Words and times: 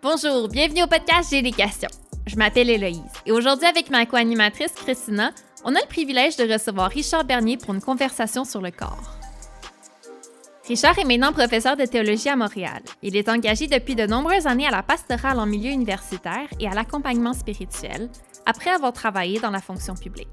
Bonjour, 0.00 0.46
bienvenue 0.46 0.84
au 0.84 0.86
podcast 0.86 1.30
J'ai 1.32 1.42
des 1.42 1.50
questions. 1.50 1.88
Je 2.24 2.36
m'appelle 2.36 2.70
Héloïse 2.70 3.02
et 3.26 3.32
aujourd'hui 3.32 3.66
avec 3.66 3.90
ma 3.90 4.06
co-animatrice 4.06 4.70
Christina, 4.72 5.32
on 5.64 5.74
a 5.74 5.80
le 5.80 5.88
privilège 5.88 6.36
de 6.36 6.44
recevoir 6.44 6.88
Richard 6.88 7.24
Bernier 7.24 7.56
pour 7.56 7.74
une 7.74 7.80
conversation 7.80 8.44
sur 8.44 8.60
le 8.60 8.70
corps. 8.70 9.16
Richard 10.68 10.96
est 11.00 11.04
maintenant 11.04 11.32
professeur 11.32 11.76
de 11.76 11.84
théologie 11.84 12.28
à 12.28 12.36
Montréal. 12.36 12.80
Il 13.02 13.16
est 13.16 13.28
engagé 13.28 13.66
depuis 13.66 13.96
de 13.96 14.06
nombreuses 14.06 14.46
années 14.46 14.68
à 14.68 14.70
la 14.70 14.84
pastorale 14.84 15.40
en 15.40 15.46
milieu 15.46 15.72
universitaire 15.72 16.46
et 16.60 16.68
à 16.68 16.74
l'accompagnement 16.74 17.32
spirituel, 17.32 18.08
après 18.46 18.70
avoir 18.70 18.92
travaillé 18.92 19.40
dans 19.40 19.50
la 19.50 19.60
fonction 19.60 19.94
publique. 19.94 20.28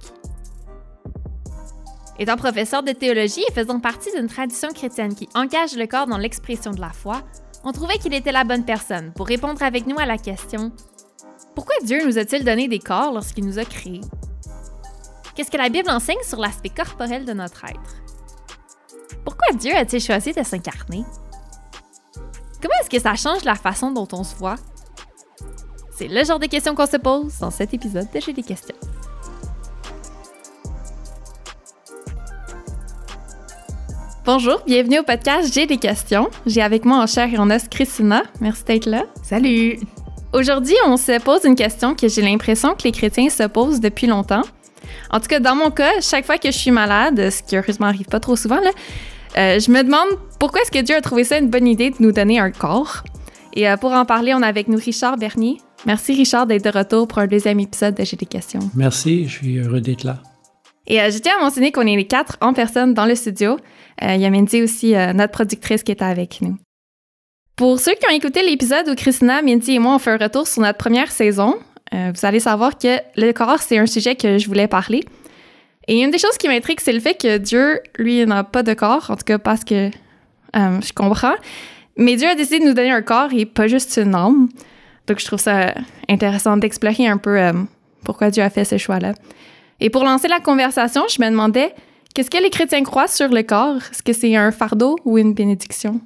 Étant 2.19 2.37
professeur 2.37 2.83
de 2.83 2.91
théologie 2.91 3.43
et 3.49 3.51
faisant 3.51 3.79
partie 3.79 4.11
d'une 4.15 4.27
tradition 4.27 4.69
chrétienne 4.69 5.15
qui 5.15 5.27
engage 5.33 5.75
le 5.75 5.87
corps 5.87 6.05
dans 6.05 6.19
l'expression 6.19 6.69
de 6.69 6.79
la 6.79 6.91
foi, 6.91 7.23
on 7.65 7.71
trouvait 7.71 7.97
qu'il 7.97 8.13
était 8.13 8.31
la 8.31 8.43
bonne 8.43 8.63
personne 8.63 9.11
pour 9.13 9.27
répondre 9.27 9.61
avec 9.63 9.87
nous 9.87 9.99
à 9.99 10.05
la 10.05 10.17
question 10.17 10.71
Pourquoi 11.55 11.75
Dieu 11.83 12.05
nous 12.05 12.17
a-t-il 12.17 12.45
donné 12.45 12.67
des 12.67 12.79
corps 12.79 13.11
lorsqu'il 13.11 13.45
nous 13.45 13.59
a 13.59 13.65
créés? 13.65 14.01
Qu'est-ce 15.35 15.51
que 15.51 15.57
la 15.57 15.69
Bible 15.69 15.89
enseigne 15.89 16.23
sur 16.23 16.39
l'aspect 16.39 16.69
corporel 16.69 17.25
de 17.25 17.33
notre 17.33 17.65
être? 17.65 17.95
Pourquoi 19.25 19.53
Dieu 19.57 19.75
a-t-il 19.75 20.01
choisi 20.01 20.31
de 20.31 20.43
s'incarner? 20.43 21.03
Comment 22.61 22.75
est-ce 22.81 22.89
que 22.89 22.99
ça 22.99 23.15
change 23.15 23.43
la 23.43 23.55
façon 23.55 23.91
dont 23.91 24.07
on 24.13 24.23
se 24.23 24.35
voit? 24.35 24.55
C'est 25.97 26.07
le 26.07 26.23
genre 26.23 26.39
de 26.39 26.45
questions 26.45 26.75
qu'on 26.75 26.85
se 26.85 26.97
pose 26.97 27.39
dans 27.39 27.51
cet 27.51 27.73
épisode 27.73 28.07
de 28.13 28.19
J'ai 28.19 28.33
des 28.33 28.43
questions. 28.43 28.75
Bonjour, 34.25 34.59
bienvenue 34.65 34.97
au 34.97 35.03
podcast 35.03 35.53
J'ai 35.53 35.67
des 35.67 35.77
questions. 35.77 36.31
J'ai 36.47 36.63
avec 36.63 36.83
moi 36.83 36.97
en 36.97 37.05
chair 37.05 37.31
et 37.31 37.37
en 37.37 37.51
os 37.51 37.67
Christina. 37.67 38.23
Merci 38.41 38.63
d'être 38.63 38.87
là. 38.87 39.03
Salut! 39.21 39.77
Aujourd'hui, 40.33 40.73
on 40.87 40.97
se 40.97 41.21
pose 41.21 41.43
une 41.43 41.53
question 41.53 41.93
que 41.93 42.07
j'ai 42.07 42.23
l'impression 42.23 42.73
que 42.73 42.85
les 42.85 42.91
chrétiens 42.91 43.29
se 43.29 43.43
posent 43.43 43.79
depuis 43.79 44.07
longtemps. 44.07 44.41
En 45.11 45.19
tout 45.19 45.27
cas, 45.27 45.39
dans 45.39 45.55
mon 45.55 45.69
cas, 45.69 46.01
chaque 46.01 46.25
fois 46.25 46.39
que 46.39 46.49
je 46.49 46.57
suis 46.57 46.71
malade, 46.71 47.29
ce 47.29 47.43
qui 47.43 47.55
heureusement 47.55 47.85
arrive 47.85 48.07
pas 48.07 48.19
trop 48.19 48.35
souvent, 48.35 48.59
là, 48.59 48.71
euh, 49.37 49.59
je 49.59 49.69
me 49.69 49.83
demande 49.83 50.17
pourquoi 50.39 50.61
est-ce 50.61 50.71
que 50.71 50.83
Dieu 50.83 50.95
a 50.95 51.01
trouvé 51.01 51.23
ça 51.23 51.37
une 51.37 51.51
bonne 51.51 51.67
idée 51.67 51.91
de 51.91 51.97
nous 51.99 52.11
donner 52.11 52.39
un 52.39 52.49
corps? 52.49 53.03
Et 53.53 53.69
euh, 53.69 53.77
pour 53.77 53.91
en 53.91 54.05
parler, 54.05 54.33
on 54.33 54.41
a 54.41 54.47
avec 54.47 54.67
nous 54.69 54.79
Richard 54.79 55.17
Bernier. 55.17 55.59
Merci 55.85 56.15
Richard 56.15 56.47
d'être 56.47 56.65
de 56.65 56.75
retour 56.75 57.07
pour 57.07 57.19
un 57.19 57.27
deuxième 57.27 57.59
épisode 57.59 57.93
de 57.93 58.03
J'ai 58.03 58.17
des 58.17 58.25
questions. 58.25 58.71
Merci, 58.73 59.27
je 59.27 59.37
suis 59.37 59.59
heureux 59.59 59.81
d'être 59.81 60.03
là. 60.03 60.17
Et 60.87 61.01
euh, 61.01 61.09
je 61.09 61.17
tiens 61.17 61.33
à 61.39 61.41
mentionner 61.41 61.71
qu'on 61.71 61.87
est 61.87 61.95
les 61.95 62.07
quatre 62.07 62.37
en 62.41 62.53
personne 62.53 62.93
dans 62.93 63.05
le 63.05 63.15
studio. 63.15 63.57
Euh, 64.03 64.15
il 64.15 64.21
y 64.21 64.25
a 64.25 64.29
Mindy 64.29 64.61
aussi, 64.61 64.95
euh, 64.95 65.13
notre 65.13 65.31
productrice, 65.31 65.83
qui 65.83 65.91
est 65.91 66.01
avec 66.01 66.41
nous. 66.41 66.57
Pour 67.55 67.79
ceux 67.79 67.93
qui 67.93 68.05
ont 68.07 68.13
écouté 68.13 68.43
l'épisode 68.43 68.89
où 68.89 68.95
Christina, 68.95 69.41
Mindy 69.41 69.75
et 69.75 69.79
moi 69.79 69.95
on 69.95 69.99
fait 69.99 70.11
un 70.11 70.17
retour 70.17 70.47
sur 70.47 70.61
notre 70.61 70.77
première 70.77 71.09
saison, 71.11 71.55
euh, 71.93 72.11
vous 72.13 72.25
allez 72.25 72.41
savoir 72.41 72.77
que 72.77 72.97
le 73.15 73.31
corps, 73.31 73.61
c'est 73.61 73.77
un 73.77 73.85
sujet 73.85 74.15
que 74.15 74.37
je 74.37 74.47
voulais 74.47 74.67
parler. 74.67 75.03
Et 75.87 76.01
une 76.01 76.11
des 76.11 76.17
choses 76.17 76.37
qui 76.37 76.47
m'intrigue, 76.47 76.79
c'est 76.81 76.91
le 76.91 76.99
fait 76.99 77.13
que 77.13 77.37
Dieu, 77.37 77.79
lui, 77.97 78.25
n'a 78.25 78.43
pas 78.43 78.63
de 78.63 78.73
corps, 78.73 79.09
en 79.09 79.15
tout 79.15 79.23
cas 79.23 79.37
parce 79.37 79.63
que 79.63 79.91
je 80.53 80.93
comprends. 80.93 81.35
Mais 81.95 82.15
Dieu 82.15 82.27
a 82.27 82.35
décidé 82.35 82.59
de 82.59 82.65
nous 82.65 82.73
donner 82.73 82.91
un 82.91 83.01
corps 83.01 83.29
et 83.33 83.45
pas 83.45 83.67
juste 83.67 83.97
une 83.97 84.15
âme. 84.15 84.49
Donc 85.05 85.19
je 85.19 85.25
trouve 85.25 85.39
ça 85.39 85.75
intéressant 86.09 86.57
d'explorer 86.57 87.07
un 87.07 87.17
peu 87.17 87.51
pourquoi 88.03 88.31
Dieu 88.31 88.41
a 88.41 88.49
fait 88.49 88.65
ce 88.65 88.77
choix-là. 88.77 89.13
Et 89.79 89.89
pour 89.89 90.03
lancer 90.03 90.27
la 90.27 90.39
conversation, 90.39 91.03
je 91.09 91.21
me 91.21 91.29
demandais 91.29 91.73
Qu'est-ce 92.15 92.29
que 92.29 92.41
les 92.41 92.49
chrétiens 92.49 92.81
croient 92.83 93.09
sur 93.09 93.27
le 93.27 93.43
corps? 93.43 93.75
Est-ce 93.91 94.01
que 94.01 94.13
c'est 94.13 94.37
un 94.37 94.51
fardeau 94.51 94.95
ou 95.03 95.17
une 95.17 95.33
bénédiction? 95.33 95.99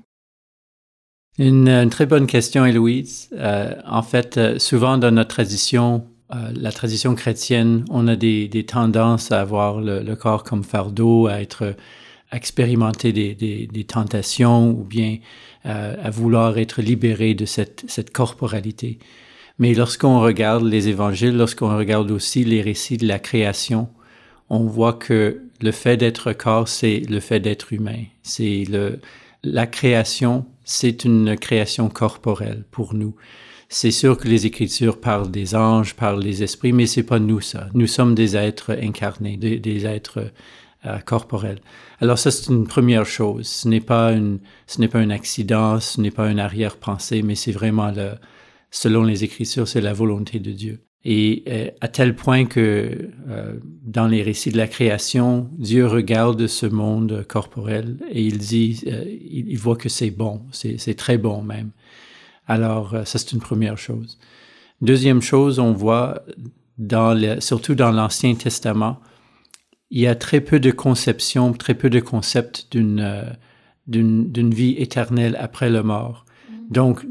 Une, 1.38 1.88
très 1.92 2.08
bonne 2.08 2.26
question, 2.26 2.66
Héloïse. 2.66 3.30
Euh, 3.34 3.76
en 3.88 4.02
fait, 4.02 4.38
euh, 4.38 4.58
souvent 4.58 4.98
dans 4.98 5.12
notre 5.12 5.30
tradition, 5.30 6.08
euh, 6.34 6.50
la 6.56 6.72
tradition 6.72 7.14
chrétienne, 7.14 7.86
on 7.92 8.08
a 8.08 8.16
des, 8.16 8.66
tendances 8.68 9.32
à 9.32 9.46
voir 9.46 9.82
le, 9.82 10.16
corps 10.16 10.44
comme 10.44 10.64
fardeau, 10.64 11.28
à 11.28 11.42
être 11.42 11.76
expérimenter 12.32 13.14
des, 13.14 13.86
tentations 13.88 14.72
ou 14.72 14.84
bien 14.84 15.18
à 15.64 16.10
vouloir 16.10 16.58
être 16.58 16.82
libéré 16.82 17.36
de 17.36 17.46
cette, 17.46 17.86
cette 17.88 18.12
corporalité. 18.12 18.98
Mais 19.60 19.74
lorsqu'on 19.74 20.22
regarde 20.22 20.64
les 20.64 20.88
évangiles, 20.88 21.36
lorsqu'on 21.36 21.78
regarde 21.78 22.10
aussi 22.12 22.46
les 22.46 22.62
récits 22.62 22.98
de 22.98 23.08
la 23.08 23.20
création, 23.20 23.90
on 24.50 24.64
voit 24.64 24.94
que 24.94 25.42
le 25.62 25.72
fait 25.72 25.98
d'être 25.98 26.32
corps, 26.32 26.70
c'est 26.70 27.02
le 27.10 27.20
fait 27.20 27.42
d'être 27.42 27.74
humain. 27.74 28.04
C'est 28.24 28.64
le, 28.70 29.00
la 29.44 29.68
création, 29.68 30.46
c'est 30.64 31.04
une 31.04 31.36
création 31.38 31.90
corporelle 31.90 32.64
pour 32.72 32.94
nous. 32.94 33.16
C'est 33.68 33.92
sûr 33.92 34.18
que 34.18 34.30
les 34.30 34.46
Écritures 34.48 35.00
parlent 35.00 35.30
des 35.30 35.54
anges, 35.54 35.94
parlent 35.94 36.24
des 36.24 36.42
esprits, 36.42 36.74
mais 36.74 36.88
c'est 36.88 37.04
pas 37.04 37.20
nous 37.20 37.42
ça. 37.42 37.68
Nous 37.74 37.86
sommes 37.86 38.16
des 38.16 38.36
êtres 38.36 38.72
incarnés, 38.82 39.38
des, 39.38 39.86
êtres 39.86 40.32
euh, 40.86 40.98
corporels. 41.00 41.60
Alors 42.00 42.18
ça 42.18 42.32
c'est 42.32 42.50
une 42.50 42.66
première 42.66 43.06
chose. 43.06 43.46
Ce 43.46 43.68
n'est 43.68 43.82
pas 43.82 44.14
une, 44.14 44.40
ce 44.68 44.80
n'est 44.80 44.88
pas 44.88 45.00
un 45.00 45.10
accident, 45.10 45.82
ce 45.82 46.00
n'est 46.00 46.12
pas 46.12 46.32
une 46.32 46.40
arrière-pensée, 46.40 47.22
mais 47.22 47.36
c'est 47.36 47.52
vraiment 47.52 47.92
le, 47.92 48.14
selon 48.72 49.04
les 49.04 49.24
Écritures, 49.24 49.68
c'est 49.68 49.82
la 49.82 49.94
volonté 49.94 50.40
de 50.40 50.52
Dieu. 50.52 50.80
Et 51.06 51.44
euh, 51.48 51.70
à 51.80 51.88
tel 51.88 52.14
point 52.16 52.46
que 52.46 53.10
euh, 53.30 53.54
dans 53.84 54.08
les 54.08 54.22
récits 54.22 54.52
de 54.52 54.58
la 54.58 54.68
création, 54.68 55.50
Dieu 55.58 55.88
regarde 55.88 56.46
ce 56.48 56.66
monde 56.66 57.24
corporel 57.28 57.98
et 58.12 58.22
il 58.22 58.38
dit, 58.38 58.84
euh, 58.88 59.06
il, 59.08 59.58
voit 59.58 59.78
que 59.78 59.88
c'est 59.88 60.12
bon, 60.12 60.42
c'est 60.52 60.96
très 60.96 61.18
bon 61.18 61.42
même. 61.42 61.72
Alors 62.48 62.96
ça 63.06 63.18
c'est 63.18 63.32
une 63.32 63.40
première 63.40 63.78
chose. 63.78 64.18
Deuxième 64.82 65.22
chose, 65.22 65.60
on 65.60 65.72
voit 65.72 66.24
dans 66.78 67.40
surtout 67.40 67.76
dans 67.76 67.92
l'Ancien 67.92 68.36
Testament, 68.36 69.00
il 69.92 70.02
y 70.02 70.08
a 70.08 70.16
très 70.16 70.42
peu 70.42 70.60
de 70.60 70.72
conceptions, 70.72 71.54
très 71.54 71.76
peu 71.76 71.90
de 71.90 72.00
concepts 72.00 72.68
d'une 72.72 73.38
d'une 73.88 74.54
vie 74.54 74.76
éternelle 74.78 75.38
après 75.40 75.70
la 75.70 75.82
mort. 75.82 76.26
Mm. 76.50 76.74
Donc 76.74 77.06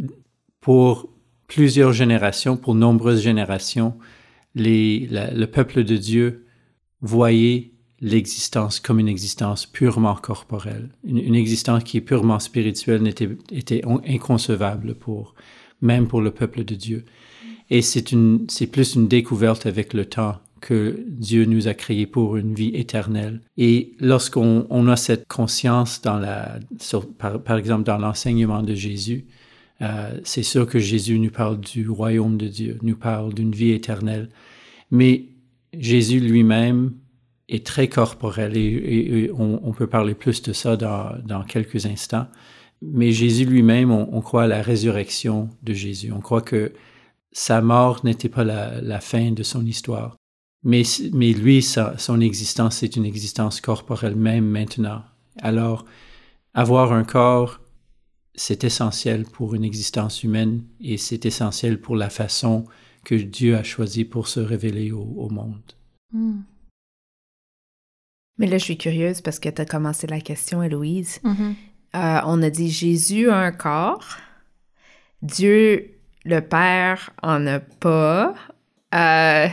pour 0.60 1.08
plusieurs 1.48 1.92
générations, 1.92 2.56
pour 2.56 2.76
nombreuses 2.76 3.22
générations, 3.22 3.94
le 4.54 5.44
peuple 5.46 5.82
de 5.82 5.96
Dieu 5.96 6.46
voyait 7.00 7.72
l'existence 8.00 8.78
comme 8.78 9.00
une 9.00 9.08
existence 9.08 9.66
purement 9.66 10.14
corporelle, 10.14 10.90
une, 11.04 11.34
existence 11.34 11.82
qui 11.82 11.96
est 11.96 12.02
purement 12.02 12.38
spirituelle 12.38 13.02
n'était 13.02 13.28
était 13.50 13.82
inconcevable 14.06 14.94
pour 14.94 15.34
même 15.80 16.06
pour 16.06 16.20
le 16.20 16.30
peuple 16.30 16.64
de 16.64 16.74
Dieu. 16.74 17.04
Et 17.70 17.82
c'est 17.82 18.12
une 18.12 18.46
c'est 18.48 18.68
plus 18.68 18.94
une 18.94 19.08
découverte 19.08 19.66
avec 19.66 19.94
le 19.94 20.04
temps 20.04 20.36
que 20.60 21.04
Dieu 21.08 21.44
nous 21.44 21.68
a 21.68 21.74
créés 21.74 22.06
pour 22.06 22.36
une 22.36 22.54
vie 22.54 22.70
éternelle. 22.74 23.40
Et 23.56 23.94
lorsqu'on 24.00 24.66
on 24.70 24.88
a 24.88 24.96
cette 24.96 25.26
conscience 25.26 26.00
dans 26.02 26.18
la 26.18 26.58
par 27.18 27.56
exemple 27.56 27.84
dans 27.84 27.98
l'enseignement 27.98 28.62
de 28.62 28.74
Jésus, 28.74 29.26
euh, 29.80 30.20
c'est 30.24 30.42
sûr 30.42 30.66
que 30.66 30.78
Jésus 30.78 31.18
nous 31.18 31.30
parle 31.30 31.60
du 31.60 31.88
royaume 31.88 32.36
de 32.36 32.48
Dieu, 32.48 32.78
nous 32.82 32.96
parle 32.96 33.32
d'une 33.32 33.52
vie 33.52 33.70
éternelle. 33.70 34.28
Mais 34.90 35.26
Jésus 35.72 36.20
lui-même 36.20 36.94
est 37.48 37.64
très 37.64 37.88
corporel 37.88 38.56
et, 38.56 39.30
on, 39.34 39.72
peut 39.72 39.86
parler 39.86 40.14
plus 40.14 40.42
de 40.42 40.52
ça 40.52 40.76
dans, 40.76 41.44
quelques 41.46 41.86
instants. 41.86 42.26
Mais 42.82 43.12
Jésus 43.12 43.44
lui-même, 43.44 43.90
on, 43.90 44.20
croit 44.20 44.44
à 44.44 44.46
la 44.46 44.62
résurrection 44.62 45.48
de 45.62 45.72
Jésus. 45.72 46.12
On 46.12 46.20
croit 46.20 46.42
que 46.42 46.72
sa 47.32 47.60
mort 47.62 48.04
n'était 48.04 48.28
pas 48.28 48.44
la, 48.44 49.00
fin 49.00 49.30
de 49.30 49.42
son 49.42 49.64
histoire. 49.64 50.16
Mais, 50.64 50.82
mais 51.12 51.32
lui, 51.32 51.62
son 51.62 52.20
existence, 52.20 52.76
c'est 52.76 52.96
une 52.96 53.06
existence 53.06 53.60
corporelle 53.60 54.16
même 54.16 54.46
maintenant. 54.46 55.02
Alors, 55.40 55.86
avoir 56.52 56.92
un 56.92 57.04
corps 57.04 57.60
c'est 58.38 58.62
essentiel 58.62 59.24
pour 59.24 59.54
une 59.56 59.64
existence 59.64 60.22
humaine 60.22 60.62
et 60.80 60.96
c'est 60.96 61.26
essentiel 61.26 61.80
pour 61.80 61.96
la 61.96 62.08
façon 62.08 62.64
que 63.04 63.16
Dieu 63.16 63.56
a 63.56 63.64
choisi 63.64 64.04
pour 64.04 64.28
se 64.28 64.38
révéler 64.38 64.92
au, 64.92 65.28
monde. 65.28 65.60
Hmm. 66.12 66.42
Mais 68.38 68.46
là, 68.46 68.58
je 68.58 68.64
suis 68.64 68.78
curieuse 68.78 69.20
parce 69.20 69.40
que 69.40 69.48
tu 69.48 69.60
as 69.60 69.66
commencé 69.66 70.06
la 70.06 70.20
question, 70.20 70.62
Héloïse. 70.62 71.20
Mm-hmm. 71.24 71.54
Euh, 71.96 72.20
on 72.26 72.40
a 72.42 72.50
dit 72.50 72.70
Jésus 72.70 73.28
a 73.28 73.38
un 73.38 73.50
corps, 73.50 74.18
Dieu 75.22 75.98
le 76.24 76.40
Père 76.40 77.10
en 77.22 77.44
a 77.46 77.58
pas. 77.58 78.34
Euh, 78.94 79.48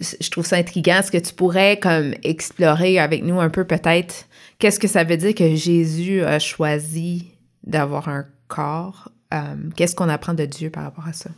je 0.00 0.30
trouve 0.30 0.46
ça 0.46 0.56
intriguant. 0.56 1.00
Est-ce 1.00 1.10
que 1.12 1.18
tu 1.18 1.34
pourrais 1.34 1.78
comme 1.78 2.14
explorer 2.22 2.98
avec 2.98 3.22
nous 3.22 3.40
un 3.40 3.50
peu 3.50 3.66
peut-être 3.66 4.26
qu'est-ce 4.58 4.80
que 4.80 4.88
ça 4.88 5.04
veut 5.04 5.18
dire 5.18 5.34
que 5.34 5.54
Jésus 5.54 6.22
a 6.22 6.38
choisi 6.38 7.33
d'avoir 7.66 8.08
un 8.08 8.26
corps. 8.48 9.10
Euh, 9.32 9.54
qu'est-ce 9.76 9.94
qu'on 9.94 10.08
apprend 10.08 10.34
de 10.34 10.44
Dieu 10.44 10.70
par 10.70 10.84
rapport 10.84 11.06
à 11.06 11.12
ça? 11.12 11.30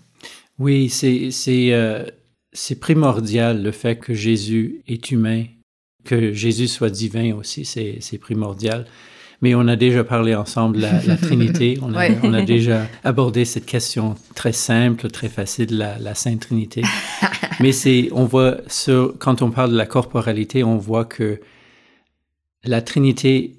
Oui, 0.59 0.89
c'est 0.89 1.31
euh, 1.73 2.05
c'est 2.53 2.81
primordial 2.81 3.63
le 3.63 3.71
fait 3.71 3.97
que 3.97 4.15
Jésus 4.15 4.83
est 4.87 5.11
humain, 5.11 5.45
que 6.05 6.33
Jésus 6.33 6.69
soit 6.69 6.91
divin 6.91 7.35
aussi, 7.35 7.65
c'est 7.65 8.19
primordial. 8.19 8.87
mais 9.43 9.55
on 9.55 9.69
a 9.69 9.77
déjà 9.77 10.03
parlé 10.05 10.35
ensemble 10.35 10.77
de 10.77 10.83
la, 10.83 11.17
Trinité. 11.17 11.79
On 11.83 11.95
a, 11.95 12.09
on 12.23 12.33
a, 12.33 12.41
déjà 12.43 12.87
abordé 13.05 13.45
cette 13.45 13.67
question 13.67 14.15
très 14.35 14.53
simple, 14.53 15.11
très 15.11 15.29
facile, 15.29 15.77
la, 15.77 15.99
la 15.99 16.15
Sainte 16.15 16.41
Trinité. 16.41 16.83
mais 17.61 17.73
c'est, 17.73 18.09
on 18.13 18.25
voit, 18.25 18.57
sur, 18.67 19.15
quand 19.19 19.43
on 19.43 19.51
parle 19.51 19.73
de 19.73 19.77
la 19.77 19.85
corporalité, 19.85 20.65
on 20.65 20.79
voit 20.79 21.05
que 21.05 21.39
la 22.65 22.81
Trinité 22.81 23.56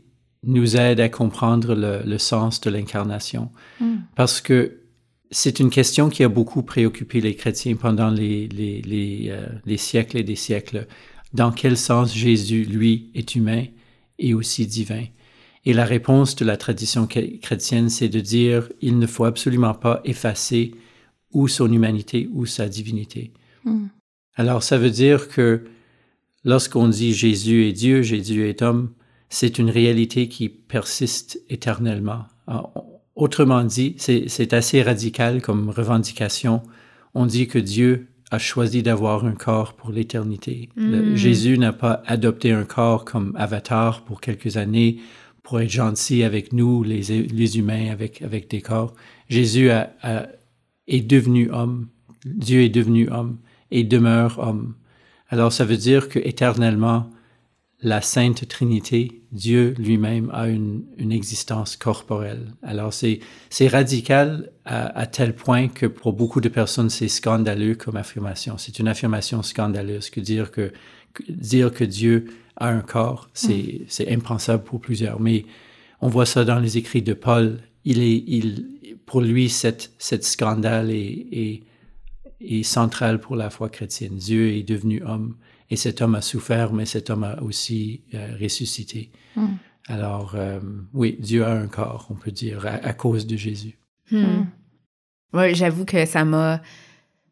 nous 0.48 0.78
aide 0.78 1.00
à 1.00 1.10
comprendre 1.10 1.76
le, 1.76 2.02
le 2.04 2.18
sens 2.18 2.60
de 2.62 2.70
l'incarnation. 2.70 3.52
Mm. 3.80 3.98
Parce 4.16 4.42
que 4.42 4.80
c'est 5.30 5.60
une 5.60 5.70
question 5.70 6.10
qui 6.10 6.24
a 6.24 6.30
beaucoup 6.30 6.64
préoccupé 6.64 7.22
les 7.22 7.36
chrétiens 7.36 7.76
pendant 7.76 8.10
les, 8.10 8.48
les, 8.48 8.82
les, 8.82 9.28
euh, 9.30 9.46
les, 9.66 9.78
siècles 9.78 10.18
et 10.18 10.24
des 10.24 10.38
siècles. 10.38 10.88
Dans 11.34 11.52
quel 11.52 11.78
sens 11.78 12.16
Jésus, 12.16 12.64
lui, 12.64 13.12
est 13.14 13.36
humain 13.36 13.66
et 14.18 14.34
aussi 14.34 14.66
divin? 14.66 15.04
Et 15.66 15.74
la 15.74 15.84
réponse 15.84 16.36
de 16.38 16.46
la 16.46 16.56
tradition 16.56 17.08
chrétienne, 17.08 17.90
c'est 17.90 18.08
de 18.08 18.22
dire 18.22 18.70
il 18.82 18.98
ne 19.00 19.06
faut 19.06 19.26
absolument 19.26 19.74
pas 19.74 20.00
effacer 20.06 20.72
ou 21.34 21.50
son 21.50 21.72
humanité 21.72 22.30
ou 22.32 22.46
sa 22.46 22.70
divinité. 22.70 23.34
Mm. 23.66 23.88
Alors 24.36 24.64
ça 24.64 24.78
veut 24.78 24.92
dire 24.92 25.28
que 25.28 25.66
lorsqu'on 26.46 26.88
dit 26.88 27.14
Jésus 27.14 27.68
est 27.68 27.74
Dieu, 27.74 28.02
Jésus 28.02 28.48
est 28.48 28.62
homme, 28.62 28.94
c'est 29.30 29.60
une 29.60 29.70
réalité 29.70 30.28
qui 30.30 30.50
persiste 30.50 31.42
éternellement. 31.50 32.26
Autrement 33.16 33.64
dit, 33.64 33.96
c'est 33.98 34.54
assez 34.54 34.82
radical 34.82 35.42
comme 35.42 35.70
revendication. 35.70 36.62
On 37.14 37.26
dit 37.26 37.48
que 37.48 37.60
Dieu 37.60 38.08
a 38.30 38.40
choisi 38.40 38.84
d'avoir 38.84 39.26
un 39.26 39.34
corps 39.34 39.74
pour 39.74 39.92
l'éternité. 39.92 40.70
Mm. 40.76 41.16
Jésus 41.16 41.58
n'a 41.58 41.74
pas 41.74 42.04
adopté 42.06 42.52
un 42.52 42.66
corps 42.66 43.06
comme 43.06 43.34
avatar 43.38 44.04
pour 44.04 44.22
quelques 44.22 44.58
années 44.58 45.00
pour 45.44 45.62
être 45.62 45.72
gentil 45.72 46.24
avec 46.24 46.52
nous, 46.52 46.84
les, 46.84 47.02
les 47.02 47.58
humains, 47.58 47.90
avec, 47.90 48.22
avec 48.22 48.50
des 48.50 48.62
corps. 48.62 48.94
Jésus 49.30 49.70
a, 49.70 49.94
est 50.88 51.02
devenu 51.02 51.50
homme. 51.52 51.88
Dieu 52.26 52.64
est 52.64 52.70
devenu 52.70 53.10
homme 53.10 53.38
et 53.72 53.86
demeure 53.86 54.40
homme. 54.40 54.76
Alors 55.30 55.54
ça 55.54 55.64
veut 55.64 55.78
dire 55.78 56.10
que 56.10 56.20
éternellement, 56.20 57.10
la 57.82 58.02
Sainte 58.02 58.48
Trinité, 58.48 59.22
Dieu 59.32 59.76
lui-même 59.78 60.32
a 60.34 60.48
une, 60.48 60.84
une, 60.98 61.12
existence 61.12 61.76
corporelle. 61.76 62.54
Alors 62.64 62.92
c'est 62.92 63.20
c'est 63.52 63.68
radical 63.68 64.52
à, 64.66 65.06
tel 65.06 65.36
point 65.36 65.68
que 65.68 65.86
pour 65.86 66.14
beaucoup 66.14 66.42
de 66.42 66.50
personnes 66.50 66.90
c'est 66.90 67.08
scandaleux 67.08 67.76
comme 67.76 67.96
affirmation. 67.96 68.58
C'est 68.58 68.80
une 68.80 68.88
affirmation 68.88 69.44
scandaleuse 69.44 70.10
que 70.10 70.20
dire 70.20 70.50
que, 70.50 70.74
dire 71.30 71.72
que 71.72 71.84
Dieu 71.84 72.26
a 72.56 72.70
un 72.70 72.82
corps, 72.82 73.30
c'est 73.34 73.54
mm. 73.82 73.86
c'est 73.88 74.12
impensable 74.12 74.64
pour 74.64 74.82
plusieurs. 74.82 75.20
Mais 75.20 75.46
on 76.02 76.08
voit 76.08 76.26
ça 76.26 76.46
dans 76.46 76.60
les 76.60 76.78
écrits 76.78 77.04
de 77.04 77.14
Paul. 77.14 77.60
Il 77.86 78.02
est 78.02 78.24
il 78.28 78.66
pour 79.06 79.22
lui 79.22 79.50
cette 79.50 79.92
cette 80.00 80.24
scandale 80.24 80.90
est, 80.90 81.28
est, 81.32 81.64
est 82.42 82.64
central 82.64 83.20
pour 83.20 83.36
la 83.36 83.50
foi 83.50 83.70
chrétienne. 83.70 84.16
Dieu 84.16 84.50
est 84.50 84.64
devenu 84.64 85.02
homme 85.04 85.36
et 85.70 85.76
cet 85.76 86.02
homme 86.02 86.16
a 86.16 86.22
souffert, 86.22 86.74
mais 86.74 86.86
cet 86.86 87.10
homme 87.10 87.24
a 87.24 87.42
aussi 87.42 88.02
euh, 88.14 88.36
ressuscité. 88.42 89.12
Hmm. 89.36 89.56
Alors, 89.88 90.34
euh, 90.36 90.60
oui, 90.94 91.18
Dieu 91.20 91.46
a 91.46 91.52
un 91.52 91.68
corps, 91.68 92.08
on 92.10 92.16
peut 92.16 92.32
dire, 92.32 92.66
à, 92.66 92.94
cause 92.94 93.26
de 93.26 93.38
Jésus. 93.38 93.78
Hmm. 94.12 94.46
Oui, 95.34 95.56
j'avoue 95.56 95.86
que 95.86 96.06
ça 96.06 96.26
m'a 96.26 96.62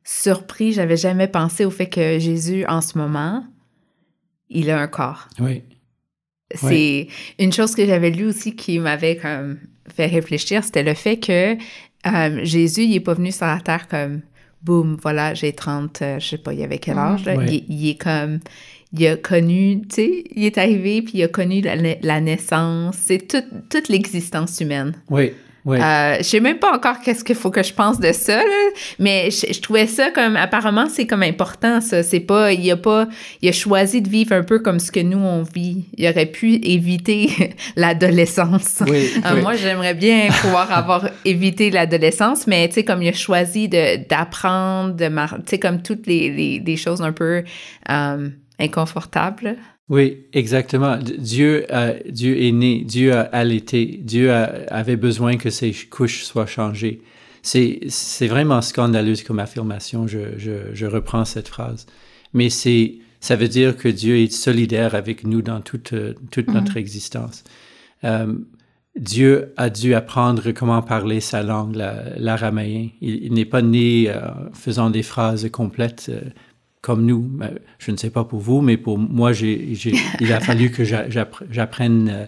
surpris. 0.04 0.72
J'avais 0.72 0.98
jamais 0.98 1.28
pensé 1.28 1.66
au 1.66 1.72
fait 1.72 1.90
que 1.90 2.19
Jésus, 2.19 2.66
en 2.66 2.81
ce 2.81 2.98
moment, 2.98 3.46
il 4.50 4.69
a 4.69 4.80
un 4.80 4.88
corps. 4.88 5.28
Oui. 5.40 5.63
C'est 6.54 7.07
une 7.40 7.52
chose 7.52 7.75
que 7.75 7.86
j'avais 7.86 8.12
lue 8.12 8.28
aussi 8.28 8.56
qui 8.56 8.80
m'avait 8.80 9.18
comme 9.18 9.57
fait 9.94 10.07
réfléchir, 10.07 10.63
c'était 10.63 10.84
le 10.84 10.94
fait 10.94 11.18
que 11.18 11.56
euh, 12.07 12.44
Jésus, 12.44 12.84
il 12.84 12.96
est 12.96 13.00
pas 13.00 13.13
venu 13.13 13.31
sur 13.31 13.46
la 13.46 13.60
terre 13.60 13.88
comme 13.88 14.22
boum, 14.65 14.97
voilà, 15.01 15.33
j'ai 15.33 15.53
30, 15.53 16.01
euh, 16.01 16.19
je 16.19 16.29
sais 16.29 16.38
pas, 16.38 16.53
il 16.53 16.59
y 16.59 16.63
avait 16.63 16.79
quel 16.79 16.97
âge, 16.97 17.21
il, 17.47 17.89
est 17.89 18.01
comme, 18.01 18.39
il 18.94 19.07
a 19.07 19.15
connu, 19.15 19.81
tu 19.81 19.95
sais, 19.95 20.23
il 20.35 20.45
est 20.45 20.57
arrivé, 20.57 21.01
puis 21.01 21.19
il 21.19 21.23
a 21.23 21.27
connu 21.27 21.62
la, 21.62 22.21
naissance, 22.21 22.95
c'est 23.00 23.27
toute 23.27 23.88
l'existence 23.89 24.59
humaine. 24.59 24.94
Oui, 25.09 25.33
oui. 25.65 25.79
Euh, 25.81 26.17
je 26.19 26.23
sais 26.23 26.39
même 26.39 26.59
pas 26.59 26.75
encore 26.75 27.00
qu'est-ce 27.00 27.23
qu'il 27.23 27.35
faut 27.35 27.50
que 27.50 27.63
je 27.63 27.73
pense 27.73 28.00
de 28.00 28.12
ça, 28.12 28.39
mais 29.00 29.31
je, 29.31 29.59
trouvais 29.59 29.88
ça 29.88 30.12
comme 30.12 30.35
apparemment 30.35 30.88
c'est 30.88 31.07
comme 31.07 31.23
important 31.23 31.81
ça. 31.81 32.03
C'est 32.03 32.19
pas 32.19 32.53
il 32.53 32.69
a 32.69 32.77
pas 32.77 33.07
il 33.41 33.50
a 33.50 33.51
choisi 33.51 34.03
de 34.03 34.07
vivre 34.07 34.33
un 34.33 34.44
peu 34.44 34.59
comme 34.59 34.79
ce 34.79 34.91
que 34.91 35.00
nous 35.00 35.17
on 35.17 35.41
vit. 35.41 35.85
Il 35.97 36.07
aurait 36.07 36.27
pu 36.27 36.53
éviter 36.56 37.56
l'adolescence. 37.75 38.83
Euh, 38.88 39.41
moi 39.41 39.56
j'aimerais 39.56 39.95
bien 39.95 40.27
pouvoir 40.41 40.71
avoir 40.71 41.09
évité 41.25 41.71
l'adolescence, 41.71 42.45
mais 42.45 42.68
tu 42.68 42.75
sais 42.75 42.83
comme 42.83 43.01
il 43.01 43.09
a 43.09 43.13
choisi 43.13 43.68
de 43.68 44.07
d'apprendre, 44.07 44.94
de 44.94 45.07
tu 45.07 45.44
sais 45.47 45.59
comme 45.59 45.81
toutes 45.81 46.06
les, 46.06 46.59
les, 46.63 46.75
choses 46.77 47.01
un 47.01 47.11
peu 47.11 47.44
euh, 47.89 48.29
inconfortables. 48.59 49.57
Oui, 49.87 50.25
exactement. 50.33 50.97
Dieu, 50.97 51.65
Dieu 52.09 52.41
est 52.41 52.51
né, 52.51 52.81
Dieu 52.83 53.13
a 53.13 53.21
allaité, 53.21 53.99
Dieu 54.01 54.31
avait 54.33 54.95
besoin 54.95 55.37
que 55.37 55.49
ses 55.49 55.73
couches 55.73 56.23
soient 56.23 56.47
changées. 56.47 57.01
C'est, 57.43 57.81
c'est 57.89 58.27
vraiment 58.27 58.61
scandaleux 58.63 59.13
comme 59.27 59.37
affirmation, 59.37 60.07
je, 60.07 60.37
je, 60.37 60.73
je 60.73 60.85
reprends 60.87 61.25
cette 61.25 61.47
phrase. 61.47 61.85
Mais 62.33 62.49
c'est, 62.49 62.95
ça 63.19 63.35
veut 63.35 63.47
dire 63.47 63.77
que 63.77 63.87
Dieu 63.87 64.17
est 64.17 64.31
solidaire 64.31 64.95
avec 64.95 65.23
nous 65.23 65.41
dans 65.41 65.61
toute, 65.61 65.93
toute 66.31 66.47
notre 66.47 66.73
mhm. 66.73 66.77
existence. 66.77 67.43
Euh, 68.03 68.35
Dieu 68.95 69.53
a 69.57 69.69
dû 69.69 69.93
apprendre 69.93 70.51
comment 70.51 70.81
parler 70.81 71.19
sa 71.19 71.43
langue, 71.43 71.75
l'araméen. 72.17 72.89
il, 73.01 73.33
n'est 73.33 73.45
pas 73.45 73.61
né 73.61 74.09
euh, 74.09 74.21
faisant 74.53 74.89
des 74.89 75.03
phrases 75.03 75.49
complètes. 75.49 76.07
Euh, 76.09 76.21
comme 76.85 77.03
nous. 77.03 77.31
Je 77.79 77.89
ne 77.89 77.97
sais 77.97 78.11
pas 78.11 78.25
pour 78.25 78.39
vous, 78.39 78.61
mais 78.61 78.77
pour 78.77 78.99
moi, 78.99 79.33
j'ai, 79.33 79.73
il 80.19 80.31
a 80.31 80.39
fallu 80.39 80.69
que 80.69 80.83
j'apprenne 80.83 82.09
euh, 82.09 82.25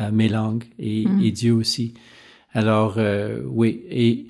euh, 0.00 0.10
mes 0.10 0.28
langues 0.28 0.64
mm. 0.80 1.22
et, 1.22 1.30
Dieu 1.30 1.52
aussi. 1.52 1.94
Alors, 2.52 2.96
euh, 2.96 3.40
oui. 3.46 3.84
Et 3.88 4.26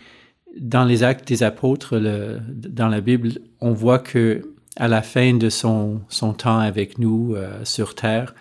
dans 0.60 0.84
les 0.84 1.02
actes 1.02 1.26
des 1.26 1.42
apôtres, 1.42 1.96
le, 1.96 2.40
dans 2.50 2.88
la 2.88 3.00
Bible, 3.00 3.30
on 3.62 3.72
voit 3.72 3.98
que 3.98 4.52
à 4.76 4.88
la 4.88 5.00
fin 5.00 5.32
de 5.32 5.48
son, 5.48 6.02
son 6.10 6.34
temps 6.34 6.58
avec 6.58 6.98
nous 6.98 7.34
sur 7.64 7.94
terre, 7.94 8.34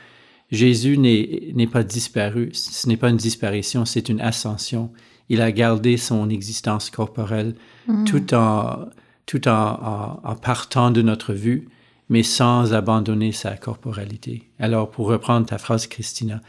Jésus 0.51 0.97
n'est, 0.97 1.53
n'est 1.55 1.67
pas 1.67 1.83
disparu. 1.83 2.49
Ce 2.53 2.89
n'est 2.89 2.97
pas 2.97 3.09
une 3.09 3.17
disparition, 3.17 3.85
c'est 3.85 4.09
une 4.09 4.19
ascension. 4.19 4.91
Il 5.29 5.41
a 5.41 5.53
gardé 5.53 5.95
son 5.95 6.29
existence 6.29 6.89
corporelle 6.89 7.55
mm. 7.87 8.03
tout 8.03 8.33
en 8.33 8.79
tout 9.31 9.47
en, 9.47 10.35
partant 10.41 10.91
de 10.91 11.01
notre 11.01 11.31
vue, 11.31 11.69
mais 12.09 12.21
sans 12.21 12.73
abandonner 12.73 13.31
sa 13.31 13.55
corporalité. 13.55 14.51
Alors, 14.59 14.91
pour 14.91 15.07
reprendre 15.07 15.45
ta 15.45 15.57
phrase, 15.57 15.87
Christina, 15.87 16.41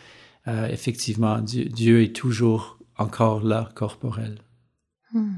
euh, 0.48 0.66
effectivement, 0.66 1.38
Dieu, 1.38 2.02
est 2.02 2.12
toujours 2.12 2.78
encore 2.98 3.44
là, 3.44 3.68
corporel. 3.76 4.38
Hmm. 5.12 5.34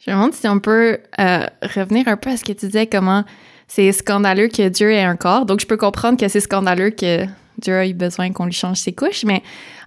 Je 0.00 0.10
me 0.10 0.16
demande 0.16 0.34
si 0.34 0.46
on 0.46 0.60
peut 0.60 0.98
euh, 1.18 1.46
revenir 1.62 2.06
un 2.08 2.18
peu 2.18 2.28
à 2.28 2.36
ce 2.36 2.44
que 2.44 2.52
tu 2.52 2.66
disais, 2.66 2.86
comment 2.86 3.24
c'est 3.66 3.90
scandaleux 3.92 4.48
que 4.48 4.68
Dieu 4.68 4.92
ait 4.92 5.04
un 5.04 5.16
corps. 5.16 5.46
Donc, 5.46 5.60
je 5.60 5.66
peux 5.66 5.78
comprendre 5.78 6.18
que 6.18 6.28
c'est 6.28 6.40
scandaleux 6.40 6.90
que 6.90 7.24
Dieu 7.56 7.72
ait 7.82 7.94
besoin 7.94 8.30
qu'on 8.32 8.44
lui 8.44 8.52
change 8.52 8.76
ses 8.76 8.92
couches, 8.92 9.24
mais 9.24 9.42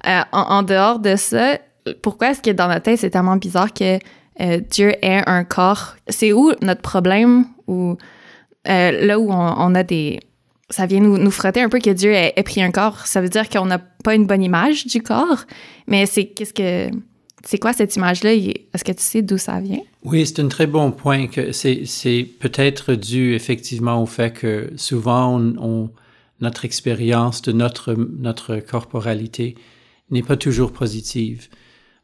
euh, 0.07 0.21
en, 0.31 0.63
dehors 0.63 0.97
de 0.97 1.17
ça, 1.17 1.59
pourquoi 2.01 2.31
est-ce 2.31 2.41
que 2.41 2.49
dans 2.49 2.67
notre 2.67 2.81
tête, 2.81 2.99
c'est 2.99 3.11
tellement 3.11 3.35
bizarre 3.35 3.71
que 3.71 3.99
euh, 4.41 4.59
Dieu 4.69 4.93
est 5.01 5.23
un 5.27 5.43
corps. 5.43 5.95
C'est 6.07 6.33
où 6.33 6.51
notre 6.61 6.81
problème 6.81 7.45
ou 7.67 7.97
euh, 8.67 9.05
là 9.05 9.19
où 9.19 9.31
on, 9.31 9.75
a 9.75 9.83
des... 9.83 10.19
Ça 10.69 10.85
vient 10.85 10.99
nous, 10.99 11.17
nous 11.17 11.31
frotter 11.31 11.61
un 11.61 11.69
peu 11.69 11.79
que 11.79 11.91
Dieu 11.91 12.11
ait, 12.11 12.33
pris 12.43 12.61
un 12.61 12.71
corps. 12.71 13.05
Ça 13.05 13.21
veut 13.21 13.29
dire 13.29 13.49
qu'on 13.49 13.65
n'a 13.65 13.79
pas 13.79 14.15
une 14.15 14.25
bonne 14.25 14.43
image 14.43 14.85
du 14.87 15.01
corps, 15.01 15.45
mais 15.87 16.05
c'est 16.05 16.25
qu'est-ce 16.25 16.53
que... 16.53 16.89
C'est 17.47 17.59
quoi 17.59 17.73
cette 17.73 17.95
image-là? 17.95 18.33
Est-ce 18.33 18.83
que 18.83 18.91
tu 18.91 19.03
sais 19.03 19.21
d'où 19.21 19.37
ça 19.37 19.59
vient? 19.59 19.81
Oui, 20.03 20.25
c'est 20.25 20.39
un 20.39 20.47
très 20.47 20.65
bon 20.65 20.91
point. 20.91 21.27
C'est 21.51 22.27
peut-être 22.39 22.95
dû 22.95 23.35
effectivement 23.35 24.01
au 24.01 24.07
fait 24.07 24.33
que 24.33 24.73
souvent, 24.77 25.39
notre 26.41 26.65
expérience 26.65 27.43
de 27.43 27.51
notre, 27.51 27.93
notre 27.93 28.55
corporalité 28.57 29.55
n'est 30.09 30.23
pas 30.23 30.37
toujours 30.37 30.71
positive. 30.71 31.49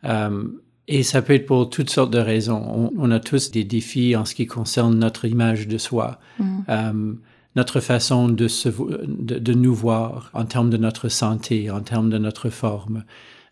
Euh, 0.04 0.44
et 0.92 1.04
ça 1.04 1.22
peut 1.22 1.34
être 1.34 1.46
pour 1.46 1.70
toutes 1.70 1.90
sortes 1.90 2.12
de 2.12 2.20
raisons. 2.20 2.92
On, 2.98 3.12
a 3.12 3.20
tous 3.22 3.50
des 3.50 3.64
défis 3.64 4.16
en 4.18 4.26
ce 4.26 4.36
qui 4.36 4.46
concerne 4.46 5.00
notre 5.00 5.24
image 5.24 5.68
de 5.70 5.78
soi, 5.78 6.20
mm. 6.38 6.60
euh, 6.68 7.14
notre 7.56 7.80
façon 7.80 8.28
de, 8.28 8.50
se, 8.50 8.68
de, 8.70 9.54
nous 9.54 9.74
voir 9.74 10.30
en 10.34 10.44
termes 10.44 10.70
de 10.70 10.76
notre 10.76 11.08
santé, 11.08 11.72
en 11.72 11.80
termes 11.80 12.10
de 12.10 12.18
notre 12.18 12.50
forme, 12.50 13.06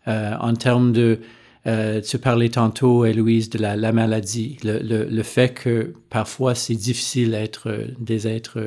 euh, 0.06 0.34
en 0.38 0.54
termes 0.54 0.92
de... 0.92 1.20
Euh, 1.66 2.00
tu 2.00 2.18
parlais 2.18 2.48
tantôt, 2.50 3.04
Héloïse, 3.04 3.50
de 3.50 3.58
la, 3.58 3.76
la 3.76 3.92
maladie, 3.92 4.58
le, 4.62 4.78
le, 4.78 5.04
le, 5.04 5.22
fait 5.22 5.52
que 5.52 5.94
parfois 6.08 6.54
c'est 6.54 6.74
difficile 6.74 7.32
d'être 7.32 7.70
des 7.98 8.26
êtres, 8.26 8.58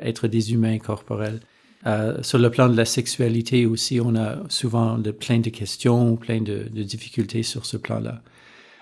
être 0.00 0.26
des 0.26 0.54
humains 0.54 0.78
corporels. 0.78 1.40
Euh, 1.86 2.22
sur 2.22 2.38
le 2.38 2.50
plan 2.50 2.68
de 2.68 2.76
la 2.76 2.84
sexualité 2.84 3.64
aussi, 3.66 4.00
on 4.00 4.14
a 4.14 4.36
souvent 4.48 5.00
plein 5.18 5.38
de 5.38 5.50
questions, 5.50 6.16
plein 6.16 6.40
de, 6.40 6.64
difficultés 6.82 7.42
sur 7.42 7.64
ce 7.64 7.76
plan-là. 7.76 8.22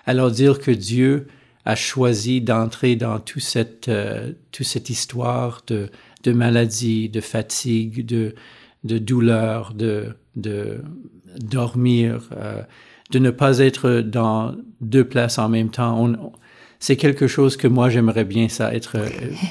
Alors 0.05 0.31
dire 0.31 0.59
que 0.59 0.71
Dieu 0.71 1.27
a 1.65 1.75
choisi 1.75 2.41
d'entrer 2.41 2.95
dans 2.95 3.19
toute 3.19 3.43
cette, 3.43 3.87
euh, 3.87 4.33
toute 4.51 4.65
cette 4.65 4.89
histoire 4.89 5.61
de, 5.67 5.89
de 6.23 6.31
maladie, 6.31 7.09
de 7.09 7.21
fatigue, 7.21 8.05
de, 8.05 8.35
de 8.83 8.97
douleur, 8.97 9.73
de, 9.73 10.15
de 10.35 10.81
dormir, 11.39 12.29
euh, 12.35 12.61
de 13.11 13.19
ne 13.19 13.29
pas 13.29 13.59
être 13.59 14.01
dans 14.01 14.55
deux 14.81 15.03
places 15.03 15.37
en 15.37 15.49
même 15.49 15.69
temps. 15.69 16.15
C'est 16.79 16.95
quelque 16.95 17.27
chose 17.27 17.57
que 17.57 17.67
moi 17.67 17.89
j'aimerais 17.89 18.23
bien 18.23 18.47
ça 18.47 18.73
être 18.73 18.95
euh, 18.97 19.09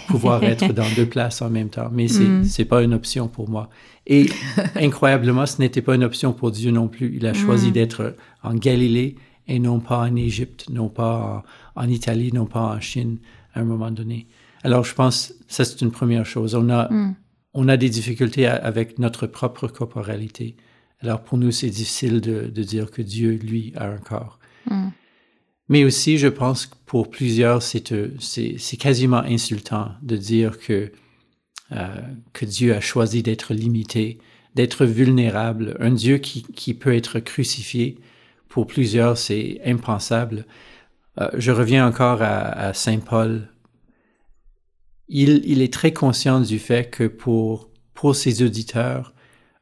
pouvoir 0.08 0.42
être 0.44 0.72
dans 0.72 0.88
deux 0.96 1.06
places 1.06 1.42
en 1.42 1.50
même 1.50 1.68
temps. 1.68 1.90
Mais 1.92 2.08
c'est 2.08 2.24
mm. 2.24 2.44
c'est 2.44 2.64
pas 2.64 2.82
une 2.82 2.94
option 2.94 3.28
pour 3.28 3.48
moi. 3.48 3.68
Et 4.06 4.26
incroyablement 4.74 5.44
ce 5.46 5.60
n'était 5.60 5.82
pas 5.82 5.94
une 5.94 6.04
option 6.04 6.32
pour 6.32 6.50
Dieu 6.50 6.70
non 6.70 6.88
plus. 6.88 7.14
Il 7.16 7.26
a 7.26 7.34
choisi 7.34 7.68
mm. 7.68 7.72
d'être 7.72 8.16
en 8.42 8.54
Galilée 8.54 9.16
et 9.46 9.58
non 9.58 9.78
pas 9.78 9.98
en 9.98 10.16
Égypte 10.16 10.66
non 10.70 10.88
pas 10.88 11.44
en, 11.76 11.88
Italie 11.88 12.32
non 12.32 12.46
pas 12.46 12.60
en 12.60 12.80
Chine 12.80 13.18
à 13.54 13.60
un 13.60 13.64
moment 13.64 13.90
donné. 13.90 14.26
Alors 14.64 14.84
je 14.84 14.94
pense 14.94 15.34
ça 15.48 15.64
c'est 15.64 15.82
une 15.82 15.92
première 15.92 16.24
chose. 16.24 16.54
On 16.54 16.70
a 16.70 16.90
mm. 16.90 17.14
on 17.52 17.68
a 17.68 17.76
des 17.76 17.90
difficultés 17.90 18.46
avec 18.46 18.98
notre 18.98 19.26
propre 19.26 19.68
corporalité. 19.68 20.56
Alors 21.02 21.22
pour 21.22 21.36
nous 21.36 21.50
c'est 21.50 21.68
difficile 21.68 22.22
de, 22.22 22.46
de, 22.46 22.62
dire 22.62 22.90
que 22.90 23.02
Dieu 23.02 23.38
lui 23.40 23.72
a 23.76 23.86
un 23.86 23.98
corps 23.98 24.38
mais 25.68 25.84
aussi, 25.84 26.16
je 26.18 26.28
pense 26.28 26.66
que 26.66 26.74
pour 26.86 27.10
plusieurs, 27.10 27.62
c'est 27.62 28.76
quasiment 28.78 29.18
insultant 29.18 29.92
de 30.02 30.16
dire 30.16 30.58
que, 30.58 30.90
euh, 31.72 31.86
que 32.32 32.46
Dieu 32.46 32.74
a 32.74 32.80
choisi 32.80 33.22
d'être 33.22 33.52
limité, 33.52 34.18
d'être 34.54 34.86
vulnérable. 34.86 35.76
Un 35.80 35.92
Dieu 35.92 36.16
qui, 36.18 36.74
peut 36.74 36.94
être 36.94 37.20
crucifié, 37.20 37.98
pour 38.48 38.66
plusieurs, 38.66 39.18
c'est 39.18 39.60
impensable. 39.64 40.46
Euh, 41.20 41.28
je 41.34 41.52
reviens 41.52 41.86
encore 41.86 42.22
à, 42.22 42.72
Saint 42.72 43.00
Paul. 43.00 43.48
Il, 45.10 45.60
est 45.60 45.72
très 45.72 45.92
conscient 45.92 46.40
du 46.40 46.58
fait 46.58 46.90
que 46.90 47.04
pour, 47.04 47.68
ses 48.14 48.42
auditeurs, 48.42 49.12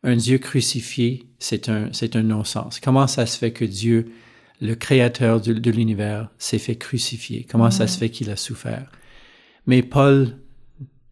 un 0.05 0.15
Dieu 0.15 0.39
crucifié, 0.39 1.25
c'est 1.41 1.69
un 1.69 2.23
non-sens. 2.23 2.79
Comment 2.79 3.09
ça 3.09 3.27
se 3.27 3.37
fait 3.37 3.51
que 3.51 3.65
Dieu 3.65 4.13
le 4.61 4.75
créateur 4.75 5.41
de, 5.41 5.71
l'univers 5.71 6.31
s'est 6.39 6.59
fait 6.59 6.77
crucifier. 6.77 7.47
Comment 7.51 7.71
ça 7.71 7.87
se 7.87 7.99
fait 7.99 8.11
qu'il 8.11 8.31
a 8.31 8.37
souffert? 8.37 8.91
Mais 9.67 9.83
Paul, 9.83 10.39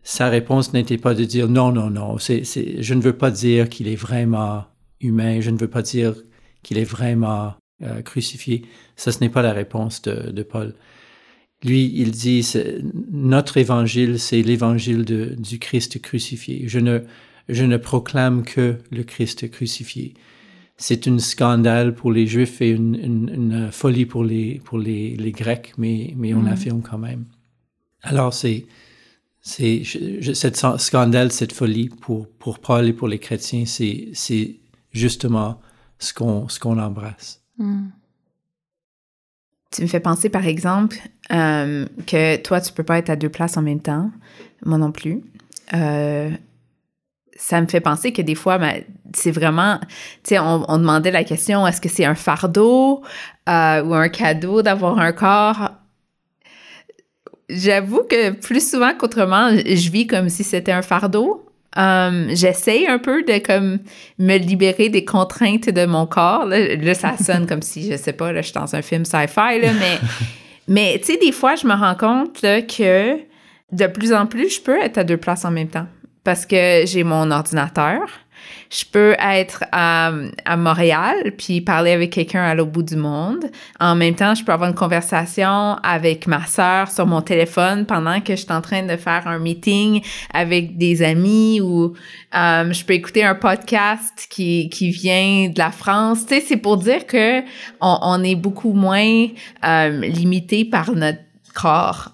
sa 0.02 0.28
réponse 0.28 0.72
n'était 0.72 0.98
pas 0.98 1.14
de 1.14 1.24
dire 1.24 1.48
non, 1.48 1.72
non, 1.72 1.90
non, 1.90 2.18
c'est, 2.18 2.44
je 2.44 2.94
ne 2.94 3.02
veux 3.02 3.16
pas 3.16 3.30
dire 3.30 3.68
qu'il 3.68 3.88
est 3.88 3.96
vraiment 3.96 4.64
humain, 5.00 5.40
je 5.40 5.50
ne 5.50 5.58
veux 5.58 5.68
pas 5.68 5.82
dire 5.82 6.14
qu'il 6.62 6.78
est 6.78 6.84
vraiment 6.84 7.54
euh, 7.82 8.02
crucifié. 8.02 8.62
Ça, 8.96 9.12
ce 9.12 9.20
n'est 9.20 9.28
pas 9.28 9.42
la 9.42 9.52
réponse 9.52 10.00
de, 10.02 10.30
de 10.30 10.42
Paul. 10.42 10.74
Lui, 11.62 11.90
il 11.94 12.10
dit, 12.10 12.46
notre 13.10 13.56
évangile, 13.56 14.18
c'est 14.18 14.42
l'évangile 14.42 15.04
du 15.04 15.58
Christ 15.58 16.00
crucifié. 16.00 16.64
Je 16.66 16.78
ne, 16.78 17.00
je 17.48 17.64
ne 17.64 17.78
proclame 17.78 18.44
que 18.44 18.76
le 18.90 19.02
Christ 19.02 19.50
crucifié 19.50 20.14
c'est 20.76 21.06
un 21.06 21.18
scandale 21.18 21.94
pour 21.94 22.10
les 22.12 22.26
Juifs 22.26 22.60
et 22.60 22.70
une, 22.70 22.96
une, 22.96 23.68
folie 23.70 24.06
pour 24.06 24.24
les, 24.24 24.60
pour 24.64 24.78
les, 24.78 25.16
les 25.16 25.32
Grecs, 25.32 25.72
mais, 25.78 26.14
mais 26.16 26.34
on 26.34 26.42
mm. 26.42 26.48
affirme 26.48 26.82
quand 26.82 26.98
même. 26.98 27.26
Alors, 28.02 28.34
c'est, 28.34 28.66
cette 29.40 30.56
scandale, 30.78 31.30
cette 31.32 31.52
folie 31.52 31.88
pour, 31.88 32.28
pour 32.28 32.58
Paul 32.58 32.88
et 32.88 32.92
pour 32.92 33.08
les 33.08 33.18
chrétiens, 33.18 33.64
c'est, 33.66 34.56
justement 34.90 35.60
ce 35.98 36.12
qu'on, 36.12 36.46
qu'on 36.60 36.78
embrasse. 36.78 37.42
Mm. 37.58 37.86
Tu 39.70 39.82
me 39.82 39.86
fais 39.86 40.00
penser, 40.00 40.28
par 40.28 40.46
exemple, 40.46 40.96
euh, 41.32 41.86
que 42.06 42.36
toi, 42.36 42.60
tu 42.60 42.72
peux 42.72 42.84
pas 42.84 42.98
être 42.98 43.10
à 43.10 43.16
deux 43.16 43.28
places 43.28 43.56
en 43.56 43.62
même 43.62 43.80
temps, 43.80 44.10
moi 44.64 44.78
non 44.78 44.92
plus. 44.92 45.22
Euh, 45.72 46.30
ça 47.36 47.60
me 47.60 47.66
fait 47.66 47.80
penser 47.80 48.12
que 48.12 48.22
des 48.22 48.34
fois, 48.34 48.58
ben, 48.58 48.82
c'est 49.14 49.30
vraiment, 49.30 49.78
tu 50.22 50.30
sais, 50.30 50.38
on, 50.38 50.64
on, 50.68 50.78
demandait 50.78 51.10
la 51.10 51.24
question, 51.24 51.66
est-ce 51.66 51.80
que 51.80 51.88
c'est 51.88 52.04
un 52.04 52.14
fardeau 52.14 53.02
euh, 53.48 53.82
ou 53.82 53.94
un 53.94 54.08
cadeau 54.08 54.62
d'avoir 54.62 54.98
un 54.98 55.12
corps? 55.12 55.70
J'avoue 57.48 58.02
que 58.08 58.30
plus 58.30 58.70
souvent 58.70 58.92
qu'autrement, 58.96 59.50
je 59.50 59.90
vis 59.90 60.06
comme 60.06 60.28
si 60.28 60.44
c'était 60.44 60.72
un 60.72 60.82
fardeau. 60.82 61.44
Um, 61.76 62.28
J'essaye 62.30 62.86
un 62.86 62.98
peu 62.98 63.24
de 63.24 63.38
comme 63.44 63.80
me 64.18 64.38
libérer 64.38 64.88
des 64.88 65.04
contraintes 65.04 65.68
de 65.68 65.86
mon 65.86 66.06
corps. 66.06 66.46
Là, 66.46 66.94
ça 66.94 67.16
sonne 67.22 67.46
comme 67.46 67.62
si, 67.62 67.90
je 67.90 67.96
sais 67.96 68.12
pas, 68.12 68.32
là, 68.32 68.42
je 68.42 68.46
suis 68.46 68.54
dans 68.54 68.74
un 68.76 68.82
film 68.82 69.04
sci-fi, 69.04 69.60
mais, 69.60 69.98
mais 70.68 70.98
tu 71.00 71.12
sais, 71.12 71.18
des 71.18 71.32
fois, 71.32 71.56
je 71.56 71.66
me 71.66 71.74
rends 71.74 71.96
compte 71.96 72.40
que 72.40 73.18
de 73.72 73.86
plus 73.88 74.12
en 74.12 74.26
plus, 74.26 74.54
je 74.54 74.60
peux 74.60 74.80
être 74.80 74.98
à 74.98 75.04
deux 75.04 75.16
places 75.16 75.44
en 75.44 75.50
même 75.50 75.68
temps 75.68 75.86
parce 76.24 76.46
que 76.46 76.82
j'ai 76.86 77.04
mon 77.04 77.30
ordinateur. 77.30 78.00
Je 78.70 78.84
peux 78.90 79.14
être 79.20 79.64
à, 79.72 80.10
à 80.44 80.56
Montréal 80.56 81.32
puis 81.38 81.60
parler 81.60 81.92
avec 81.92 82.12
quelqu'un 82.12 82.42
à 82.42 82.54
l'autre 82.54 82.72
bout 82.72 82.82
du 82.82 82.96
monde. 82.96 83.46
En 83.78 83.94
même 83.94 84.14
temps, 84.14 84.34
je 84.34 84.44
peux 84.44 84.52
avoir 84.52 84.68
une 84.68 84.74
conversation 84.74 85.76
avec 85.82 86.26
ma 86.26 86.44
sœur 86.46 86.90
sur 86.90 87.06
mon 87.06 87.22
téléphone 87.22 87.86
pendant 87.86 88.20
que 88.20 88.34
je 88.34 88.42
suis 88.42 88.52
en 88.52 88.60
train 88.60 88.82
de 88.82 88.96
faire 88.96 89.28
un 89.28 89.38
meeting 89.38 90.02
avec 90.32 90.76
des 90.76 91.02
amis 91.02 91.60
ou 91.60 91.94
euh, 92.34 92.72
je 92.72 92.84
peux 92.84 92.94
écouter 92.94 93.22
un 93.22 93.34
podcast 93.34 94.26
qui, 94.28 94.68
qui 94.70 94.90
vient 94.90 95.48
de 95.50 95.58
la 95.58 95.70
France. 95.70 96.26
Tu 96.26 96.34
sais, 96.34 96.40
c'est 96.40 96.56
pour 96.56 96.76
dire 96.78 97.06
que 97.06 97.40
on, 97.80 97.98
on 98.02 98.24
est 98.24 98.34
beaucoup 98.36 98.72
moins 98.72 99.28
euh, 99.64 100.00
limité 100.00 100.64
par 100.64 100.92
notre 100.92 101.20
corps 101.54 102.13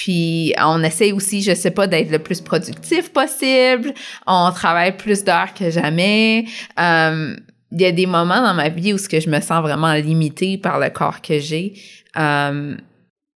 puis 0.00 0.54
on 0.58 0.82
essaie 0.82 1.12
aussi, 1.12 1.42
je 1.42 1.54
sais 1.54 1.72
pas, 1.72 1.86
d'être 1.86 2.10
le 2.10 2.18
plus 2.18 2.40
productif 2.40 3.12
possible. 3.12 3.92
On 4.26 4.50
travaille 4.50 4.96
plus 4.96 5.24
d'heures 5.24 5.52
que 5.52 5.68
jamais. 5.68 6.46
Euh, 6.78 7.36
il 7.70 7.82
y 7.82 7.84
a 7.84 7.92
des 7.92 8.06
moments 8.06 8.40
dans 8.40 8.54
ma 8.54 8.70
vie 8.70 8.94
où 8.94 8.98
ce 8.98 9.10
que 9.10 9.20
je 9.20 9.28
me 9.28 9.40
sens 9.42 9.60
vraiment 9.60 9.92
limitée 9.92 10.56
par 10.56 10.80
le 10.80 10.88
corps 10.88 11.20
que 11.20 11.38
j'ai. 11.38 11.74
Euh, 12.16 12.74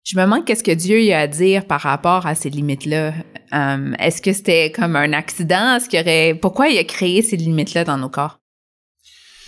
je 0.05 0.19
me 0.19 0.23
demande 0.23 0.45
qu'est-ce 0.45 0.63
que 0.63 0.73
Dieu 0.73 1.01
y 1.01 1.15
a 1.15 1.21
à 1.21 1.27
dire 1.27 1.65
par 1.65 1.81
rapport 1.81 2.27
à 2.27 2.35
ces 2.35 2.51
limites-là. 2.51 3.15
Euh, 3.55 3.95
est-ce 3.99 4.21
que 4.21 4.35
c'était 4.35 4.71
comme 4.71 4.97
un 4.97 5.15
accident? 5.15 5.77
Est-ce 5.77 5.89
qu'il 5.89 5.99
aurait... 5.99 6.35
Pourquoi 6.35 6.69
il 6.69 6.77
a 6.77 6.85
créé 6.85 7.23
ces 7.23 7.39
limites-là 7.39 7.85
dans 7.85 7.97
nos 7.97 8.11
corps? 8.11 8.39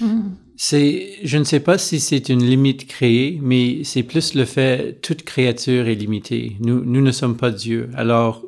Hmm. 0.00 0.31
Je 0.71 1.38
ne 1.38 1.45
sais 1.45 1.59
pas 1.59 1.76
si 1.76 1.99
c'est 1.99 2.28
une 2.28 2.45
limite 2.45 2.87
créée, 2.87 3.40
mais 3.42 3.83
c'est 3.83 4.04
plus 4.04 4.35
le 4.35 4.45
fait 4.45 5.00
toute 5.02 5.25
créature 5.25 5.88
est 5.88 5.97
limitée. 5.97 6.57
Nous, 6.61 6.85
nous 6.85 7.00
ne 7.00 7.11
sommes 7.11 7.37
pas 7.37 7.50
Dieu. 7.50 7.90
Alors 7.95 8.45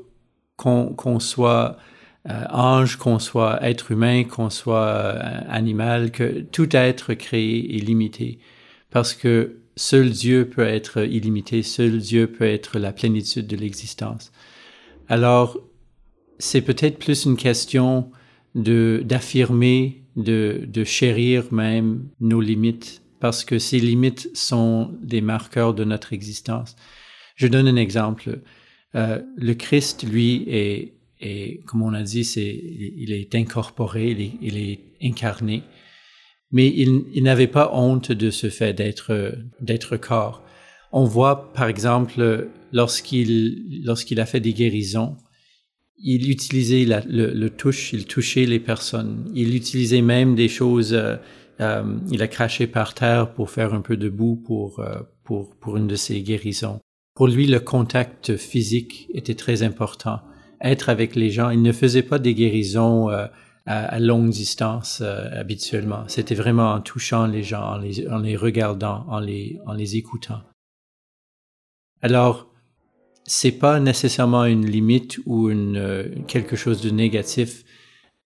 qu'on, 0.56 0.94
qu'on 0.94 1.18
soit 1.18 1.76
euh, 2.30 2.44
ange, 2.50 2.96
qu'on 2.98 3.18
soit 3.18 3.60
être 3.62 3.90
humain, 3.90 4.22
qu'on 4.22 4.48
soit 4.48 4.86
euh, 4.86 5.40
animal, 5.48 6.12
que 6.12 6.40
tout 6.40 6.74
être 6.76 7.14
créé 7.14 7.76
est 7.76 7.80
limité, 7.80 8.38
parce 8.90 9.12
que 9.14 9.56
seul 9.76 10.10
Dieu 10.10 10.48
peut 10.48 10.66
être 10.66 11.04
illimité, 11.04 11.64
seul 11.64 11.98
Dieu 11.98 12.28
peut 12.28 12.46
être 12.46 12.78
la 12.78 12.92
plénitude 12.92 13.48
de 13.48 13.56
l'existence. 13.56 14.30
Alors 15.08 15.58
c'est 16.38 16.62
peut-être 16.62 16.98
plus 16.98 17.24
une 17.24 17.36
question 17.36 18.10
de 18.54 19.02
d'affirmer 19.04 20.04
de, 20.16 20.62
de 20.66 20.84
chérir 20.84 21.52
même 21.52 22.08
nos 22.20 22.40
limites, 22.40 23.02
parce 23.20 23.44
que 23.44 23.58
ces 23.58 23.80
limites 23.80 24.30
sont 24.34 24.96
des 25.02 25.20
marqueurs 25.20 25.74
de 25.74 25.84
notre 25.84 26.12
existence. 26.12 26.76
Je 27.36 27.48
donne 27.48 27.66
un 27.66 27.76
exemple. 27.76 28.40
Euh, 28.94 29.20
le 29.36 29.54
Christ, 29.54 30.04
lui, 30.08 30.44
est, 30.46 30.94
est, 31.20 31.64
comme 31.64 31.82
on 31.82 31.94
a 31.94 32.02
dit, 32.02 32.24
c'est, 32.24 32.54
il 32.96 33.12
est 33.12 33.34
incorporé, 33.34 34.10
il 34.10 34.20
est, 34.20 34.32
il 34.40 34.56
est 34.56 34.80
incarné, 35.02 35.62
mais 36.52 36.68
il, 36.68 37.04
il 37.12 37.24
n'avait 37.24 37.48
pas 37.48 37.70
honte 37.72 38.12
de 38.12 38.30
ce 38.30 38.50
fait 38.50 38.72
d'être, 38.72 39.34
d'être 39.60 39.96
corps. 39.96 40.44
On 40.92 41.04
voit, 41.04 41.52
par 41.54 41.66
exemple, 41.66 42.48
lorsqu'il, 42.72 43.82
lorsqu'il 43.84 44.20
a 44.20 44.26
fait 44.26 44.38
des 44.38 44.52
guérisons, 44.52 45.16
il 45.96 46.30
utilisait 46.30 46.84
le, 46.84 47.32
le, 47.32 47.50
touche, 47.50 47.92
il 47.92 48.06
touchait 48.06 48.46
les 48.46 48.60
personnes. 48.60 49.30
Il 49.34 49.54
utilisait 49.54 50.02
même 50.02 50.34
des 50.34 50.48
choses. 50.48 50.92
Euh, 50.92 51.16
euh, 51.60 51.84
il 52.10 52.20
a 52.22 52.28
craché 52.28 52.66
par 52.66 52.94
terre 52.94 53.32
pour 53.32 53.50
faire 53.50 53.74
un 53.74 53.80
peu 53.80 53.96
de 53.96 54.08
boue 54.08 54.36
pour 54.36 54.80
euh, 54.80 55.00
pour 55.22 55.54
pour 55.56 55.76
une 55.76 55.86
de 55.86 55.96
ses 55.96 56.20
guérisons. 56.22 56.80
Pour 57.14 57.28
lui, 57.28 57.46
le 57.46 57.60
contact 57.60 58.36
physique 58.36 59.08
était 59.14 59.36
très 59.36 59.62
important. 59.62 60.20
Être 60.60 60.88
avec 60.88 61.14
les 61.14 61.30
gens, 61.30 61.50
il 61.50 61.62
ne 61.62 61.72
faisait 61.72 62.02
pas 62.02 62.18
des 62.18 62.34
guérisons 62.34 63.08
à, 63.08 63.30
à, 63.66 64.00
longue 64.00 64.30
distance 64.30 65.00
habituellement. 65.00 66.04
C'était 66.08 66.34
vraiment 66.34 66.72
en 66.72 66.80
touchant 66.80 67.26
les 67.26 67.44
gens, 67.44 67.62
en 67.62 67.78
les, 67.78 68.08
en 68.08 68.18
les 68.18 68.34
regardant, 68.34 69.04
en 69.08 69.20
les 69.20 69.60
en 69.66 69.74
les 69.74 69.96
écoutant. 69.96 70.40
Alors, 72.02 72.53
c'est 73.24 73.52
pas 73.52 73.80
nécessairement 73.80 74.44
une 74.44 74.66
limite 74.66 75.18
ou 75.26 75.50
une, 75.50 75.76
euh, 75.76 76.08
quelque 76.26 76.56
chose 76.56 76.82
de 76.82 76.90
négatif 76.90 77.64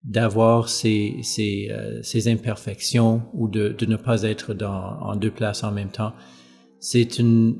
d'avoir 0.04 0.68
ces, 0.68 1.16
ces, 1.22 1.68
euh, 1.70 2.02
ces, 2.02 2.28
imperfections 2.28 3.22
ou 3.32 3.48
de, 3.48 3.70
de, 3.70 3.86
ne 3.86 3.96
pas 3.96 4.22
être 4.22 4.54
dans, 4.54 4.98
en 5.00 5.16
deux 5.16 5.30
places 5.30 5.64
en 5.64 5.72
même 5.72 5.90
temps. 5.90 6.12
C'est 6.80 7.18
une, 7.18 7.58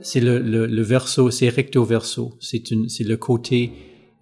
c'est 0.00 0.20
le, 0.20 0.38
le, 0.38 0.66
le, 0.66 0.82
verso, 0.82 1.30
c'est 1.30 1.48
recto 1.48 1.84
verso. 1.84 2.36
C'est 2.40 2.70
une, 2.70 2.88
c'est 2.88 3.04
le 3.04 3.16
côté, 3.16 3.72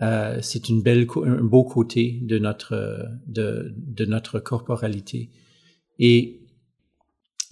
euh, 0.03 0.39
c'est 0.43 0.69
une 0.69 0.83
belle, 0.83 1.07
un 1.25 1.43
beau 1.43 1.65
côté 1.65 2.19
de 2.23 2.39
notre, 2.39 3.09
de, 3.27 3.73
de 3.77 4.05
notre 4.05 4.41
corporalité. 4.41 5.31
Et 5.99 6.41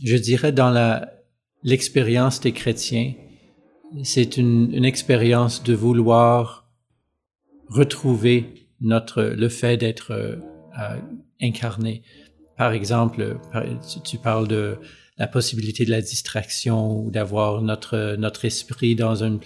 je 0.04 0.16
dirais 0.16 0.52
dans 0.52 0.70
la, 0.70 1.12
l'expérience 1.62 2.40
des 2.40 2.52
chrétiens, 2.52 3.14
c'est 4.02 4.36
une, 4.36 4.72
une 4.72 4.84
expérience 4.84 5.62
de 5.62 5.74
vouloir 5.74 6.68
retrouver 7.68 8.68
notre 8.80 9.22
le 9.22 9.48
fait 9.48 9.76
d'être 9.76 10.12
euh, 10.12 10.36
incarné. 11.40 12.02
Par 12.56 12.72
exemple, 12.72 13.38
tu 14.04 14.18
parles 14.18 14.48
de 14.48 14.78
la 15.18 15.26
possibilité 15.26 15.84
de 15.84 15.90
la 15.90 16.00
distraction 16.00 17.00
ou 17.00 17.10
d'avoir 17.10 17.62
notre 17.62 18.16
notre 18.16 18.44
esprit 18.44 18.94
dans 18.94 19.22
une 19.22 19.40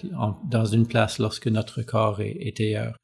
dans 0.49 0.65
une 0.65 0.87
place 0.87 1.19
lorsque 1.19 1.49
notre 1.49 1.83
corps 1.83 2.21
est, 2.21 2.37
est 2.41 2.61
ailleurs. 2.61 2.97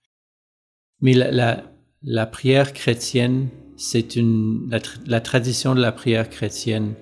Mais 1.01 1.13
la, 1.13 1.31
la, 1.31 1.65
la 2.03 2.27
prière 2.27 2.73
chrétienne, 2.73 3.49
c'est 3.77 4.17
une 4.17 4.71
la, 5.07 5.21
tradition 5.21 5.75
de 5.75 5.81
la 5.81 5.93
prière 5.93 6.31
chrétienne, 6.31 6.95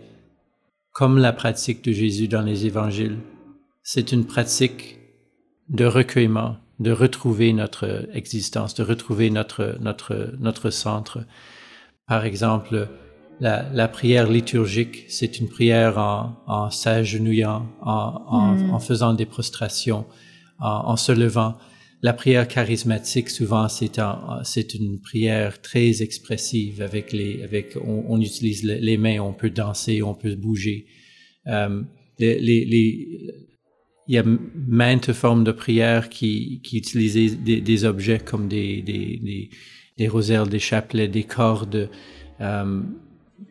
comme 0.93 1.19
la 1.19 1.33
pratique 1.33 1.85
de 1.85 1.93
Jésus 1.93 2.29
dans 2.29 2.43
les 2.43 2.67
évangiles, 2.67 3.19
c'est 3.85 4.13
une 4.13 4.25
pratique 4.25 4.99
de 5.69 5.85
recueillement, 5.85 6.57
de 6.81 6.91
retrouver 6.91 7.53
notre 7.53 8.09
existence, 8.15 8.75
de 8.75 8.83
retrouver 8.83 9.31
notre, 9.31 9.77
notre, 9.81 10.35
notre 10.41 10.71
centre. 10.71 11.25
Par 12.09 12.25
exemple, 12.25 12.89
la, 13.41 13.69
la 13.73 13.87
prière 13.87 14.29
liturgique, 14.29 15.05
c'est 15.09 15.39
une 15.39 15.49
prière 15.49 15.99
en, 15.99 16.43
en 16.47 16.71
s'agenouillant, 16.71 17.69
en, 17.83 18.25
en, 18.27 18.55
mm. 18.55 18.71
en, 18.71 18.81
faisant 18.81 19.13
des 19.13 19.27
prostrations, 19.27 20.07
en, 20.59 20.97
se 20.97 21.13
levant. 21.13 21.57
La 22.01 22.15
prière 22.15 22.49
charismatique, 22.49 23.29
souvent, 23.29 23.69
c'est 23.69 24.01
c'est 24.45 24.75
une 24.75 24.99
prière 24.99 25.61
très 25.61 26.03
expressive 26.03 26.81
avec 26.81 27.13
les, 27.13 27.43
avec, 27.43 27.77
on, 27.77 28.05
on 28.09 28.21
utilise 28.21 28.65
les 28.65 28.97
mains, 28.97 29.21
on 29.21 29.35
peut 29.35 29.51
danser, 29.51 30.03
on 30.03 30.15
peut 30.15 30.37
bouger. 30.37 30.87
Euh, 31.47 31.83
les, 32.19 32.39
les, 32.41 33.35
il 34.07 34.15
y 34.15 34.19
a 34.19 34.25
maintes 34.69 35.13
formes 35.13 35.45
de 35.45 35.53
prière 35.53 36.09
qui, 36.09 36.61
qui 36.63 36.79
utilisaient 36.79 37.35
des, 37.37 37.61
des 37.61 37.85
objets 37.85 38.19
comme 38.19 38.49
des, 38.49 38.83
des, 38.83 39.19
des, 39.23 39.51
des, 39.97 40.09
rosaires, 40.09 40.47
des 40.47 40.59
chapelets, 40.59 41.09
des 41.09 41.25
cordes. 41.25 41.91
Euh, 42.41 42.83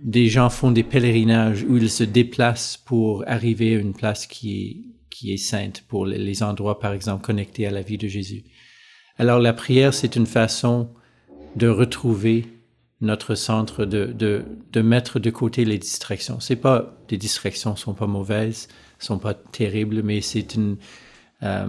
des 0.01 0.27
gens 0.27 0.49
font 0.49 0.71
des 0.71 0.83
pèlerinages 0.83 1.63
où 1.67 1.77
ils 1.77 1.89
se 1.89 2.03
déplacent 2.03 2.77
pour 2.77 3.23
arriver 3.27 3.75
à 3.75 3.79
une 3.79 3.93
place 3.93 4.27
qui 4.27 4.61
est, 4.61 4.77
qui 5.09 5.33
est 5.33 5.37
sainte, 5.37 5.83
pour 5.87 6.05
les 6.05 6.43
endroits, 6.43 6.79
par 6.79 6.93
exemple, 6.93 7.25
connectés 7.25 7.65
à 7.65 7.71
la 7.71 7.81
vie 7.81 7.97
de 7.97 8.07
Jésus. 8.07 8.43
Alors 9.17 9.39
la 9.39 9.53
prière, 9.53 9.93
c'est 9.93 10.15
une 10.15 10.25
façon 10.25 10.89
de 11.55 11.67
retrouver 11.67 12.45
notre 13.01 13.35
centre, 13.35 13.85
de, 13.85 14.05
de, 14.05 14.43
de 14.71 14.81
mettre 14.81 15.19
de 15.19 15.29
côté 15.29 15.65
les 15.65 15.77
distractions. 15.77 16.39
C'est 16.39 16.55
pas, 16.55 16.97
les 17.09 17.17
distractions 17.17 17.75
sont 17.75 17.93
pas 17.93 18.07
mauvaises, 18.07 18.69
sont 19.03 19.19
pas 19.19 19.33
terribles, 19.33 20.01
mais 20.03 20.21
c'est 20.21 20.55
une 20.55 20.77
euh, 21.43 21.67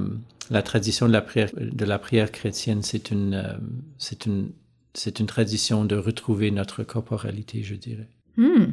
la 0.50 0.62
tradition 0.62 1.06
de 1.06 1.12
la 1.12 1.22
prière 1.22 1.50
de 1.56 1.84
la 1.84 1.98
prière 1.98 2.30
chrétienne, 2.30 2.82
c'est 2.82 3.10
une 3.10 3.34
euh, 3.34 3.54
c'est 3.98 4.26
une 4.26 4.50
c'est 4.94 5.20
une 5.20 5.26
tradition 5.26 5.84
de 5.84 5.96
retrouver 5.96 6.50
notre 6.50 6.84
corporalité, 6.84 7.62
je 7.62 7.74
dirais. 7.74 8.08
Hmm. 8.36 8.66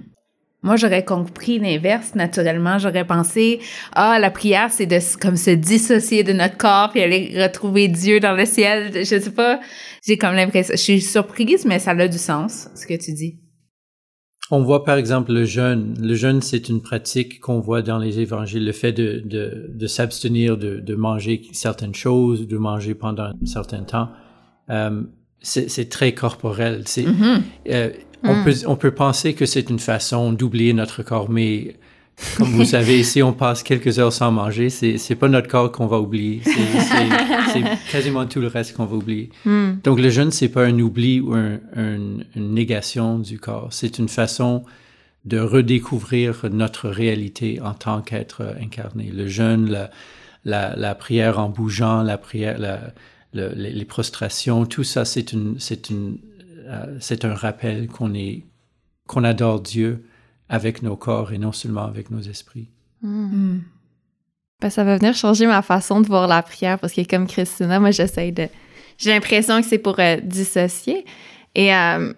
Moi, 0.63 0.75
j'aurais 0.75 1.03
compris 1.03 1.58
l'inverse, 1.58 2.13
naturellement. 2.13 2.77
J'aurais 2.77 3.06
pensé, 3.06 3.60
ah, 3.94 4.20
la 4.20 4.30
prière, 4.30 4.72
c'est 4.72 4.86
de 4.86 5.00
comme 5.19 5.36
se 5.36 5.50
dissocier 5.50 6.24
de 6.24 6.34
notre 6.34 6.56
corps 6.58 6.91
puis 6.91 7.02
aller 7.02 7.32
retrouver 7.41 7.88
Dieu 7.88 8.19
dans 8.19 8.34
le 8.34 8.45
ciel. 8.45 8.91
Je 8.93 9.04
sais 9.19 9.32
pas, 9.32 9.60
j'ai 10.06 10.19
comme 10.19 10.36
l'impression, 10.36 10.76
je 10.76 10.82
suis 10.82 11.02
surprise, 11.02 11.65
mais 11.65 11.80
ça 11.80 11.91
a 11.91 12.08
du 12.08 12.19
sens, 12.19 12.69
ce 12.76 12.86
que 12.86 12.93
tu 12.93 13.13
dis. 13.13 13.40
On 14.54 14.62
voit 14.64 14.84
par 14.84 14.98
exemple 14.98 15.32
le 15.32 15.46
jeûne. 15.46 15.96
Le 16.00 16.14
jeûne, 16.14 16.42
c'est 16.42 16.68
une 16.68 16.82
pratique 16.82 17.40
qu'on 17.40 17.62
voit 17.62 17.82
dans 17.82 17.98
les 17.98 18.20
évangiles, 18.20 18.66
le 18.66 18.74
fait 18.74 18.92
de, 18.92 19.22
de, 19.24 19.72
de 19.74 19.88
s'abstenir 19.88 20.58
de, 20.58 20.82
de, 20.82 20.96
manger 20.96 21.42
certaines 21.54 21.96
choses, 21.96 22.48
de 22.48 22.58
manger 22.58 22.94
pendant 22.94 23.24
un 23.24 23.46
certain 23.46 23.84
temps. 23.84 24.10
Euh, 24.70 25.04
c'est 25.42 25.90
très 25.90 26.14
corporel. 26.14 26.84
C'est, 26.86 27.06
mm-hmm. 27.06 27.42
euh, 27.70 27.90
on, 28.24 28.36
mm. 28.36 28.44
peut, 28.44 28.54
on 28.68 28.76
peut 28.76 28.92
penser 28.92 29.34
que 29.34 29.46
c'est 29.46 29.70
une 29.70 29.80
façon 29.80 30.34
d'oublier 30.34 30.74
notre 30.74 31.02
corps, 31.02 31.30
mais 31.30 31.78
comme 32.38 32.50
vous 32.50 32.65
savez, 32.65 33.04
si 33.04 33.24
on 33.24 33.34
passe 33.34 33.63
quelques 33.63 34.00
heures 34.00 34.13
sans 34.13 34.32
manger, 34.32 34.69
c'est 34.69 34.97
c'est 34.97 35.15
pas 35.15 35.28
notre 35.28 35.47
corps 35.47 35.71
qu'on 35.71 35.88
va 35.88 36.00
oublier, 36.00 36.41
c'est 36.43 37.63
quasiment 37.91 38.26
tout 38.26 38.39
le 38.39 38.47
reste 38.47 38.76
qu'on 38.76 38.86
va 38.86 38.95
oublier. 38.95 39.30
Hmm. 39.45 39.74
Donc 39.84 40.00
le 40.00 40.10
jeûne 40.10 40.32
c'est 40.32 40.50
pas 40.50 40.65
un 40.65 40.78
oubli 40.80 41.19
ou 41.19 41.34
un, 41.34 41.60
une 41.76 42.24
négation 42.36 43.19
du 43.19 43.39
corps, 43.39 43.69
c'est 43.71 43.97
une 43.97 44.10
façon 44.10 44.63
de 45.26 45.39
redécouvrir 45.39 46.45
notre 46.52 46.89
réalité 46.89 47.60
en 47.62 47.74
tant 47.74 48.02
qu'être 48.02 48.56
incarné. 48.60 49.12
Le 49.12 49.28
jeûne, 49.28 49.69
la, 49.69 49.91
la, 50.45 50.76
la, 50.76 50.95
prière 50.95 51.38
en 51.38 51.50
bougeant, 51.50 52.02
la 52.02 52.17
prière, 52.17 52.58
la, 52.58 52.93
les, 53.34 53.71
les, 53.71 53.86
prostrations, 53.86 54.65
tout 54.65 54.84
ça 54.84 55.06
c'est 55.06 55.32
une 55.32 55.60
c'est 55.60 55.89
une 55.89 56.17
euh, 56.67 56.97
c'est 57.00 57.26
un 57.26 57.34
rappel 57.34 57.88
qu'on 57.88 58.13
est 58.13 58.43
qu'on 59.08 59.24
adore 59.24 59.60
Dieu 59.60 60.06
avec 60.52 60.84
nos 60.84 60.98
corps 60.98 61.32
et 61.32 61.38
non 61.38 61.54
seulement 61.54 61.86
avec 61.86 62.12
nos 62.12 62.20
esprits. 62.20 62.68
Hmm. 63.02 63.60
Ben, 64.60 64.70
ça 64.70 64.84
va 64.84 64.98
venir 64.98 65.16
changer 65.16 65.48
ma 65.48 65.62
façon 65.62 66.02
de 66.02 66.08
voir 66.08 66.28
la 66.28 66.44
prière 66.44 66.78
parce 66.78 66.94
que 66.94 67.02
comme 67.08 67.26
Christina, 67.26 67.80
moi 67.80 67.92
j'essaie 67.92 68.32
de... 68.32 68.48
J'ai 68.98 69.12
l'impression 69.12 69.62
que 69.62 69.68
c'est 69.68 69.80
pour 69.80 69.98
euh, 70.00 70.18
dissocier. 70.22 71.06
Et 71.56 71.74
euh, 71.74 72.14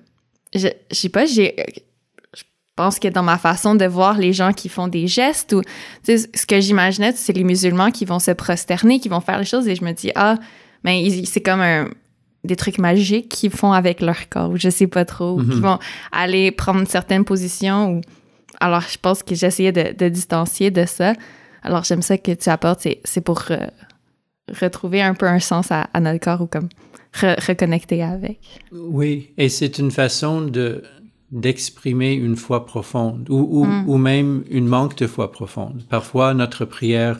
je, 0.53 0.67
je 0.91 0.95
sais 0.95 1.09
pas, 1.09 1.25
j'ai... 1.27 1.55
Je 2.35 2.43
pense 2.75 2.97
que 2.97 3.07
dans 3.07 3.21
ma 3.21 3.37
façon 3.37 3.75
de 3.75 3.85
voir 3.85 4.17
les 4.17 4.33
gens 4.33 4.51
qui 4.51 4.67
font 4.67 4.87
des 4.87 5.05
gestes 5.05 5.53
ou 5.53 5.61
ce 6.07 6.45
que 6.47 6.59
j'imaginais, 6.59 7.13
c'est 7.15 7.33
les 7.33 7.43
musulmans 7.43 7.91
qui 7.91 8.03
vont 8.03 8.17
se 8.17 8.31
prosterner, 8.31 8.99
qui 8.99 9.09
vont 9.09 9.21
faire 9.21 9.37
les 9.37 9.45
choses 9.45 9.67
et 9.67 9.75
je 9.75 9.83
me 9.85 9.91
dis 9.91 10.11
ah, 10.15 10.39
mais 10.83 11.07
ben, 11.07 11.25
c'est 11.25 11.41
comme 11.41 11.61
un 11.61 11.87
des 12.43 12.55
trucs 12.55 12.79
magiques 12.79 13.29
qu'ils 13.29 13.51
font 13.51 13.73
avec 13.73 14.01
leur 14.01 14.27
corps, 14.27 14.49
ou 14.49 14.57
je 14.57 14.69
sais 14.69 14.87
pas 14.87 15.05
trop, 15.05 15.39
ou 15.39 15.43
qui 15.43 15.51
mm-hmm. 15.51 15.61
vont 15.61 15.79
aller 16.11 16.49
prendre 16.51 16.87
certaines 16.87 17.25
positions 17.25 17.91
ou 17.91 18.01
alors, 18.59 18.81
je 18.81 18.97
pense 18.97 19.23
que 19.23 19.35
j'essayais 19.35 19.71
de, 19.71 19.95
de, 19.97 20.09
distancier 20.09 20.71
de 20.71 20.85
ça. 20.85 21.13
Alors, 21.63 21.83
j'aime 21.83 22.01
ça 22.01 22.17
que 22.17 22.31
tu 22.31 22.49
apportes, 22.49 22.87
c'est 23.03 23.21
pour 23.21 23.43
euh, 23.51 23.67
retrouver 24.61 25.01
un 25.01 25.13
peu 25.13 25.25
un 25.25 25.39
sens 25.39 25.71
à, 25.71 25.87
notre 25.99 26.19
corps 26.19 26.41
ou 26.41 26.47
comme 26.47 26.69
reconnecter 27.13 28.03
avec. 28.03 28.39
Oui, 28.71 29.31
et 29.37 29.49
c'est 29.49 29.79
une 29.79 29.91
façon 29.91 30.41
de 30.41 30.83
d'exprimer 31.31 32.13
une 32.13 32.35
foi 32.35 32.63
profonde 32.63 33.27
ou, 33.27 33.47
ou, 33.49 33.65
mm. 33.65 33.89
ou, 33.89 33.97
même 33.97 34.43
une 34.51 34.67
manque 34.67 34.95
de 34.97 35.07
foi 35.07 35.31
profonde. 35.31 35.83
Parfois, 35.89 36.35
notre 36.35 36.63
prière, 36.63 37.19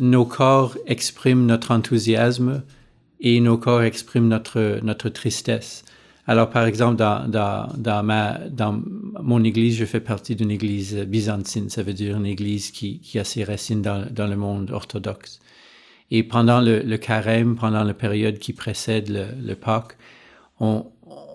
nos 0.00 0.24
corps 0.24 0.76
expriment 0.84 1.46
notre 1.46 1.70
enthousiasme 1.70 2.64
et 3.20 3.38
nos 3.38 3.56
corps 3.56 3.82
expriment 3.82 4.26
notre, 4.26 4.80
notre 4.82 5.10
tristesse. 5.10 5.84
Alors, 6.28 6.50
par 6.50 6.66
exemple, 6.66 6.96
dans, 6.96 7.26
dans, 7.26 7.72
dans, 7.76 8.02
ma, 8.02 8.38
dans 8.50 8.82
mon 9.22 9.42
église, 9.42 9.76
je 9.76 9.86
fais 9.86 9.98
partie 10.00 10.36
d'une 10.36 10.50
église 10.50 10.94
byzantine. 10.94 11.70
Ça 11.70 11.82
veut 11.82 11.94
dire 11.94 12.18
une 12.18 12.26
église 12.26 12.70
qui, 12.70 12.98
qui 13.00 13.18
a 13.18 13.24
ses 13.24 13.44
racines 13.44 13.80
dans, 13.80 14.06
dans 14.10 14.26
le 14.26 14.36
monde 14.36 14.70
orthodoxe. 14.70 15.40
Et 16.10 16.22
pendant 16.22 16.60
le, 16.60 16.80
le, 16.80 16.98
carême, 16.98 17.56
pendant 17.56 17.82
la 17.82 17.94
période 17.94 18.38
qui 18.38 18.52
précède 18.52 19.08
le, 19.08 19.24
le 19.42 19.54
Pâques, 19.54 19.96
on, 20.60 20.84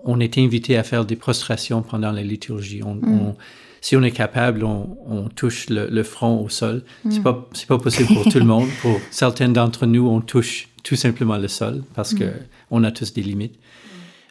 on 0.04 0.20
est 0.20 0.38
invité 0.38 0.76
à 0.76 0.84
faire 0.84 1.04
des 1.04 1.16
prostrations 1.16 1.82
pendant 1.82 2.12
la 2.12 2.22
liturgie. 2.22 2.82
On, 2.84 2.94
mm. 2.94 3.20
on, 3.20 3.36
si 3.80 3.96
on 3.96 4.02
est 4.04 4.12
capable, 4.12 4.62
on, 4.62 4.96
on 5.08 5.28
touche 5.28 5.70
le, 5.70 5.88
le, 5.88 6.02
front 6.04 6.40
au 6.40 6.48
sol. 6.48 6.84
Mm. 7.04 7.10
C'est 7.10 7.22
pas 7.22 7.48
c'est 7.52 7.66
pas 7.66 7.78
possible 7.78 8.14
pour 8.14 8.24
tout 8.30 8.38
le 8.38 8.44
monde. 8.44 8.68
Pour 8.80 9.00
certains 9.10 9.48
d'entre 9.48 9.86
nous, 9.86 10.06
on 10.06 10.20
touche 10.20 10.68
tout 10.84 10.96
simplement 10.96 11.36
le 11.36 11.48
sol 11.48 11.82
parce 11.94 12.12
mm. 12.12 12.18
que 12.18 12.24
on 12.70 12.84
a 12.84 12.92
tous 12.92 13.12
des 13.12 13.22
limites. 13.22 13.58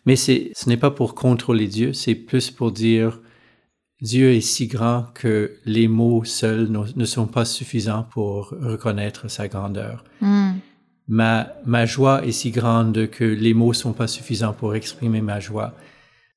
Mais 0.05 0.15
c'est, 0.15 0.51
ce 0.53 0.67
n'est 0.69 0.77
pas 0.77 0.91
pour 0.91 1.15
contrôler 1.15 1.67
Dieu, 1.67 1.93
c'est 1.93 2.15
plus 2.15 2.51
pour 2.51 2.71
dire 2.71 3.19
Dieu 4.01 4.33
est 4.33 4.41
si 4.41 4.67
grand 4.67 5.05
que 5.13 5.57
les 5.65 5.87
mots 5.87 6.25
seuls 6.25 6.69
ne, 6.69 7.05
sont 7.05 7.25
pas 7.25 7.45
suffisants 7.45 8.05
pour 8.11 8.49
reconnaître 8.49 9.29
sa 9.29 9.47
grandeur. 9.47 10.03
Mm. 10.19 10.51
Ma, 11.07 11.53
ma 11.65 11.85
joie 11.85 12.25
est 12.25 12.33
si 12.33 12.51
grande 12.51 13.09
que 13.09 13.23
les 13.23 13.53
mots 13.53 13.71
sont 13.73 13.93
pas 13.93 14.07
suffisants 14.07 14.53
pour 14.53 14.75
exprimer 14.75 15.21
ma 15.21 15.39
joie. 15.39 15.73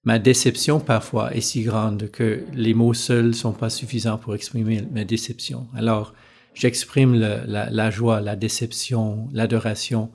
Ma 0.05 0.21
déception 0.21 0.79
parfois 0.79 1.35
est 1.35 1.41
si 1.41 1.65
grande 1.65 2.09
que 2.13 2.45
les 2.55 2.75
mots 2.75 2.95
seuls 2.95 3.35
sont 3.35 3.53
pas 3.53 3.71
suffisants 3.71 4.19
pour 4.19 4.37
exprimer 4.37 4.83
ma 4.93 5.05
déception. 5.05 5.67
Alors, 5.75 6.15
j'exprime 6.55 7.15
la, 7.15 7.69
la, 7.71 7.91
joie, 7.91 8.21
la 8.21 8.37
déception, 8.37 9.29
l'adoration 9.33 10.13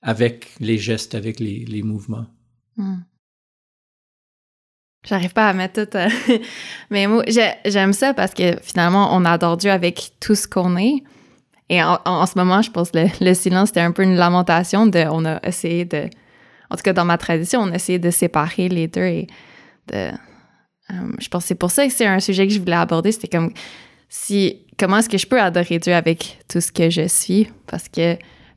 avec 0.00 0.50
les 0.60 0.78
gestes, 0.78 1.16
avec 1.16 1.40
les, 1.40 1.64
les 1.64 1.82
mouvements. 1.82 2.26
Hmm. 2.76 3.02
J'arrive 5.04 5.32
pas 5.32 5.48
à 5.48 5.52
mettre 5.52 5.84
tout 5.84 5.98
mes 6.90 7.06
mots. 7.06 7.22
J'aime 7.26 7.92
ça 7.92 8.14
parce 8.14 8.32
que 8.32 8.56
finalement, 8.62 9.14
on 9.14 9.24
adore 9.24 9.56
Dieu 9.58 9.70
avec 9.70 10.12
tout 10.20 10.34
ce 10.34 10.48
qu'on 10.48 10.76
est. 10.76 11.02
Et 11.68 11.82
en, 11.82 12.26
ce 12.26 12.38
moment, 12.38 12.62
je 12.62 12.70
pense 12.70 12.90
que 12.90 13.24
le, 13.24 13.34
silence, 13.34 13.68
c'était 13.68 13.80
un 13.80 13.92
peu 13.92 14.02
une 14.02 14.16
lamentation 14.16 14.86
de. 14.86 15.06
On 15.10 15.24
a 15.24 15.40
essayé 15.46 15.84
de. 15.84 16.08
En 16.70 16.76
tout 16.76 16.82
cas, 16.82 16.92
dans 16.92 17.04
ma 17.04 17.18
tradition, 17.18 17.60
on 17.60 17.70
a 17.70 17.74
essayé 17.74 17.98
de 17.98 18.10
séparer 18.10 18.68
les 18.68 18.88
deux 18.88 19.04
et 19.04 19.26
de. 19.88 20.10
Euh, 20.90 21.12
je 21.18 21.28
pense 21.28 21.44
que 21.44 21.48
c'est 21.48 21.54
pour 21.54 21.70
ça 21.70 21.86
que 21.86 21.92
c'est 21.92 22.06
un 22.06 22.20
sujet 22.20 22.46
que 22.46 22.52
je 22.52 22.58
voulais 22.58 22.72
aborder. 22.76 23.12
C'était 23.12 23.28
comme 23.28 23.52
si. 24.08 24.66
Comment 24.78 24.98
est-ce 24.98 25.08
que 25.08 25.18
je 25.18 25.26
peux 25.26 25.40
adorer 25.40 25.78
Dieu 25.78 25.94
avec 25.94 26.38
tout 26.48 26.60
ce 26.60 26.72
que 26.72 26.90
je 26.90 27.08
suis? 27.08 27.50
Parce 27.66 27.88
que. 27.88 28.16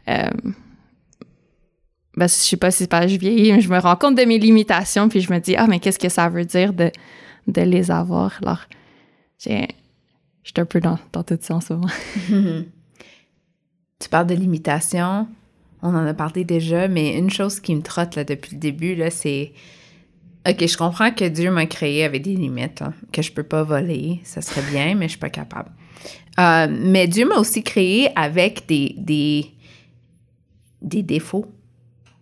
Euh, 0.10 0.30
ben, 2.18 2.28
je 2.28 2.34
sais 2.34 2.58
pas 2.58 2.72
si 2.72 2.80
c'est 2.80 2.90
pas 2.90 3.08
je 3.08 3.18
vieillis, 3.18 3.54
mais 3.54 3.62
je 3.62 3.70
me 3.70 3.78
rends 3.78 3.96
compte 3.96 4.16
de 4.16 4.24
mes 4.24 4.40
limitations, 4.40 5.08
puis 5.08 5.22
je 5.22 5.32
me 5.32 5.40
dis, 5.40 5.56
ah, 5.56 5.68
mais 5.68 5.80
qu'est-ce 5.80 6.00
que 6.00 6.10
ça 6.10 6.28
veut 6.30 6.46
dire 6.46 6.74
de, 6.74 6.92
de 7.48 7.62
les 7.62 7.92
avoir? 7.92 8.40
Alors, 8.42 8.62
je 9.40 9.68
suis 10.44 10.54
un 10.58 10.66
peu 10.66 10.80
dans, 10.80 10.98
dans 11.14 11.24
tout 11.24 11.38
ça 11.40 11.56
en 11.56 11.62
ce 11.62 11.74
moment. 11.74 11.88
tu 14.00 14.10
parles 14.10 14.28
de 14.28 14.34
limitations, 14.34 15.28
on 15.84 15.90
en 15.90 16.08
a 16.08 16.14
parlé 16.16 16.44
déjà, 16.44 16.88
mais 16.88 17.18
une 17.18 17.30
chose 17.30 17.60
qui 17.60 17.76
me 17.76 17.82
trotte 17.82 18.16
là, 18.16 18.24
depuis 18.24 18.56
le 18.56 18.60
début, 18.60 18.96
là, 18.96 19.12
c'est 19.12 19.54
OK, 20.50 20.66
je 20.66 20.78
comprends 20.78 21.12
que 21.12 21.26
Dieu 21.26 21.52
m'a 21.52 21.66
créé 21.66 22.04
avec 22.04 22.24
des 22.24 22.34
limites, 22.34 22.82
hein, 22.82 22.94
que 23.12 23.22
je 23.22 23.32
peux 23.32 23.44
pas 23.44 23.64
voler, 23.64 24.22
ça 24.24 24.42
serait 24.42 24.64
bien, 24.72 24.96
mais 24.96 25.06
je 25.06 25.12
suis 25.12 25.20
pas 25.20 25.30
capable. 25.30 25.70
Euh, 26.40 26.68
mais 26.70 27.08
Dieu 27.08 27.28
m'a 27.28 27.36
aussi 27.36 27.64
créé 27.64 28.10
avec 28.18 28.66
des, 28.68 28.96
des, 28.98 29.52
des 30.82 31.04
défauts. 31.04 31.46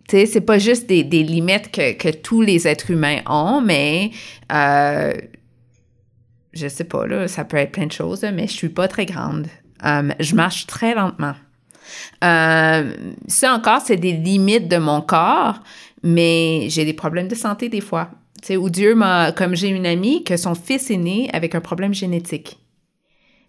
C'est 0.08 0.40
pas 0.40 0.58
juste 0.58 0.86
des, 0.86 1.02
limites 1.02 1.70
que, 1.72 2.10
tous 2.10 2.40
les 2.40 2.68
êtres 2.68 2.90
humains 2.90 3.20
ont, 3.26 3.60
mais 3.60 4.10
euh, 4.52 5.12
je 6.52 6.68
sais 6.68 6.84
pas, 6.84 7.06
là, 7.06 7.28
ça 7.28 7.44
peut 7.44 7.56
être 7.56 7.72
plein 7.72 7.86
de 7.86 7.92
choses, 7.92 8.22
mais 8.22 8.46
je 8.46 8.52
suis 8.52 8.68
pas 8.68 8.88
très 8.88 9.06
grande. 9.06 9.48
Euh, 9.84 10.10
je 10.20 10.34
marche 10.34 10.66
très 10.66 10.94
lentement. 10.94 11.34
Euh, 12.24 12.94
ça 13.26 13.52
encore, 13.52 13.80
c'est 13.80 13.96
des 13.96 14.12
limites 14.12 14.68
de 14.68 14.78
mon 14.78 15.00
corps, 15.00 15.60
mais 16.02 16.66
j'ai 16.68 16.84
des 16.84 16.94
problèmes 16.94 17.28
de 17.28 17.34
santé 17.34 17.68
des 17.68 17.80
fois. 17.80 18.10
Tu 18.42 18.48
sais, 18.48 18.56
où 18.56 18.70
Dieu 18.70 18.94
m'a, 18.94 19.32
comme 19.32 19.54
j'ai 19.54 19.68
une 19.68 19.86
amie, 19.86 20.24
que 20.24 20.36
son 20.36 20.54
fils 20.54 20.90
est 20.90 20.96
né 20.96 21.30
avec 21.32 21.54
un 21.54 21.60
problème 21.60 21.94
génétique. 21.94 22.58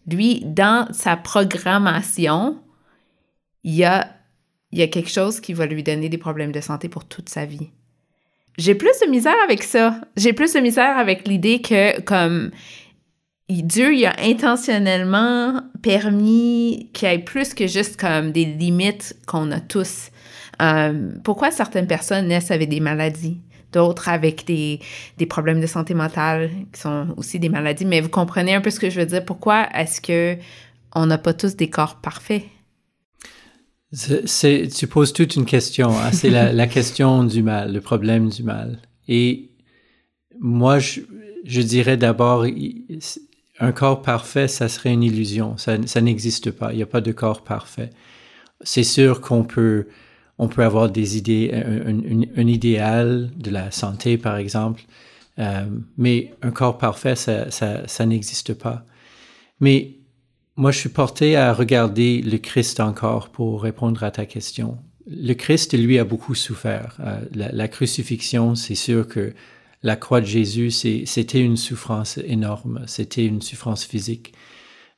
Lui, 0.09 0.41
dans 0.45 0.87
sa 0.91 1.17
programmation, 1.17 2.57
il 3.63 3.75
y 3.75 3.83
a 3.83 4.16
il 4.71 4.79
y 4.79 4.81
a 4.81 4.87
quelque 4.87 5.09
chose 5.09 5.39
qui 5.39 5.53
va 5.53 5.65
lui 5.65 5.83
donner 5.83 6.09
des 6.09 6.17
problèmes 6.17 6.51
de 6.51 6.61
santé 6.61 6.89
pour 6.89 7.05
toute 7.05 7.29
sa 7.29 7.45
vie. 7.45 7.69
J'ai 8.57 8.75
plus 8.75 8.99
de 9.05 9.09
misère 9.09 9.35
avec 9.43 9.63
ça. 9.63 10.01
J'ai 10.15 10.33
plus 10.33 10.53
de 10.53 10.59
misère 10.59 10.97
avec 10.97 11.27
l'idée 11.27 11.61
que, 11.61 12.01
comme, 12.01 12.51
Dieu, 13.49 13.93
il 13.93 14.05
a 14.05 14.15
intentionnellement 14.23 15.61
permis 15.81 16.89
qu'il 16.93 17.07
y 17.07 17.13
ait 17.13 17.19
plus 17.19 17.53
que 17.53 17.67
juste 17.67 17.99
comme 17.99 18.31
des 18.31 18.45
limites 18.45 19.15
qu'on 19.25 19.51
a 19.51 19.59
tous. 19.59 20.09
Euh, 20.61 21.11
pourquoi 21.23 21.51
certaines 21.51 21.87
personnes 21.87 22.27
naissent 22.27 22.51
avec 22.51 22.69
des 22.69 22.79
maladies, 22.79 23.37
d'autres 23.71 24.09
avec 24.09 24.45
des, 24.45 24.79
problèmes 25.29 25.61
de 25.61 25.67
santé 25.67 25.93
mentale 25.93 26.49
qui 26.73 26.81
sont 26.81 27.13
aussi 27.15 27.39
des 27.39 27.49
maladies, 27.49 27.85
mais 27.85 28.01
vous 28.01 28.09
comprenez 28.09 28.55
un 28.55 28.61
peu 28.61 28.71
ce 28.71 28.79
que 28.79 28.89
je 28.89 28.99
veux 28.99 29.05
dire. 29.05 29.23
Pourquoi 29.23 29.69
est-ce 29.73 30.01
que 30.01 30.35
on 30.95 31.05
n'a 31.05 31.17
pas 31.17 31.33
tous 31.33 31.55
des 31.55 31.69
corps 31.69 31.97
parfaits? 32.01 32.43
Tu 33.93 34.87
poses 34.87 35.13
toute 35.13 35.35
une 35.35 35.45
question. 35.45 35.89
Hein. 35.89 36.11
C'est 36.11 36.29
la, 36.29 36.67
question 36.67 37.23
du 37.23 37.41
mal, 37.41 37.73
le 37.73 37.81
problème 37.81 38.29
du 38.29 38.43
mal. 38.43 38.81
Et 39.07 39.51
moi, 40.39 40.79
je, 40.79 41.61
dirais 41.61 41.97
d'abord, 41.97 42.45
un 43.59 43.71
corps 43.71 44.01
parfait, 44.01 44.47
ça 44.47 44.67
serait 44.67 44.91
une 44.91 45.03
illusion. 45.03 45.55
Ça, 45.57 46.01
n'existe 46.01 46.51
pas. 46.51 46.73
Il 46.73 46.77
n'y 46.77 46.83
a 46.83 46.87
pas 46.87 47.01
de 47.01 47.11
corps 47.11 47.43
parfait. 47.43 47.89
C'est 48.61 48.83
sûr 48.83 49.21
qu'on 49.21 49.43
peut, 49.43 49.87
on 50.37 50.47
peut 50.47 50.63
avoir 50.63 50.89
des 50.89 51.17
idées, 51.17 51.51
un, 51.53 52.47
idéal 52.47 53.31
de 53.37 53.51
la 53.51 53.71
santé, 53.71 54.17
par 54.17 54.37
exemple, 54.37 54.83
euh, 55.39 55.65
mais 55.97 56.33
un 56.41 56.51
corps 56.51 56.77
parfait, 56.77 57.15
ça, 57.15 57.49
ça 57.51 58.05
n'existe 58.05 58.53
pas. 58.55 58.83
Mais 59.59 59.96
moi, 60.57 60.71
je 60.71 60.79
suis 60.79 60.89
porté 60.89 61.35
à 61.35 61.53
regarder 61.53 62.21
le 62.23 62.39
Christ 62.39 62.79
encore 62.79 63.29
pour 63.29 63.61
répondre 63.61 64.03
à 64.03 64.09
ta 64.09 64.25
question. 64.25 64.79
Le 65.05 65.33
Christ, 65.33 65.77
lui, 65.77 65.99
a 65.99 66.03
beaucoup 66.03 66.33
souffert. 66.33 66.97
Euh, 66.99 67.21
la, 67.33 67.67
crucifixion, 67.67 68.55
c'est 68.55 68.75
sûr 68.75 69.07
que 69.07 69.33
la 69.83 69.95
croix 69.95 70.19
de 70.19 70.25
Jésus, 70.25 70.71
c'était 70.71 71.39
une 71.39 71.57
souffrance 71.57 72.17
énorme. 72.17 72.81
C'était 72.87 73.25
une 73.25 73.43
souffrance 73.43 73.85
physique, 73.85 74.33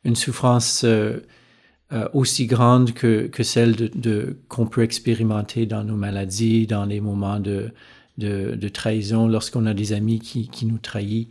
une 0.05 0.15
souffrance 0.15 0.85
euh, 0.85 1.17
euh, 1.91 2.07
aussi 2.13 2.47
grande 2.47 2.93
que, 2.93 3.29
celle 3.43 3.91
qu'on 4.47 4.65
peut 4.65 4.83
expérimenter 4.83 5.65
dans 5.65 5.83
nos 5.83 5.97
maladies, 5.97 6.67
dans 6.67 6.85
les 6.85 7.01
moments 7.01 7.41
de, 7.41 7.73
de, 8.17 8.69
trahison, 8.69 9.27
lorsqu'on 9.27 9.65
a 9.65 9.73
des 9.73 9.91
amis 9.91 10.19
qui, 10.19 10.47
qui 10.47 10.65
nous 10.65 10.77
trahissent. 10.77 11.27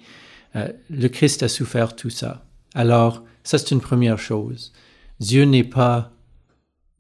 le 0.55 1.09
Christ 1.09 1.43
a 1.43 1.49
souffert 1.49 1.97
tout 1.97 2.11
ça. 2.11 2.45
Alors, 2.75 3.25
ça, 3.49 3.57
c'est 3.57 3.71
une 3.71 3.81
première 3.81 4.19
chose. 4.19 4.75
Dieu 5.21 5.45
n'est 5.45 5.65
pas, 5.65 6.13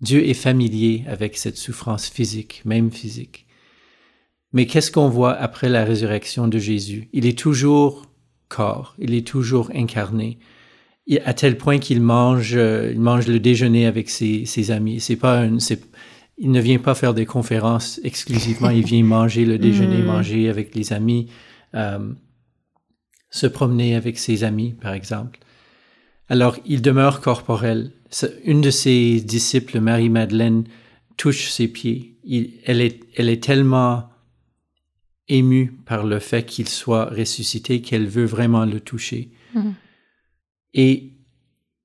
Dieu 0.01 0.27
est 0.27 0.33
familier 0.33 1.05
avec 1.07 1.37
cette 1.37 1.59
souffrance 1.59 2.09
physique, 2.09 2.63
même 2.65 2.91
physique. 2.91 3.45
Mais 4.55 4.65
qu'est-ce 4.65 4.91
qu'on 4.91 5.11
voit 5.11 5.35
après 5.35 5.69
la 5.69 5.85
résurrection 5.85 6.49
de 6.49 6.59
Jésus? 6.59 7.11
Il 7.13 7.27
est 7.27 7.39
toujours 7.39 8.07
corps, 8.49 8.95
il 8.99 9.13
est 9.13 9.27
toujours 9.27 9.71
incarné, 9.75 10.39
à 11.23 11.35
tel 11.35 11.59
point 11.59 11.77
qu'il 11.77 12.01
mange, 12.01 12.57
euh, 12.57 12.93
il 12.95 13.01
mange 13.01 13.27
le 13.27 13.41
déjeuner 13.41 13.85
avec 13.85 14.09
ses, 14.09 14.47
ses 14.47 14.71
amis. 14.71 15.01
C'est 15.01 15.17
pas 15.17 15.41
un, 15.43 15.59
il 16.39 16.51
ne 16.51 16.61
vient 16.63 16.79
pas 16.79 16.95
faire 16.95 17.13
des 17.13 17.27
conférences 17.27 18.01
exclusivement, 18.05 18.71
il 18.71 18.87
vient 18.87 19.05
manger 19.05 19.45
le 19.45 19.59
déjeuner, 19.69 19.99
mm. 19.99 20.07
manger 20.07 20.49
avec 20.49 20.75
les 20.75 20.95
amis, 20.95 21.29
euh, 21.75 22.11
se 23.29 23.47
promener 23.47 23.97
avec 23.97 24.19
ses 24.19 24.45
amis, 24.45 24.73
par 24.73 24.95
exemple. 24.95 25.41
Alors, 26.29 26.57
il 26.67 26.83
demeure 26.83 27.21
corporel. 27.21 27.93
Une 28.45 28.61
de 28.61 28.71
ses 28.71 29.21
disciples, 29.21 29.81
Marie-Madeleine, 29.81 30.65
touche 31.17 31.49
ses 31.49 31.69
pieds. 31.69 32.17
elle, 32.65 32.81
est, 32.81 33.01
elle 33.17 33.29
est 33.29 33.43
tellement 33.43 34.11
émue 35.29 35.79
par 35.85 36.07
le 36.07 36.19
fait 36.19 36.45
qu'il 36.45 36.69
soit 36.69 37.07
ressuscité 37.07 37.83
qu'elle 37.83 38.07
veut 38.07 38.25
vraiment 38.25 38.65
le 38.65 38.81
toucher. 38.81 39.31
Mm-hmm. 39.55 39.73
Et 40.75 41.13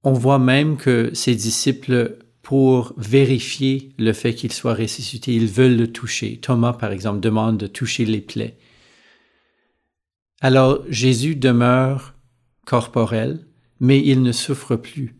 on 0.03 0.13
voit 0.13 0.39
même 0.39 0.77
que 0.77 1.13
ses 1.13 1.35
disciples, 1.35 2.17
pour 2.43 2.93
vérifier 2.97 3.93
le 3.97 4.11
fait 4.11 4.35
qu'il 4.35 4.51
soit 4.51 4.75
ressuscité, 4.75 5.33
ils 5.33 5.47
veulent 5.47 5.77
le 5.77 5.91
toucher. 5.91 6.37
Thomas, 6.37 6.73
par 6.73 6.91
exemple, 6.91 7.21
demande 7.21 7.57
de 7.57 7.67
toucher 7.67 8.05
les 8.05 8.19
plaies. 8.19 8.57
Alors 10.41 10.83
Jésus 10.89 11.35
demeure 11.35 12.15
corporel, 12.65 13.47
mais 13.79 14.01
il 14.03 14.21
ne 14.21 14.31
souffre 14.31 14.75
plus. 14.75 15.15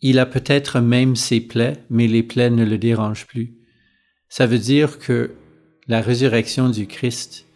Il 0.00 0.18
a 0.18 0.26
peut-être 0.26 0.80
même 0.80 1.16
ses 1.16 1.40
plaies, 1.40 1.84
mais 1.90 2.06
les 2.06 2.22
plaies 2.22 2.50
ne 2.50 2.64
le 2.64 2.78
dérangent 2.78 3.26
plus. 3.26 3.54
Ça 4.28 4.46
veut 4.46 4.58
dire 4.58 4.98
que 4.98 5.32
la 5.88 6.00
résurrection 6.00 6.68
du 6.68 6.86
Christ, 6.86 7.46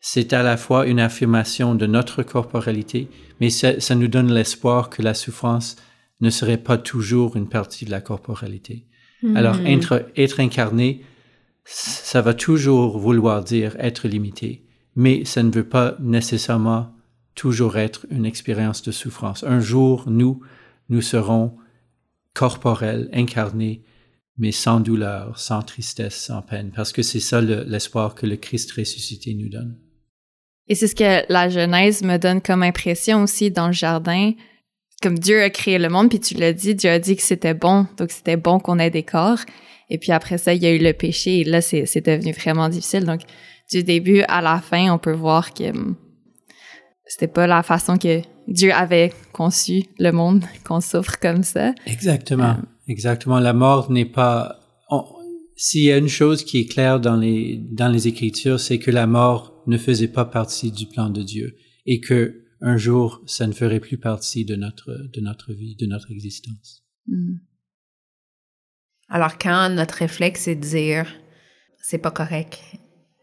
c'est 0.00 0.32
à 0.32 0.42
la 0.42 0.56
fois 0.56 0.86
une 0.86 1.00
affirmation 1.00 1.74
de 1.74 1.86
notre 1.86 2.22
corporalité, 2.22 3.08
mais 3.40 3.50
ça, 3.50 3.94
nous 3.94 4.08
donne 4.08 4.32
l'espoir 4.32 4.88
que 4.88 5.02
la 5.02 5.14
souffrance 5.14 5.76
ne 6.20 6.30
serait 6.30 6.58
pas 6.58 6.78
toujours 6.78 7.36
une 7.36 7.48
partie 7.48 7.84
de 7.84 7.90
la 7.90 8.00
corporalité. 8.00 8.86
Hmm. 9.22 9.36
Alors, 9.36 9.58
être, 9.66 10.06
être 10.16 10.40
incarné, 10.40 11.02
ça 11.64 12.22
va 12.22 12.32
toujours 12.34 12.98
vouloir 12.98 13.42
dire 13.42 13.76
être 13.78 14.08
limité, 14.08 14.64
mais 14.94 15.24
ça 15.24 15.42
ne 15.42 15.50
veut 15.50 15.68
pas 15.68 15.96
nécessairement 16.00 16.95
toujours 17.36 17.76
être 17.76 18.06
une 18.10 18.26
expérience 18.26 18.82
de 18.82 18.90
souffrance. 18.90 19.44
Un 19.44 19.60
jour, 19.60 20.04
nous, 20.08 20.40
nous 20.88 21.02
serons 21.02 21.56
corporels, 22.34 23.08
incarnés, 23.12 23.84
mais 24.38 24.52
sans 24.52 24.80
douleur, 24.80 25.38
sans 25.38 25.62
tristesse, 25.62 26.16
sans 26.16 26.42
peine, 26.42 26.72
parce 26.74 26.92
que 26.92 27.02
c'est 27.02 27.20
ça 27.20 27.40
l'espoir 27.40 28.14
que 28.14 28.26
le 28.26 28.36
Christ 28.36 28.72
ressuscité 28.72 29.34
nous 29.34 29.48
donne. 29.48 29.78
Et 30.68 30.74
c'est 30.74 30.88
ce 30.88 30.96
que 30.96 31.30
la 31.32 31.48
Genèse 31.48 32.02
me 32.02 32.16
donne 32.16 32.40
comme 32.40 32.62
impression 32.62 33.22
aussi 33.22 33.50
dans 33.50 33.68
le 33.68 33.72
jardin. 33.72 34.32
Comme 35.00 35.18
Dieu 35.18 35.42
a 35.42 35.50
créé 35.50 35.78
le 35.78 35.88
monde, 35.88 36.08
puis 36.08 36.18
tu 36.18 36.34
l'as 36.34 36.52
dit, 36.52 36.74
Dieu 36.74 36.90
a 36.90 36.98
dit 36.98 37.16
que 37.16 37.22
c'était 37.22 37.54
bon, 37.54 37.86
donc 37.96 38.10
c'était 38.10 38.36
bon 38.36 38.58
qu'on 38.58 38.78
ait 38.78 38.90
des 38.90 39.04
corps. 39.04 39.38
Et 39.88 39.98
puis 39.98 40.10
après 40.10 40.38
ça, 40.38 40.54
il 40.54 40.62
y 40.62 40.66
a 40.66 40.72
eu 40.72 40.78
le 40.78 40.92
péché, 40.92 41.40
et 41.40 41.44
là, 41.44 41.60
c'est 41.60 42.04
devenu 42.04 42.32
vraiment 42.32 42.68
difficile. 42.68 43.04
Donc, 43.04 43.20
du 43.70 43.84
début 43.84 44.22
à 44.22 44.40
la 44.40 44.60
fin, 44.60 44.92
on 44.92 44.98
peut 44.98 45.12
voir 45.12 45.54
que 45.54 45.70
hum, 45.70 45.96
c'était 47.06 47.28
pas 47.28 47.46
la 47.46 47.62
façon 47.62 47.98
que 47.98 48.22
Dieu 48.48 48.72
avait 48.72 49.12
conçu 49.32 49.84
le 49.98 50.10
monde, 50.10 50.44
qu'on 50.64 50.80
souffre 50.80 51.18
comme 51.20 51.42
ça. 51.42 51.74
Exactement. 51.86 52.56
Euh, 52.58 52.62
Exactement. 52.88 53.40
La 53.40 53.52
mort 53.52 53.90
n'est 53.90 54.04
pas, 54.04 54.60
s'il 55.56 55.82
y 55.82 55.92
a 55.92 55.96
une 55.96 56.08
chose 56.08 56.44
qui 56.44 56.58
est 56.58 56.66
claire 56.66 57.00
dans 57.00 57.16
les, 57.16 57.58
dans 57.72 57.88
les 57.88 58.08
Écritures, 58.08 58.60
c'est 58.60 58.78
que 58.78 58.90
la 58.90 59.06
mort 59.06 59.62
ne 59.66 59.76
faisait 59.76 60.08
pas 60.08 60.24
partie 60.24 60.70
du 60.70 60.86
plan 60.86 61.10
de 61.10 61.22
Dieu 61.22 61.56
et 61.86 62.00
que 62.00 62.42
un 62.60 62.76
jour, 62.76 63.22
ça 63.26 63.46
ne 63.46 63.52
ferait 63.52 63.80
plus 63.80 63.98
partie 63.98 64.44
de 64.44 64.56
notre, 64.56 64.90
de 65.12 65.20
notre 65.20 65.52
vie, 65.52 65.76
de 65.76 65.86
notre 65.86 66.10
existence. 66.10 66.84
Hmm. 67.06 67.36
Alors, 69.08 69.36
quand 69.36 69.68
notre 69.68 69.96
réflexe 69.96 70.48
est 70.48 70.56
de 70.56 70.60
dire, 70.60 71.06
c'est 71.82 71.98
pas 71.98 72.10
correct, 72.10 72.60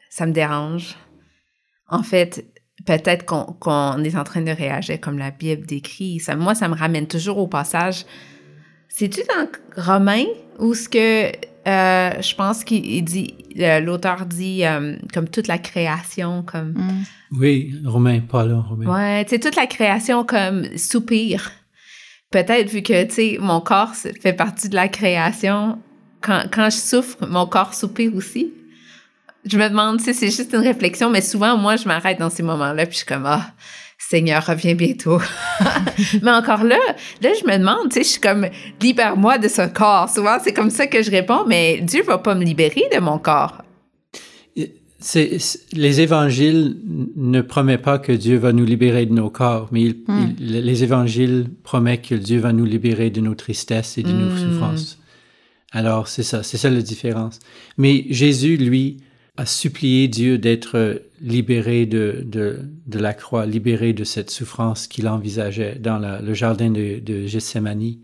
ça 0.09 0.25
me 0.25 0.33
dérange, 0.33 0.95
en 1.87 2.03
fait, 2.03 2.45
peut-être 2.85 3.25
qu'on 3.25 4.03
est 4.03 4.15
en 4.15 4.23
train 4.23 4.41
de 4.41 4.51
réagir 4.51 4.99
comme 4.99 5.17
la 5.17 5.31
Bible 5.31 5.65
décrit. 5.65 6.19
Ça, 6.19 6.35
moi, 6.35 6.55
ça 6.55 6.67
me 6.67 6.75
ramène 6.75 7.07
toujours 7.07 7.37
au 7.37 7.47
passage. 7.47 8.05
C'est-tu 8.89 9.21
dans 9.27 9.47
Romain 9.81 10.25
où 10.59 10.73
ce 10.73 10.87
que 10.87 11.31
euh, 11.65 12.21
je 12.21 12.35
pense 12.35 12.63
qu'il 12.63 13.03
dit, 13.05 13.35
l'auteur 13.55 14.25
dit 14.25 14.65
euh, 14.65 14.97
comme 15.13 15.29
toute 15.29 15.47
la 15.47 15.57
création, 15.57 16.43
comme. 16.43 16.73
Mm. 16.73 17.03
Oui, 17.31 17.73
Romain, 17.85 18.19
pas 18.19 18.45
là, 18.45 18.59
Romain. 18.59 18.85
Ouais, 18.85 19.23
tu 19.25 19.31
sais, 19.31 19.39
toute 19.39 19.55
la 19.55 19.67
création 19.67 20.25
comme 20.25 20.65
soupir. 20.77 21.51
Peut-être 22.31 22.69
vu 22.69 22.81
que, 22.81 23.03
tu 23.05 23.13
sais, 23.13 23.37
mon 23.39 23.61
corps 23.61 23.93
fait 23.95 24.33
partie 24.33 24.67
de 24.67 24.75
la 24.75 24.87
création, 24.87 25.79
quand, 26.21 26.43
quand 26.51 26.69
je 26.69 26.77
souffre, 26.77 27.25
mon 27.27 27.45
corps 27.45 27.73
soupire 27.73 28.13
aussi. 28.15 28.51
Je 29.45 29.57
me 29.57 29.67
demande, 29.67 29.99
sais, 29.99 30.13
c'est 30.13 30.31
juste 30.31 30.53
une 30.53 30.61
réflexion, 30.61 31.09
mais 31.09 31.21
souvent, 31.21 31.57
moi, 31.57 31.75
je 31.75 31.87
m'arrête 31.87 32.19
dans 32.19 32.29
ces 32.29 32.43
moments-là, 32.43 32.85
puis 32.85 32.93
je 32.93 32.97
suis 32.99 33.05
comme, 33.05 33.25
ah, 33.25 33.53
Seigneur, 34.09 34.45
reviens 34.45 34.75
bientôt. 34.75 35.19
mais 36.21 36.31
encore 36.31 36.63
là, 36.63 36.77
là, 37.21 37.29
je 37.39 37.45
me 37.45 37.57
demande, 37.57 37.89
tu 37.89 37.95
sais, 37.95 38.03
je 38.03 38.09
suis 38.09 38.21
comme, 38.21 38.47
libère-moi 38.81 39.37
de 39.37 39.47
ce 39.47 39.67
corps. 39.67 40.09
Souvent, 40.09 40.37
c'est 40.43 40.53
comme 40.53 40.69
ça 40.69 40.87
que 40.87 41.01
je 41.01 41.11
réponds, 41.11 41.45
mais 41.47 41.81
Dieu 41.81 42.03
va 42.03 42.17
pas 42.17 42.35
me 42.35 42.43
libérer 42.43 42.83
de 42.93 42.99
mon 42.99 43.17
corps. 43.17 43.63
C'est, 44.99 45.37
les 45.73 45.99
évangiles 45.99 46.77
ne 47.17 47.41
promettent 47.41 47.81
pas 47.81 47.97
que 47.97 48.13
Dieu 48.13 48.37
va 48.37 48.53
nous 48.53 48.63
libérer 48.63 49.05
de 49.05 49.13
nos 49.13 49.29
corps, 49.29 49.67
mais 49.73 49.89
hmm. 49.89 50.35
les 50.39 50.83
évangiles 50.83 51.47
promettent 51.63 52.07
que 52.07 52.15
Dieu 52.15 52.39
va 52.39 52.53
nous 52.53 52.63
libérer 52.63 53.09
de 53.09 53.19
nos 53.19 53.35
tristesses 53.35 53.97
et 53.97 54.03
de 54.03 54.11
nos 54.13 54.29
hmm. 54.29 54.37
souffrances. 54.37 54.99
Alors, 55.73 56.07
c'est 56.07 56.23
ça, 56.23 56.43
c'est 56.43 56.57
ça 56.57 56.69
la 56.69 56.81
différence. 56.81 57.39
Mais 57.77 58.05
Jésus, 58.11 58.55
lui, 58.55 58.97
a 59.35 59.45
supplié 59.45 60.07
Dieu 60.07 60.37
d'être 60.37 61.01
libéré 61.19 61.85
de, 61.85 62.23
de, 62.25 62.59
de, 62.85 62.99
la 62.99 63.13
croix, 63.13 63.45
libéré 63.45 63.93
de 63.93 64.03
cette 64.03 64.29
souffrance 64.29 64.87
qu'il 64.87 65.07
envisageait 65.07 65.79
dans 65.79 65.97
le 65.99 66.33
jardin 66.33 66.69
de, 66.69 66.99
de 66.99 67.25
Gethsemane. 67.25 67.97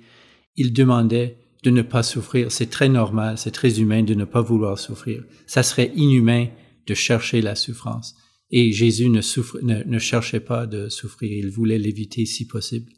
Il 0.55 0.73
demandait 0.73 1.37
de 1.63 1.69
ne 1.69 1.81
pas 1.83 2.03
souffrir. 2.03 2.51
C'est 2.51 2.69
très 2.69 2.89
normal, 2.89 3.37
c'est 3.37 3.51
très 3.51 3.79
humain 3.79 4.03
de 4.03 4.15
ne 4.15 4.25
pas 4.25 4.41
vouloir 4.41 4.79
souffrir. 4.79 5.23
Ça 5.45 5.61
serait 5.61 5.91
inhumain 5.95 6.47
de 6.87 6.93
chercher 6.95 7.41
la 7.41 7.55
souffrance. 7.55 8.15
Et 8.51 8.71
Jésus 8.71 9.09
ne, 9.09 9.21
souffre, 9.21 9.59
ne, 9.61 9.83
ne 9.83 9.99
cherchait 9.99 10.39
pas 10.39 10.65
de 10.65 10.89
souffrir, 10.89 11.31
il 11.31 11.51
voulait 11.51 11.77
l'éviter 11.77 12.25
si 12.25 12.47
possible. 12.47 12.91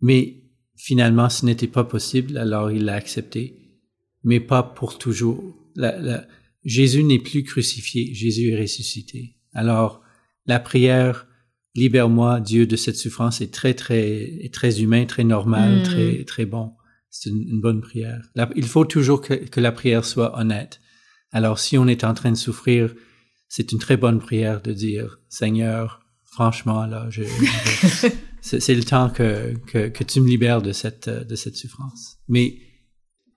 Mais 0.00 0.42
finalement, 0.76 1.28
ce 1.28 1.46
n'était 1.46 1.68
pas 1.68 1.84
possible, 1.84 2.36
alors 2.36 2.72
il 2.72 2.86
l'a 2.86 2.94
accepté, 2.94 3.78
mais 4.24 4.40
pas 4.40 4.64
pour 4.64 4.98
toujours. 4.98 5.54
Jésus 6.64 7.02
n'est 7.04 7.18
plus 7.18 7.42
crucifié, 7.42 8.14
Jésus 8.14 8.50
est 8.50 8.60
ressuscité. 8.60 9.36
Alors, 9.52 10.02
la 10.46 10.60
prière, 10.60 11.26
libère-moi, 11.74 12.40
Dieu, 12.40 12.66
de 12.66 12.76
cette 12.76 12.96
souffrance 12.96 13.40
est 13.40 13.52
très, 13.52 13.74
très, 13.74 14.50
très 14.52 14.80
humain, 14.80 15.04
très 15.06 15.24
normal, 15.24 15.80
hmm. 15.80 15.82
très, 15.82 16.24
très 16.24 16.46
bon. 16.46 16.72
C'est 17.10 17.28
une, 17.28 17.60
bonne 17.60 17.82
prière. 17.82 18.22
il 18.56 18.64
faut 18.64 18.86
toujours 18.86 19.20
que, 19.20 19.60
la 19.60 19.72
prière 19.72 20.04
soit 20.04 20.38
honnête. 20.38 20.80
Alors, 21.30 21.58
si 21.58 21.76
on 21.76 21.86
est 21.86 22.04
en 22.04 22.14
train 22.14 22.32
de 22.32 22.36
souffrir, 22.36 22.94
c'est 23.48 23.72
une 23.72 23.78
très 23.78 23.98
bonne 23.98 24.18
prière 24.18 24.62
de 24.62 24.72
dire, 24.72 25.20
Seigneur, 25.28 26.00
franchement, 26.24 26.86
là, 26.86 27.08
je, 27.10 27.22
c'est 28.40 28.74
le 28.74 28.84
temps 28.84 29.10
que, 29.10 29.52
que, 29.66 29.88
que, 29.88 30.04
tu 30.04 30.22
me 30.22 30.28
libères 30.28 30.62
de 30.62 30.72
cette, 30.72 31.10
de 31.10 31.34
cette 31.34 31.56
souffrance. 31.56 32.16
Mais 32.28 32.56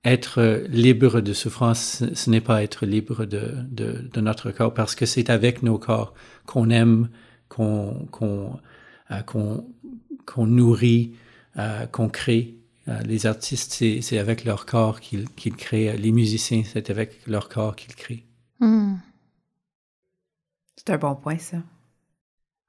être 0.06 0.64
libre 0.70 1.20
de 1.20 1.34
souffrance, 1.34 2.04
ce 2.14 2.30
n'est 2.30 2.42
pas 2.42 2.64
être 2.64 2.86
libre 2.86 3.26
de, 3.26 3.56
de, 3.70 4.08
de, 4.14 4.22
notre 4.22 4.52
corps, 4.52 4.74
parce 4.74 4.94
que 4.94 5.08
c'est 5.08 5.32
avec 5.32 5.64
nos 5.64 5.80
corps 5.80 6.14
qu'on 6.46 6.70
aime, 6.70 7.10
qu'on 7.50 8.08
qu'on 8.12 8.60
euh, 9.12 9.22
qu'on 10.26 10.48
nourrit, 10.48 11.14
euh, 11.58 11.86
qu'on 11.88 12.10
crée. 12.10 12.56
Euh, 12.88 13.02
les 13.02 13.26
artistes, 13.26 13.84
c'est 14.02 14.18
avec 14.20 14.46
leur 14.46 14.66
corps 14.66 15.00
qu'ils 15.00 15.30
qu'ils 15.30 15.56
créent. 15.56 15.98
Les 15.98 16.12
musiciens, 16.12 16.64
c'est 16.66 16.90
avec 16.90 17.26
leur 17.28 17.50
corps 17.50 17.76
qu'ils 17.76 17.96
créent. 17.96 18.26
Hmm. 18.60 18.96
C'est 20.76 20.92
un 20.92 20.98
bon 20.98 21.16
point, 21.16 21.38
ça. 21.40 21.58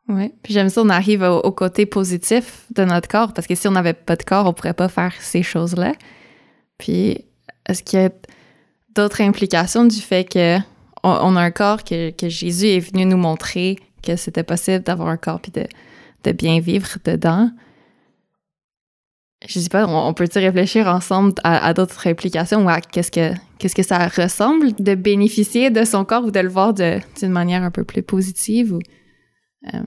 Oui, 0.08 0.32
puis 0.42 0.54
j'aime 0.54 0.68
ça, 0.68 0.82
on 0.82 0.88
arrive 0.88 1.22
au, 1.22 1.40
au, 1.40 1.52
côté 1.52 1.84
positif 1.84 2.66
de 2.74 2.84
notre 2.84 3.08
corps, 3.08 3.32
parce 3.32 3.46
que 3.46 3.54
si 3.54 3.66
on 3.66 3.72
n'avait 3.72 3.92
pas 3.92 4.16
de 4.16 4.22
corps, 4.22 4.46
on 4.46 4.52
pourrait 4.52 4.72
pas 4.72 4.88
faire 4.88 5.12
ces 5.20 5.42
choses-là. 5.42 5.94
Puis, 6.78 7.24
est-ce 7.68 7.82
qu'il 7.82 8.00
y 8.00 8.04
a 8.04 8.10
d'autres 8.94 9.20
implications 9.20 9.84
du 9.84 10.00
fait 10.00 10.24
que 10.24 10.58
on, 11.02 11.36
a 11.36 11.40
un 11.40 11.50
corps 11.50 11.84
que, 11.84 12.12
Jésus 12.22 12.66
est 12.66 12.80
venu 12.80 13.04
nous 13.04 13.16
montrer 13.16 13.78
que 14.02 14.16
c'était 14.16 14.42
possible 14.42 14.82
d'avoir 14.82 15.08
un 15.08 15.16
corps 15.16 15.40
puis 15.40 15.52
de, 15.52 15.66
de, 16.24 16.32
bien 16.32 16.58
vivre 16.58 16.88
dedans? 17.04 17.50
Je 19.46 19.60
sais 19.60 19.68
pas, 19.68 19.86
on, 19.86 20.14
peut-tu 20.14 20.38
réfléchir 20.38 20.88
ensemble 20.88 21.34
à, 21.44 21.72
d'autres 21.74 22.08
implications 22.08 22.64
ou 22.64 22.68
à 22.68 22.80
qu'est-ce 22.80 23.12
que, 23.12 23.32
qu'est-ce 23.58 23.74
que 23.76 23.84
ça 23.84 24.08
ressemble 24.08 24.72
de 24.74 24.94
bénéficier 24.94 25.70
de 25.70 25.84
son 25.84 26.04
corps 26.04 26.24
ou 26.24 26.30
de 26.30 26.40
le 26.40 26.48
voir 26.48 26.74
d'une 26.74 27.30
manière 27.30 27.62
un 27.62 27.70
peu 27.70 27.84
plus 27.84 28.02
positive 28.02 28.72
ou, 28.72 28.80
euh, 29.72 29.82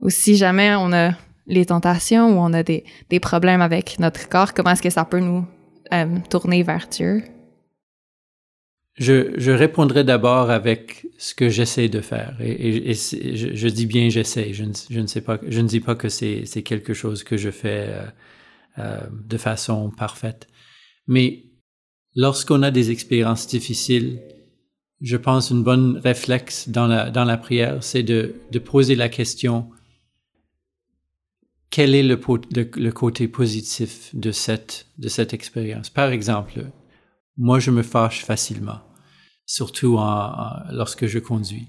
ou 0.00 0.10
si 0.10 0.36
jamais 0.36 0.74
on 0.74 0.92
a 0.92 1.12
les 1.46 1.66
tentations 1.66 2.30
ou 2.30 2.40
on 2.40 2.52
a 2.54 2.62
des, 2.62 2.84
des 3.10 3.20
problèmes 3.20 3.60
avec 3.60 3.98
notre 4.00 4.28
corps, 4.28 4.54
comment 4.54 4.70
est-ce 4.70 4.82
que 4.82 4.90
ça 4.90 5.04
peut 5.04 5.20
nous 5.20 5.44
euh, 5.92 6.18
tourner 6.30 6.62
vers 6.62 6.88
Dieu? 6.88 7.22
Je, 8.96 9.50
répondrai 9.50 10.04
d'abord 10.04 10.50
avec 10.50 11.06
ce 11.18 11.34
que 11.34 11.48
j'essaie 11.48 11.88
de 11.88 12.00
faire. 12.00 12.36
Et, 12.40 12.94
je, 12.94 13.68
dis 13.68 13.86
bien 13.86 14.08
j'essaie. 14.08 14.52
Je 14.52 14.64
ne, 14.64 14.72
je 14.88 15.60
ne 15.60 15.66
dis 15.66 15.80
pas 15.80 15.94
que 15.96 16.08
c'est, 16.08 16.44
quelque 16.64 16.94
chose 16.94 17.24
que 17.24 17.36
je 17.36 17.50
fais 17.50 17.88
euh, 17.88 18.06
euh, 18.78 19.00
de 19.10 19.36
façon 19.36 19.90
parfaite. 19.90 20.46
Mais 21.08 21.44
lorsqu'on 22.14 22.62
a 22.62 22.70
des 22.70 22.92
expériences 22.92 23.48
difficiles, 23.48 24.20
je 25.00 25.16
pense 25.16 25.50
une 25.50 25.64
bonne 25.64 25.98
réflexe 25.98 26.68
dans 26.68 26.86
la, 26.86 27.36
prière, 27.36 27.82
c'est 27.82 28.04
de 28.04 28.58
poser 28.64 28.94
la 28.94 29.08
question 29.08 29.68
quel 31.74 31.96
est 31.96 32.04
le, 32.04 32.20
le, 32.54 32.90
côté 32.92 33.26
positif 33.26 34.10
de 34.14 34.30
cette, 34.30 34.86
de 34.98 35.08
cette 35.08 35.34
expérience? 35.34 35.90
Par 35.90 36.10
exemple, 36.10 36.66
moi, 37.36 37.58
je 37.58 37.72
me 37.72 37.82
fâche 37.82 38.24
facilement, 38.24 38.78
surtout 39.44 39.96
en, 39.98 40.36
lorsque 40.70 41.06
je 41.06 41.18
conduis. 41.18 41.66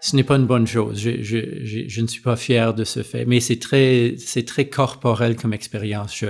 Ce 0.00 0.16
n'est 0.16 0.24
pas 0.24 0.36
une 0.36 0.46
bonne 0.46 0.66
chose. 0.66 0.98
Je, 0.98 1.22
je, 1.22 1.62
je, 1.64 1.80
je, 1.86 2.00
ne 2.00 2.06
suis 2.06 2.22
pas 2.22 2.36
fier 2.36 2.72
de 2.72 2.84
ce 2.84 3.02
fait, 3.02 3.26
mais 3.26 3.40
c'est 3.40 3.58
très, 3.58 4.14
c'est 4.16 4.46
très 4.46 4.70
corporel 4.70 5.36
comme 5.36 5.52
expérience. 5.52 6.24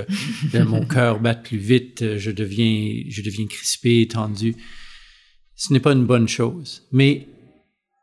Mon 0.52 0.84
cœur 0.88 1.20
bat 1.20 1.36
plus 1.36 1.58
vite, 1.58 2.16
je 2.16 2.32
deviens, 2.32 3.04
je 3.08 3.22
deviens 3.22 3.46
crispé, 3.46 4.08
tendu. 4.08 4.56
Ce 5.54 5.72
n'est 5.72 5.78
pas 5.78 5.92
une 5.92 6.06
bonne 6.06 6.26
chose. 6.26 6.82
Mais 6.90 7.28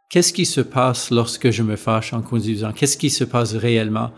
qu'est-ce 0.09 0.31
qui 0.31 0.45
se 0.45 0.61
passe 0.61 1.11
lorsque 1.11 1.49
je 1.49 1.61
me 1.61 1.75
fâche 1.75 2.13
en 2.13 2.21
conduisant? 2.21 2.71
Qu'est-ce 2.71 2.95
qui 2.95 3.09
se 3.09 3.25
passe 3.25 3.53
réellement? 3.53 4.13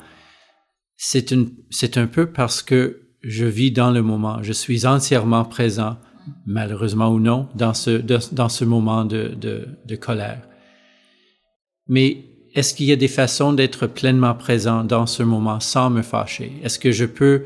C'est 0.97 1.33
c'est 1.69 1.97
un 1.97 2.07
peu 2.07 2.31
parce 2.31 2.61
que 2.61 3.01
je 3.21 3.45
vis 3.45 3.71
dans 3.71 3.91
le 3.91 4.01
moment. 4.01 4.41
Je 4.43 4.53
suis 4.53 4.85
entièrement 4.85 5.45
présent, 5.45 5.97
malheureusement 6.45 7.09
ou 7.09 7.19
non, 7.19 7.49
dans 7.55 7.73
ce, 7.73 7.91
dans 7.91 8.49
ce 8.49 8.65
moment 8.65 9.03
de, 9.03 9.35
de, 9.35 9.95
colère. 9.95 10.41
Mais 11.87 12.25
est-ce 12.53 12.73
qu'il 12.73 12.85
y 12.85 12.91
a 12.91 12.95
des 12.95 13.07
façons 13.07 13.53
d'être 13.53 13.87
pleinement 13.87 14.35
présent 14.35 14.83
dans 14.83 15.07
ce 15.07 15.23
moment 15.23 15.59
sans 15.59 15.89
me 15.89 16.03
fâcher? 16.03 16.53
Est-ce 16.63 16.79
que 16.79 16.91
je 16.91 17.05
peux 17.05 17.45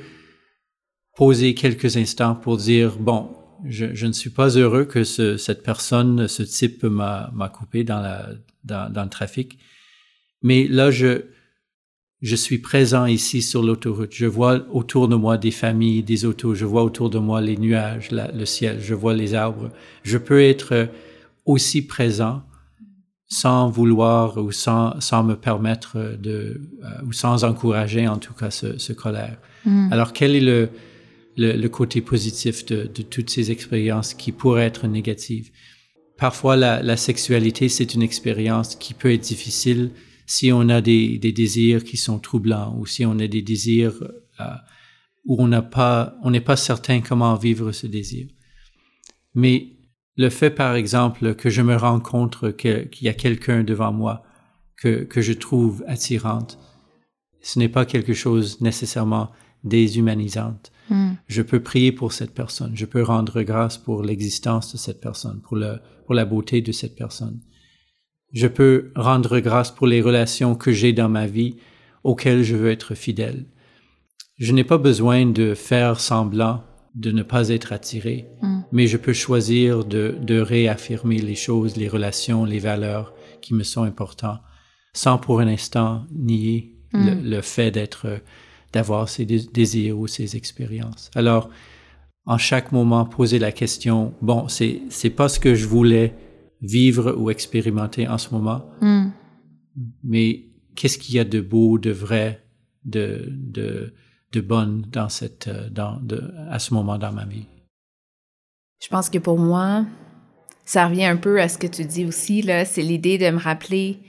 poser 1.16 1.54
quelques 1.56 1.98
instants 1.98 2.36
pour 2.36 2.58
dire, 2.58 2.98
bon, 2.98 3.30
je, 3.66 4.06
ne 4.06 4.14
suis 4.14 4.30
pas 4.30 4.50
heureux 4.50 4.86
que 4.86 5.04
ce, 5.04 5.38
cette 5.38 5.64
personne, 5.64 6.28
ce 6.28 6.44
type 6.44 6.84
m'a 6.84 7.52
coupé 7.54 7.84
dans, 7.84 8.00
la, 8.02 8.30
dans, 8.64 8.92
dans 8.92 9.04
le 9.04 9.10
trafic, 9.10 9.58
mais 10.42 10.68
là, 10.68 10.92
je, 10.92 11.24
je 12.22 12.36
suis 12.36 12.58
présent 12.58 13.06
ici 13.06 13.42
sur 13.42 13.64
l'autoroute. 13.64 14.12
Je 14.14 14.26
vois 14.26 14.66
autour 14.72 15.08
de 15.08 15.16
moi 15.16 15.38
des 15.38 15.52
familles, 15.52 16.04
des 16.04 16.26
autos. 16.26 16.54
Je 16.54 16.66
vois 16.66 16.84
autour 16.84 17.10
de 17.10 17.18
moi 17.18 17.40
les 17.40 17.58
nuages, 17.58 18.10
le 18.12 18.46
ciel. 18.46 18.80
Je 18.82 18.94
vois 18.94 19.14
les 19.14 19.36
arbres. 19.36 19.70
Je 20.04 20.18
peux 20.18 20.42
être 20.42 20.90
aussi 21.46 21.86
présent 21.86 22.44
sans 23.30 23.70
vouloir 23.70 24.38
ou 24.38 24.52
sans, 24.52 25.00
sans 25.00 25.24
me 25.24 25.36
permettre 25.36 26.18
de, 26.20 26.62
euh, 26.84 27.06
ou 27.06 27.14
sans 27.14 27.44
encourager 27.44 28.08
en 28.08 28.18
tout 28.18 28.34
cas 28.34 28.50
ce, 28.50 28.78
ce 28.80 28.92
colère. 28.92 29.38
Hmm. 29.66 29.94
Alors 29.94 30.14
quel 30.14 30.36
est 30.36 30.42
le, 30.42 30.70
le, 31.38 31.68
côté 31.68 32.02
positif 32.02 32.66
de, 32.66 32.86
toutes 32.86 33.30
ces 33.30 33.52
expériences 33.52 34.16
qui 34.16 34.32
pourraient 34.32 34.66
être 34.66 34.88
négatives? 34.88 35.52
Parfois, 36.18 36.58
la, 36.58 36.98
sexualité, 36.98 37.70
c'est 37.70 37.94
une 37.94 38.02
expérience 38.02 38.76
qui 38.76 38.94
peut 38.94 39.14
être 39.14 39.22
difficile 39.22 39.92
si 40.30 40.52
on 40.52 40.70
a 40.70 40.80
des, 40.80 41.18
désirs 41.18 41.84
qui 41.84 41.98
sont 41.98 42.20
troublants 42.20 42.78
ou 42.78 42.86
si 42.86 43.04
on 43.04 43.18
a 43.18 43.28
des 43.28 43.42
désirs 43.42 43.96
euh, 44.40 44.44
où 45.26 45.42
on 45.42 45.48
n'a 45.48 45.64
pas, 45.64 46.16
on 46.24 46.30
n'est 46.30 46.40
pas 46.40 46.56
certain 46.56 47.02
comment 47.02 47.36
vivre 47.36 47.72
ce 47.72 47.88
désir. 47.88 48.28
Mais 49.34 49.72
le 50.18 50.30
fait, 50.30 50.52
par 50.52 50.76
exemple, 50.76 51.34
que 51.34 51.50
je 51.50 51.64
me 51.64 51.76
rencontre 51.76 52.52
qu'il 52.52 53.02
y 53.02 53.08
a 53.08 53.14
quelqu'un 53.14 53.64
devant 53.64 53.92
moi 53.92 54.22
que, 54.78 55.04
que 55.04 55.20
je 55.20 55.34
trouve 55.34 55.84
attirante, 55.88 56.60
ce 57.42 57.58
n'est 57.58 57.68
pas 57.68 57.88
quelque 57.88 58.14
chose 58.14 58.62
nécessairement 58.62 59.32
déshumanisante. 59.64 60.72
Hmm. 60.92 61.14
Je 61.26 61.42
peux 61.42 61.64
prier 61.64 61.92
pour 61.92 62.14
cette 62.14 62.36
personne. 62.36 62.76
Je 62.76 62.86
peux 62.86 63.02
rendre 63.02 63.42
grâce 63.42 63.80
pour 63.80 64.04
l'existence 64.04 64.74
de 64.74 64.78
cette 64.78 65.02
personne, 65.02 65.42
pour, 65.42 65.58
le, 65.58 65.80
pour 66.06 66.14
la 66.14 66.26
beauté 66.26 66.62
de 66.62 66.72
cette 66.72 66.96
personne. 66.96 67.40
Je 68.32 68.48
peux 68.48 68.92
rendre 68.96 69.40
grâce 69.40 69.72
pour 69.72 69.88
les 69.88 70.02
relations 70.02 70.56
que 70.56 70.72
j'ai 70.72 70.94
dans 70.94 71.10
ma 71.10 71.26
vie 71.26 71.58
auxquelles 72.04 72.44
je 72.44 72.56
veux 72.56 72.72
être 72.72 72.96
fidèle. 72.96 73.46
Je 74.38 74.54
n'ai 74.54 74.64
pas 74.64 74.78
besoin 74.78 75.26
de 75.26 75.54
faire 75.54 76.00
semblant 76.00 76.64
de 76.96 77.12
ne 77.12 77.24
pas 77.24 77.50
être 77.50 77.72
attiré, 77.72 78.28
hmm. 78.42 78.62
mais 78.72 78.88
je 78.88 78.98
peux 78.98 79.14
choisir 79.14 79.86
de, 79.86 80.16
de 80.22 80.40
réaffirmer 80.40 81.18
les 81.18 81.36
choses, 81.36 81.76
les 81.76 81.88
relations, 81.88 82.46
les 82.46 82.60
valeurs 82.60 83.14
qui 83.42 83.54
me 83.54 83.64
sont 83.64 83.84
importantes, 83.84 84.42
sans 84.94 85.18
pour 85.18 85.40
un 85.40 85.48
instant 85.48 86.06
nier 86.12 86.76
le, 86.94 87.16
hmm. 87.16 87.30
le, 87.30 87.42
fait 87.42 87.72
d'être 87.72 88.22
d'avoir 88.74 89.10
ces 89.10 89.26
désirs 89.26 89.98
ou 89.98 90.08
ces 90.08 90.36
expériences. 90.36 91.10
Alors, 91.16 91.50
en 92.26 92.38
chaque 92.38 92.72
moment, 92.72 93.06
poser 93.06 93.40
la 93.40 93.52
question, 93.52 94.14
bon, 94.22 94.48
c'est, 94.48 94.82
c'est 94.90 95.10
pas 95.10 95.30
ce 95.30 95.40
que 95.40 95.56
je 95.56 95.68
voulais 95.68 96.14
vivre 96.62 97.14
ou 97.18 97.30
expérimenter 97.30 98.08
en 98.08 98.18
ce 98.18 98.32
moment, 98.32 98.66
hmm. 98.82 99.10
mais 100.04 100.46
qu'est-ce 100.76 100.98
qu'il 100.98 101.16
y 101.16 101.20
a 101.20 101.24
de 101.26 101.42
beau, 101.42 101.78
de 101.78 101.92
vrai, 101.92 102.44
de, 102.86 103.28
de, 103.30 103.94
de 104.32 104.42
bon 104.42 104.84
dans 104.92 105.10
cette, 105.10 105.48
euh, 105.48 105.70
dans, 105.70 106.00
de, 106.02 106.34
à 106.50 106.60
ce 106.60 106.74
moment 106.74 106.98
dans 106.98 107.12
ma 107.12 107.26
vie? 107.26 107.48
Je 108.82 108.88
pense 108.88 109.10
que 109.10 109.18
pour 109.18 109.38
moi, 109.38 109.86
ça 110.66 110.88
revient 110.88 111.06
un 111.06 111.18
peu 111.18 111.42
à 111.42 111.50
ce 111.50 111.58
que 111.58 111.68
tu 111.68 111.86
dis 111.86 112.06
aussi, 112.06 112.42
là, 112.42 112.66
c'est 112.66 112.82
l'idée 112.82 113.18
de 113.18 113.30
me 113.30 113.40
rappeler 113.40 114.00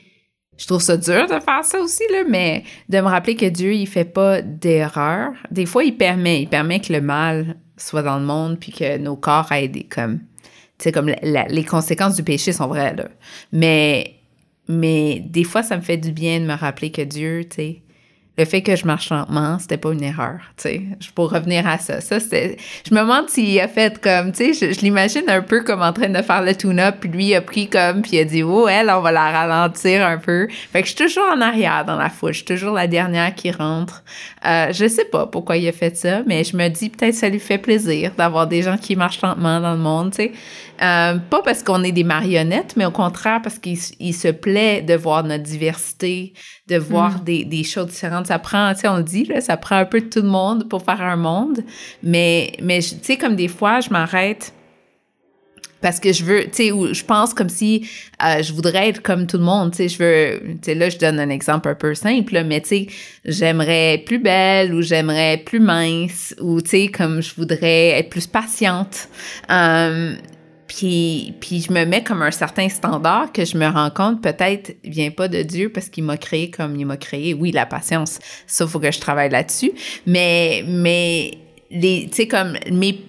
je 0.61 0.67
trouve 0.67 0.83
ça 0.83 0.99
dur 0.99 1.27
de 1.27 1.41
faire 1.41 1.65
ça 1.65 1.81
aussi, 1.81 2.03
là, 2.13 2.23
mais 2.29 2.65
de 2.91 2.99
me 2.99 3.07
rappeler 3.07 3.35
que 3.35 3.47
Dieu, 3.47 3.73
il 3.73 3.87
fait 3.87 4.05
pas 4.05 4.43
d'erreur. 4.43 5.33
Des 5.51 5.65
fois, 5.65 5.85
il 5.85 5.97
permet, 5.97 6.43
il 6.43 6.49
permet 6.49 6.81
que 6.81 6.93
le 6.93 7.01
mal 7.01 7.57
soit 7.79 8.03
dans 8.03 8.19
le 8.19 8.27
monde, 8.27 8.59
puis 8.61 8.71
que 8.71 8.99
nos 8.99 9.17
corps 9.17 9.51
aient 9.53 9.69
des, 9.69 9.85
comme, 9.85 10.21
sais, 10.85 10.93
comme 10.93 11.09
les 11.09 11.65
conséquences 11.65 12.17
du 12.17 12.23
péché 12.23 12.53
sont 12.53 12.67
vraies, 12.67 12.95
là. 12.95 13.09
Mais, 13.53 14.17
mais 14.69 15.21
des 15.21 15.45
fois, 15.45 15.63
ça 15.63 15.77
me 15.77 15.83
fait 15.83 15.97
du 15.97 16.13
bien 16.13 16.41
de 16.41 16.47
me 16.47 16.55
rappeler 16.55 16.91
que 16.91 17.03
Dieu, 17.03 17.45
tu 17.49 17.57
sais, 17.57 17.83
le 18.41 18.47
fait 18.47 18.63
que 18.63 18.75
je 18.75 18.87
marche 18.87 19.11
lentement, 19.11 19.59
c'était 19.59 19.77
pas 19.77 19.93
une 19.93 20.03
erreur, 20.03 20.39
tu 20.57 20.63
sais. 20.63 20.83
Pour 21.15 21.31
revenir 21.31 21.67
à 21.69 21.79
ça, 21.79 22.01
ça 22.01 22.19
c'est, 22.19 22.57
je 22.89 22.95
me 22.95 23.01
demande 23.01 23.29
s'il 23.29 23.61
a 23.61 23.69
fait 23.69 24.01
comme, 24.01 24.33
tu 24.33 24.55
sais, 24.55 24.73
je, 24.73 24.81
l'imagine 24.81 25.29
un 25.29 25.43
peu 25.43 25.63
comme 25.63 25.83
en 25.83 25.93
train 25.93 26.09
de 26.09 26.23
faire 26.23 26.43
le 26.43 26.55
tune-up, 26.55 26.97
puis 27.01 27.11
lui 27.11 27.27
il 27.27 27.35
a 27.35 27.43
pris 27.43 27.69
comme, 27.69 28.01
puis 28.01 28.13
il 28.15 28.21
a 28.21 28.25
dit, 28.25 28.43
oh 28.43 28.67
elle, 28.67 28.89
on 28.89 29.03
va 29.03 29.13
la 29.13 29.31
ralentir 29.31 30.07
un 30.07 30.17
peu. 30.17 30.49
Fait 30.73 30.81
que 30.81 30.89
je 30.89 30.95
suis 30.95 31.05
toujours 31.05 31.27
en 31.31 31.41
arrière 31.43 31.85
dans 31.85 31.97
la 31.97 32.09
foule, 32.09 32.33
je 32.33 32.39
suis 32.39 32.47
toujours 32.47 32.73
la 32.73 32.87
dernière 32.87 33.35
qui 33.35 33.51
rentre. 33.51 34.03
Euh, 34.47 34.73
je 34.73 34.89
sais 34.89 35.05
pas 35.05 35.27
pourquoi 35.27 35.59
il 35.59 35.69
a 35.69 35.73
fait 35.73 35.95
ça, 35.95 36.23
mais 36.27 36.43
je 36.43 36.57
me 36.57 36.69
dis 36.69 36.89
peut-être 36.89 37.15
ça 37.15 37.29
lui 37.29 37.41
fait 37.41 37.59
plaisir 37.59 38.13
d'avoir 38.17 38.47
des 38.47 38.63
gens 38.63 38.79
qui 38.79 38.97
marchent 38.97 39.21
lentement 39.21 39.61
dans 39.61 39.73
le 39.73 39.81
monde, 39.81 40.13
tu 40.13 40.23
sais. 40.23 40.33
Euh, 40.83 41.19
pas 41.19 41.43
parce 41.43 41.63
qu'on 41.63 41.83
est 41.83 41.93
des 41.93 42.05
marionnettes, 42.05 42.75
mais 42.75 42.87
au 42.87 42.91
contraire 42.91 43.43
parce 43.43 43.59
qu'il 43.59 43.77
se 43.77 44.29
plaît 44.29 44.81
de 44.81 44.95
voir 44.95 45.25
notre 45.25 45.43
diversité, 45.43 46.33
de 46.69 46.79
voir 46.79 47.19
mm. 47.19 47.25
des, 47.25 47.45
des, 47.45 47.65
choses 47.65 47.89
différentes. 47.89 48.30
Ça 48.31 48.39
prend, 48.39 48.73
tu 48.75 48.83
sais, 48.83 48.89
on 48.89 48.99
le 48.99 49.03
dit, 49.03 49.29
ça 49.41 49.57
prend 49.57 49.75
un 49.75 49.85
peu 49.85 50.03
de 50.03 50.07
tout 50.07 50.23
le 50.23 50.29
monde 50.29 50.69
pour 50.69 50.85
faire 50.85 51.03
un 51.03 51.17
monde. 51.17 51.65
Mais, 52.05 52.53
mais 52.63 52.79
tu 52.79 52.95
sais, 53.03 53.17
comme 53.17 53.35
des 53.35 53.49
fois, 53.49 53.81
je 53.81 53.91
m'arrête 53.91 54.53
parce 55.81 55.99
que 55.99 56.13
je 56.13 56.23
veux, 56.23 56.45
tu 56.45 56.69
sais, 56.69 56.69
je 56.69 57.05
pense 57.05 57.35
comme 57.35 57.49
si 57.49 57.91
euh, 58.23 58.41
je 58.41 58.53
voudrais 58.53 58.91
être 58.91 59.03
comme 59.03 59.27
tout 59.27 59.37
le 59.37 59.43
monde, 59.43 59.73
tu 59.73 59.79
sais, 59.79 59.89
je 59.89 59.99
veux, 59.99 60.41
tu 60.45 60.59
sais, 60.63 60.75
là, 60.77 60.91
je 60.91 60.99
donne 60.99 61.19
un 61.19 61.29
exemple 61.29 61.69
un 61.69 61.75
peu 61.75 61.93
simple, 61.97 62.41
mais 62.45 62.61
tu 62.61 62.69
sais, 62.69 62.87
j'aimerais 63.25 64.01
plus 64.07 64.21
belle 64.21 64.73
ou 64.73 64.81
j'aimerais 64.81 65.39
plus 65.45 65.59
mince 65.59 66.37
ou, 66.41 66.61
tu 66.61 66.71
sais, 66.71 66.87
comme 66.87 67.21
je 67.21 67.35
voudrais 67.35 67.99
être 67.99 68.11
plus 68.11 68.29
patiente. 68.29 69.09
Euh, 69.51 70.15
puis, 70.71 71.35
puis 71.41 71.61
je 71.63 71.73
me 71.73 71.85
mets 71.85 72.05
comme 72.05 72.23
un 72.23 72.31
certain 72.31 72.69
standard 72.69 73.33
que 73.33 73.45
je 73.45 73.59
me 73.59 73.67
rends 73.67 73.91
compte 73.91 74.23
peut-être 74.23 74.77
vient 74.85 75.11
pas 75.11 75.27
de 75.27 75.43
Dieu 75.43 75.69
parce 75.69 75.89
qu'il 75.89 76.05
m'a 76.05 76.17
créé 76.17 76.49
comme 76.49 76.77
il 76.77 76.87
m'a 76.87 76.97
créé. 76.97 77.35
Oui, 77.35 77.51
la 77.51 77.67
patience, 77.67 78.21
ça 78.47 78.69
faut 78.69 78.79
que 78.79 78.93
je 78.93 79.01
travaille 79.01 79.31
là-dessus. 79.31 79.73
Mais 80.07 80.63
mais 80.69 81.33
les 81.73 82.07
tu 82.09 82.19
sais 82.19 82.29
comme 82.29 82.57
mes 82.71 83.01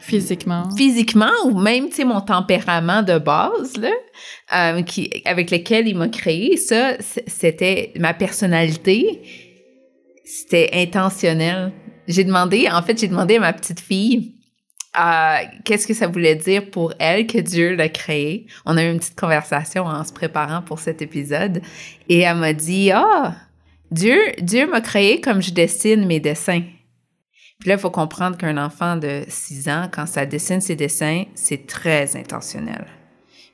physiquement 0.00 0.70
physiquement 0.74 1.30
ou 1.44 1.60
même 1.60 1.90
tu 1.90 1.96
sais 1.96 2.04
mon 2.04 2.22
tempérament 2.22 3.02
de 3.02 3.18
base 3.18 3.76
là 3.76 3.92
euh, 4.54 4.82
qui 4.82 5.10
avec 5.26 5.50
lequel 5.50 5.86
il 5.86 5.96
m'a 5.96 6.08
créé 6.08 6.56
ça 6.56 6.94
c'était 7.26 7.92
ma 7.96 8.14
personnalité 8.14 9.20
c'était 10.24 10.70
intentionnel. 10.72 11.72
J'ai 12.08 12.24
demandé 12.24 12.68
en 12.72 12.80
fait 12.80 12.98
j'ai 12.98 13.08
demandé 13.08 13.36
à 13.36 13.40
ma 13.40 13.52
petite 13.52 13.80
fille 13.80 14.32
qu'est-ce 15.64 15.86
que 15.86 15.94
ça 15.94 16.06
voulait 16.06 16.36
dire 16.36 16.70
pour 16.70 16.92
elle 16.98 17.26
que 17.26 17.38
Dieu 17.38 17.74
l'a 17.74 17.88
créé. 17.88 18.46
On 18.66 18.76
a 18.76 18.84
eu 18.84 18.90
une 18.90 18.98
petite 18.98 19.18
conversation 19.18 19.84
en 19.84 20.04
se 20.04 20.12
préparant 20.12 20.62
pour 20.62 20.78
cet 20.78 21.02
épisode 21.02 21.62
et 22.08 22.20
elle 22.20 22.36
m'a 22.36 22.52
dit 22.52 22.90
ah 22.92 23.34
Dieu 23.90 24.18
Dieu 24.40 24.66
m'a 24.66 24.80
créé 24.80 25.20
comme 25.20 25.42
je 25.42 25.52
dessine 25.52 26.06
mes 26.06 26.20
dessins. 26.20 26.62
Puis 27.62 27.68
là, 27.68 27.76
il 27.76 27.80
faut 27.80 27.90
comprendre 27.90 28.36
qu'un 28.36 28.58
enfant 28.58 28.96
de 28.96 29.22
6 29.28 29.68
ans, 29.68 29.88
quand 29.90 30.06
ça 30.06 30.26
dessine 30.26 30.60
ses 30.60 30.74
dessins, 30.74 31.26
c'est 31.36 31.68
très 31.68 32.16
intentionnel. 32.16 32.86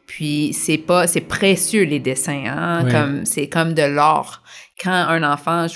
Puis 0.07 0.55
c'est 0.55 0.79
pas, 0.79 1.07
c'est 1.07 1.21
précieux 1.21 1.83
les 1.83 2.01
dessins, 2.01 2.45
hein? 2.47 2.89
Comme 2.91 3.27
c'est 3.27 3.51
comme 3.51 3.75
de 3.75 3.83
l'or. 3.83 4.43
Quand 4.83 4.91
un 4.91 5.23
enfant, 5.31 5.67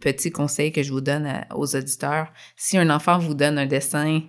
petit 0.00 0.32
conseil 0.32 0.72
que 0.72 0.82
je 0.82 0.90
vous 0.90 1.02
donne 1.02 1.44
aux 1.54 1.76
auditeurs, 1.76 2.28
si 2.56 2.78
un 2.78 2.88
enfant 2.88 3.18
vous 3.18 3.34
donne 3.34 3.58
un 3.58 3.66
dessin 3.66 4.22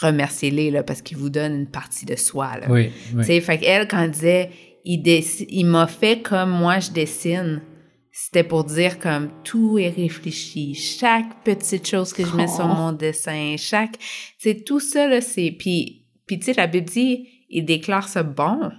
remerciez-les 0.00 0.70
là, 0.70 0.82
parce 0.82 1.02
qu'ils 1.02 1.18
vous 1.18 1.30
donnent 1.30 1.54
une 1.54 1.70
partie 1.70 2.06
de 2.06 2.16
soi. 2.16 2.56
Là. 2.58 2.66
Oui, 2.70 2.90
oui. 3.14 3.40
Fait 3.40 3.58
qu'elle, 3.58 3.86
quand 3.88 4.02
elle 4.02 4.10
disait 4.10 4.50
il, 4.84 5.02
il 5.06 5.64
m'a 5.64 5.86
fait 5.86 6.22
comme 6.22 6.50
moi 6.50 6.80
je 6.80 6.90
dessine, 6.90 7.62
c'était 8.10 8.44
pour 8.44 8.64
dire 8.64 8.98
comme 8.98 9.30
tout 9.44 9.78
est 9.78 9.90
réfléchi, 9.90 10.74
chaque 10.74 11.44
petite 11.44 11.86
chose 11.86 12.12
que 12.12 12.24
je 12.24 12.34
mets 12.34 12.48
sur 12.48 12.64
oh. 12.64 12.74
mon 12.74 12.92
dessin, 12.92 13.54
chaque, 13.58 13.96
c'est 14.38 14.64
tout 14.64 14.80
ça 14.80 15.08
là, 15.08 15.20
c'est 15.20 15.54
puis 15.58 16.06
puis 16.26 16.38
tu 16.38 16.46
sais 16.46 16.52
la 16.54 16.66
Bible 16.66 16.88
dit 16.88 17.28
il 17.48 17.64
déclare 17.64 18.08
ça 18.08 18.22
bon. 18.22 18.70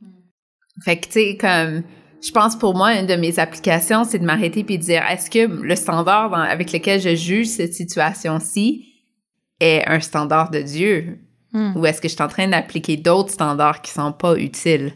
Hmm. 0.00 0.06
Fait 0.84 0.96
que 0.96 1.06
tu 1.06 1.12
sais 1.12 1.36
comme 1.36 1.82
je 2.22 2.30
pense 2.30 2.56
pour 2.56 2.76
moi 2.76 2.98
une 2.98 3.06
de 3.06 3.16
mes 3.16 3.38
applications 3.38 4.04
c'est 4.04 4.18
de 4.18 4.24
m'arrêter 4.24 4.64
puis 4.64 4.78
de 4.78 4.82
dire 4.82 5.02
est-ce 5.10 5.30
que 5.30 5.46
le 5.46 5.76
standard 5.76 6.32
avec 6.34 6.72
lequel 6.72 7.00
je 7.00 7.14
juge 7.14 7.46
cette 7.46 7.74
situation-ci 7.74 8.89
est 9.60 9.86
un 9.86 10.00
standard 10.00 10.50
de 10.50 10.62
Dieu? 10.62 11.18
Hmm. 11.52 11.76
Ou 11.76 11.86
est-ce 11.86 12.00
que 12.00 12.08
je 12.08 12.14
suis 12.14 12.22
en 12.22 12.28
train 12.28 12.48
d'appliquer 12.48 12.96
d'autres 12.96 13.30
standards 13.30 13.82
qui 13.82 13.90
sont 13.90 14.12
pas 14.12 14.36
utiles? 14.36 14.94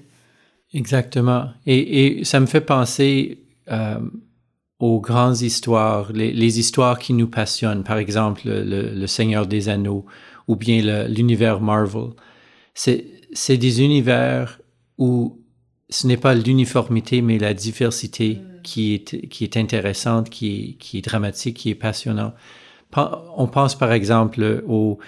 Exactement. 0.73 1.51
Et, 1.67 2.19
et 2.19 2.25
ça 2.25 2.41
me 2.41 2.47
fait 2.47 2.61
penser 2.61 3.39
euh, 3.71 4.01
aux 4.79 5.01
grandes 5.01 5.41
histoires, 5.41 6.13
les, 6.13 6.33
les, 6.33 6.59
histoires 6.59 6.99
qui 6.99 7.13
nous 7.13 7.29
passionnent, 7.29 7.85
par 7.85 7.99
exemple 7.99 8.43
le, 8.45 8.91
le 8.91 9.07
Seigneur 9.07 9.47
des 9.47 9.69
Anneaux 9.69 10.05
ou 10.49 10.57
bien 10.57 11.07
l'univers 11.09 11.61
Marvel. 11.61 12.11
C'est 12.75 13.57
des 13.57 13.83
univers 13.83 14.61
où 14.99 15.41
ce 15.89 16.07
n'est 16.07 16.17
pas 16.17 16.35
l'uniformité, 16.35 17.23
mais 17.23 17.39
la 17.39 17.55
diversité 17.55 18.41
qui, 18.63 18.95
est, 18.95 19.29
qui 19.29 19.45
est 19.45 19.57
intéressante, 19.57 20.29
qui 20.29 20.77
qui 20.79 20.99
est 20.99 21.03
dramatique, 21.03 21.57
qui 21.57 21.71
est 21.71 21.75
passionnante 21.75 22.35
on 23.37 23.47
pense 23.47 23.77
par 23.77 23.93
exemple 23.93 24.63
au 24.67 24.99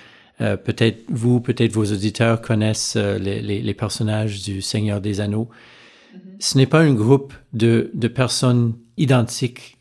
euh, 0.41 0.57
peut-être 0.57 1.05
vous, 1.09 1.41
peut-être 1.41 1.73
vos 1.73 1.87
auditeurs 1.87 2.43
connaissent 2.43 2.97
euh, 2.97 3.19
les, 3.19 3.75
personnages 3.75 4.43
du 4.43 4.61
Seigneur 4.61 5.01
des 5.01 5.21
Anneaux. 5.21 5.49
Mm-hmm. 5.49 6.21
Ce 6.41 6.59
n'est 6.59 6.67
pas 6.67 6.81
un 6.81 6.93
groupe 6.93 7.33
de, 7.55 7.91
personnes 8.15 8.75
identiques. 8.99 9.79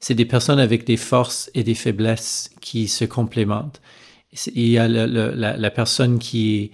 C'est 0.00 0.14
des 0.14 0.24
personnes 0.24 0.58
avec 0.58 0.84
des 0.84 0.96
forces 0.96 1.50
et 1.54 1.62
des 1.62 1.74
faiblesses 1.74 2.50
qui 2.60 2.88
se 2.88 3.04
complémentent. 3.04 3.80
Il 4.54 4.68
y 4.68 4.78
a 4.78 4.88
la, 4.88 5.70
personne 5.70 6.18
qui 6.18 6.56
est, 6.56 6.70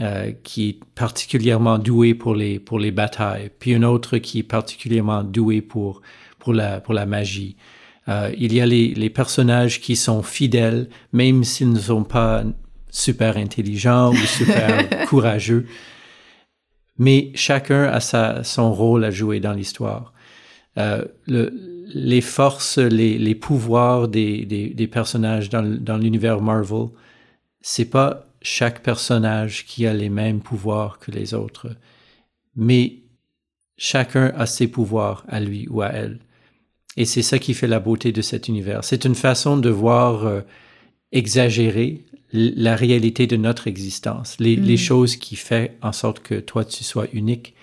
euh, 0.00 0.32
qui 0.44 0.68
est 0.68 0.84
particulièrement 0.94 1.78
douée 1.78 2.14
pour 2.14 2.36
les, 2.36 2.60
pour 2.60 2.78
les 2.78 2.92
batailles, 2.92 3.50
puis 3.58 3.72
une 3.72 3.84
autre 3.84 4.18
qui 4.18 4.40
est 4.40 4.44
particulièrement 4.44 5.24
douée 5.24 5.62
pour, 5.62 6.02
pour, 6.38 6.52
la, 6.52 6.80
pour 6.80 6.94
la 6.94 7.06
magie. 7.06 7.56
Euh, 8.08 8.32
il 8.38 8.52
y 8.54 8.60
a 8.60 8.66
les, 8.66 8.94
les, 8.94 9.10
personnages 9.10 9.80
qui 9.80 9.94
sont 9.94 10.22
fidèles, 10.22 10.88
même 11.12 11.44
s'ils 11.44 11.70
ne 11.70 11.78
sont 11.78 12.04
pas 12.04 12.44
super 12.90 13.36
intelligents 13.36 14.12
ou 14.12 14.16
super 14.16 15.06
courageux. 15.08 15.66
Mais 16.98 17.30
chacun 17.34 17.84
a 17.84 18.00
sa, 18.00 18.42
son 18.42 18.72
rôle 18.72 19.04
à 19.04 19.10
jouer 19.10 19.40
dans 19.40 19.52
l'histoire. 19.52 20.12
Euh, 20.78 21.04
le, 21.26 21.52
les 21.94 22.20
forces, 22.20 22.78
les, 22.78 23.18
les 23.18 23.34
pouvoirs 23.34 24.08
des, 24.08 24.44
des, 24.44 24.68
des, 24.68 24.86
personnages 24.86 25.48
dans, 25.48 25.62
dans 25.62 25.96
l'univers 25.96 26.40
Marvel, 26.40 26.88
c'est 27.60 27.90
pas 27.90 28.26
chaque 28.42 28.82
personnage 28.82 29.66
qui 29.66 29.86
a 29.86 29.92
les 29.92 30.08
mêmes 30.08 30.40
pouvoirs 30.40 30.98
que 30.98 31.10
les 31.10 31.34
autres, 31.34 31.68
mais 32.56 33.02
chacun 33.76 34.32
a 34.36 34.46
ses 34.46 34.68
pouvoirs 34.68 35.24
à 35.28 35.40
lui 35.40 35.66
ou 35.68 35.82
à 35.82 35.88
elle. 35.88 36.20
Et 36.96 37.04
c'est 37.04 37.22
ça 37.22 37.38
qui 37.38 37.54
fait 37.54 37.66
la 37.66 37.80
beauté 37.80 38.12
de 38.12 38.22
cet 38.22 38.48
univers. 38.48 38.84
C'est 38.84 39.04
une 39.04 39.14
façon 39.14 39.56
de 39.56 39.70
voir 39.70 40.26
euh, 40.26 40.40
exagérer 41.12 42.04
la 42.32 42.76
réalité 42.76 43.26
de 43.26 43.36
notre 43.36 43.66
existence, 43.66 44.36
les, 44.38 44.54
les, 44.56 44.74
mm. 44.74 44.78
choses 44.78 45.16
qui 45.16 45.36
font 45.36 45.68
en 45.82 45.92
sorte 45.92 46.20
que 46.20 46.36
toi, 46.36 46.64
tu 46.64 46.84
sois 46.84 47.06
unique. 47.12 47.54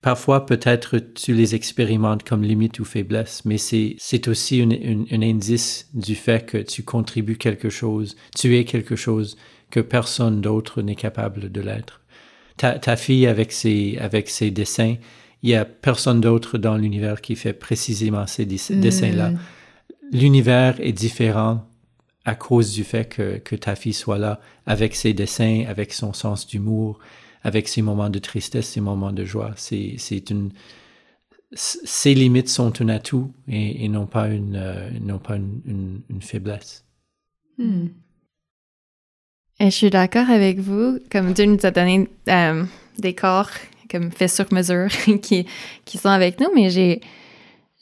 Parfois, 0.00 0.44
peut-être, 0.46 0.98
tu 0.98 1.32
les 1.34 1.54
expérimentes 1.54 2.24
comme 2.24 2.42
limite 2.42 2.78
ou 2.78 2.84
faiblesse, 2.84 3.44
mais 3.44 3.56
c'est 3.56 4.28
aussi 4.28 4.62
un 4.62 5.22
indice 5.22 5.88
du 5.94 6.14
fait 6.14 6.44
que 6.44 6.58
tu 6.58 6.82
contribues 6.82 7.38
quelque 7.38 7.70
chose, 7.70 8.16
tu 8.36 8.56
es 8.56 8.64
quelque 8.64 8.96
chose 8.96 9.36
que 9.70 9.80
personne 9.80 10.40
d'autre 10.40 10.82
n'est 10.82 10.94
capable 10.94 11.50
de 11.50 11.60
l'être. 11.60 12.02
Ta, 12.58 12.78
ta, 12.78 12.96
fille, 12.96 13.26
avec 13.26 13.50
ses, 13.50 13.96
avec 13.98 14.28
ses 14.28 14.50
dessins, 14.50 14.96
il 15.44 15.50
y 15.50 15.54
a 15.54 15.66
personne 15.66 16.22
d'autre 16.22 16.56
dans 16.56 16.78
l'univers 16.78 17.20
qui 17.20 17.36
fait 17.36 17.52
précisément 17.52 18.26
ces 18.26 18.46
mm. 18.46 18.80
dessins-là. 18.80 19.32
L'univers 20.10 20.80
est 20.80 20.92
différent 20.92 21.68
à 22.24 22.34
cause 22.34 22.72
du 22.72 22.82
fait 22.82 23.04
que, 23.04 23.36
que, 23.36 23.54
ta 23.54 23.76
fille 23.76 23.92
soit 23.92 24.16
là 24.16 24.40
avec 24.64 24.94
ses 24.96 25.12
dessins, 25.12 25.64
avec 25.68 25.92
son 25.92 26.14
sens 26.14 26.46
d'humour, 26.46 26.98
avec 27.42 27.68
ses 27.68 27.82
moments 27.82 28.08
de 28.08 28.18
tristesse, 28.18 28.70
ses 28.70 28.80
moments 28.80 29.12
de 29.12 29.26
joie. 29.26 29.52
C'est, 29.56 30.30
une, 30.30 30.50
ses 31.52 32.14
limites 32.14 32.48
sont 32.48 32.80
un 32.80 32.88
atout 32.88 33.30
et, 33.46 33.84
et 33.84 33.88
non 33.88 34.06
pas 34.06 34.28
une, 34.28 34.56
euh, 34.56 34.88
non 35.02 35.18
pas 35.18 35.36
une, 35.36 36.00
une, 36.08 36.22
faiblesse. 36.22 36.86
Mm. 37.58 37.88
Et 39.60 39.66
je 39.66 39.76
suis 39.76 39.90
d'accord 39.90 40.30
avec 40.30 40.58
vous. 40.58 41.00
Comme 41.12 41.34
Dieu 41.34 41.44
nous 41.44 41.58
a 41.64 41.70
donné 41.70 42.08
euh, 42.28 42.64
des 42.98 43.14
corps 43.14 43.50
comme 43.94 44.10
fait 44.10 44.28
sur 44.28 44.52
mesure 44.52 44.88
qui, 45.22 45.46
qui 45.84 45.98
sont 45.98 46.08
avec 46.08 46.40
nous, 46.40 46.48
mais 46.52 46.68
j'ai, 46.68 47.00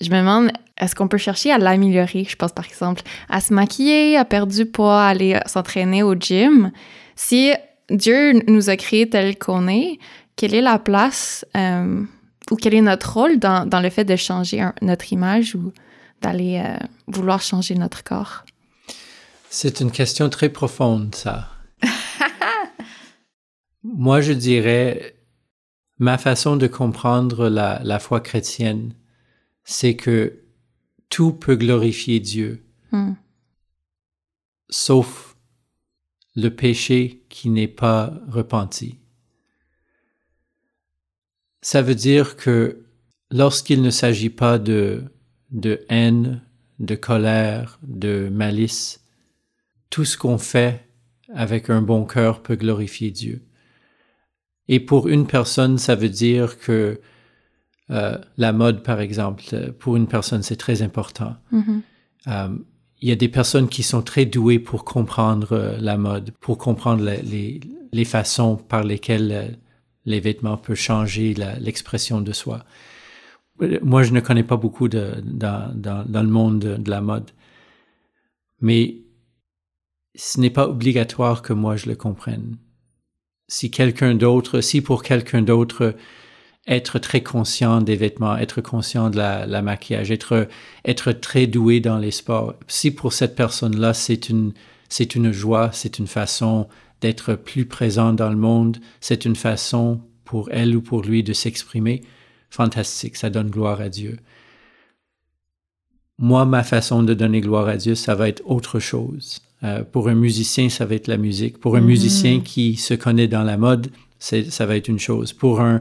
je 0.02 0.10
me 0.10 0.18
demande, 0.18 0.50
est-ce 0.78 0.94
qu'on 0.94 1.08
peut 1.08 1.16
chercher 1.16 1.50
à 1.50 1.58
l'améliorer? 1.58 2.26
Je 2.28 2.36
pense 2.36 2.52
par 2.52 2.66
exemple 2.66 3.02
à 3.30 3.40
se 3.40 3.54
maquiller, 3.54 4.18
à 4.18 4.24
perdre 4.26 4.52
du 4.52 4.66
poids, 4.66 5.02
à 5.02 5.08
aller 5.08 5.40
s'entraîner 5.46 6.02
au 6.02 6.14
gym. 6.14 6.70
Si 7.16 7.52
Dieu 7.88 8.42
nous 8.46 8.68
a 8.68 8.76
créés 8.76 9.08
tel 9.08 9.38
qu'on 9.38 9.68
est, 9.68 9.98
quelle 10.36 10.54
est 10.54 10.60
la 10.60 10.78
place 10.78 11.46
euh, 11.56 12.02
ou 12.50 12.56
quel 12.56 12.74
est 12.74 12.82
notre 12.82 13.14
rôle 13.14 13.38
dans, 13.38 13.66
dans 13.66 13.80
le 13.80 13.88
fait 13.88 14.04
de 14.04 14.16
changer 14.16 14.68
notre 14.82 15.12
image 15.12 15.54
ou 15.54 15.72
d'aller 16.20 16.62
euh, 16.62 16.76
vouloir 17.06 17.40
changer 17.40 17.74
notre 17.74 18.04
corps? 18.04 18.44
C'est 19.48 19.80
une 19.80 19.90
question 19.90 20.28
très 20.28 20.50
profonde, 20.50 21.14
ça. 21.14 21.48
Moi, 23.84 24.20
je 24.20 24.32
dirais, 24.32 25.14
ma 26.02 26.18
façon 26.18 26.56
de 26.56 26.66
comprendre 26.66 27.48
la, 27.48 27.80
la 27.84 28.00
foi 28.00 28.20
chrétienne, 28.20 28.92
c'est 29.62 29.94
que 29.94 30.40
tout 31.08 31.32
peut 31.32 31.54
glorifier 31.54 32.18
Dieu, 32.18 32.64
mm. 32.90 33.12
sauf 34.68 35.36
le 36.34 36.48
péché 36.48 37.24
qui 37.28 37.50
n'est 37.50 37.68
pas 37.68 38.14
repenti. 38.26 38.98
Ça 41.60 41.82
veut 41.82 41.94
dire 41.94 42.36
que 42.36 42.84
lorsqu'il 43.30 43.80
ne 43.80 43.90
s'agit 43.90 44.30
pas 44.30 44.58
de, 44.58 45.04
de 45.52 45.84
haine, 45.88 46.42
de 46.80 46.96
colère, 46.96 47.78
de 47.84 48.28
malice, 48.28 49.04
tout 49.88 50.04
ce 50.04 50.18
qu'on 50.18 50.38
fait 50.38 50.84
avec 51.32 51.70
un 51.70 51.80
bon 51.80 52.04
cœur 52.06 52.42
peut 52.42 52.56
glorifier 52.56 53.12
Dieu. 53.12 53.46
Et 54.72 54.80
pour 54.80 55.06
une 55.06 55.26
personne, 55.26 55.76
ça 55.76 55.94
veut 55.94 56.08
dire 56.08 56.58
que 56.58 56.98
euh, 57.90 58.16
la 58.38 58.54
mode, 58.54 58.82
par 58.82 59.00
exemple, 59.00 59.44
pour 59.78 59.96
une 59.96 60.06
personne, 60.06 60.42
c'est 60.42 60.56
très 60.56 60.80
important. 60.80 61.36
Mm-hmm. 61.52 61.80
Euh, 62.28 62.56
il 63.02 63.08
y 63.10 63.12
a 63.12 63.16
des 63.16 63.28
personnes 63.28 63.68
qui 63.68 63.82
sont 63.82 64.00
très 64.00 64.24
douées 64.24 64.58
pour 64.58 64.86
comprendre 64.86 65.52
euh, 65.52 65.76
la 65.78 65.98
mode, 65.98 66.30
pour 66.40 66.56
comprendre 66.56 67.04
les, 67.04 67.60
les, 67.92 68.04
façons 68.06 68.56
par 68.56 68.82
lesquelles 68.82 69.58
les 70.06 70.20
vêtements 70.20 70.56
peuvent 70.56 70.74
changer 70.74 71.34
l'expression 71.60 72.22
de 72.22 72.32
soi. 72.32 72.64
Moi, 73.82 74.04
je 74.04 74.14
ne 74.14 74.20
connais 74.20 74.42
pas 74.42 74.56
beaucoup 74.56 74.88
de, 74.88 75.16
dans, 75.22 75.70
dans, 75.74 76.02
dans, 76.08 76.22
le 76.22 76.30
monde 76.30 76.60
de, 76.60 76.76
de 76.78 76.88
la 76.88 77.02
mode, 77.02 77.30
mais 78.62 79.02
ce 80.14 80.40
n'est 80.40 80.48
pas 80.48 80.66
obligatoire 80.66 81.42
que 81.42 81.52
moi 81.52 81.76
je 81.76 81.90
le 81.90 81.94
comprenne 81.94 82.56
si 83.52 83.70
quelqu'un 83.70 84.14
d'autre, 84.14 84.62
si 84.62 84.80
pour 84.80 85.02
quelqu'un 85.02 85.42
d'autre, 85.42 85.94
être 86.66 86.98
très 86.98 87.22
conscient 87.22 87.82
des 87.82 87.96
vêtements, 87.96 88.38
être 88.38 88.62
conscient 88.62 89.10
de 89.10 89.18
la, 89.18 89.60
maquillage, 89.60 90.10
être, 90.10 90.48
être 90.86 91.12
très 91.12 91.46
doué 91.46 91.78
dans 91.78 91.98
les 91.98 92.12
sports, 92.12 92.54
si 92.66 92.90
pour 92.90 93.12
cette 93.12 93.36
personne-là, 93.36 93.92
c'est 93.92 94.30
une, 94.30 94.54
c'est 94.88 95.14
une 95.14 95.32
joie, 95.32 95.68
c'est 95.70 95.98
une 95.98 96.06
façon 96.06 96.66
d'être 97.02 97.34
plus 97.34 97.66
présent 97.66 98.14
dans 98.14 98.30
le 98.30 98.36
monde, 98.36 98.78
c'est 99.02 99.26
une 99.26 99.36
façon 99.36 100.00
pour 100.24 100.48
elle 100.50 100.74
ou 100.74 100.80
pour 100.80 101.02
lui 101.02 101.22
de 101.22 101.34
s'exprimer, 101.34 102.00
fantastique, 102.48 103.16
ça 103.16 103.28
donne 103.28 103.50
gloire 103.50 103.82
à 103.82 103.90
Dieu. 103.90 104.18
Moi, 106.16 106.46
ma 106.46 106.64
façon 106.64 107.02
de 107.02 107.12
donner 107.12 107.42
gloire 107.42 107.68
à 107.68 107.76
Dieu, 107.76 107.96
ça 107.96 108.14
va 108.14 108.28
être 108.28 108.42
autre 108.46 108.78
chose. 108.78 109.42
Euh, 109.64 109.84
pour 109.84 110.08
un 110.08 110.14
musicien, 110.14 110.68
ça 110.68 110.86
va 110.86 110.94
être 110.94 111.06
la 111.06 111.16
musique. 111.16 111.58
Pour 111.58 111.76
un 111.76 111.80
musicien 111.80 112.40
qui 112.40 112.76
se 112.76 112.94
connaît 112.94 113.28
dans 113.28 113.44
la 113.44 113.56
mode, 113.56 113.92
ça 114.18 114.66
va 114.66 114.76
être 114.76 114.88
une 114.88 114.98
chose. 114.98 115.32
Pour 115.32 115.60
un, 115.60 115.80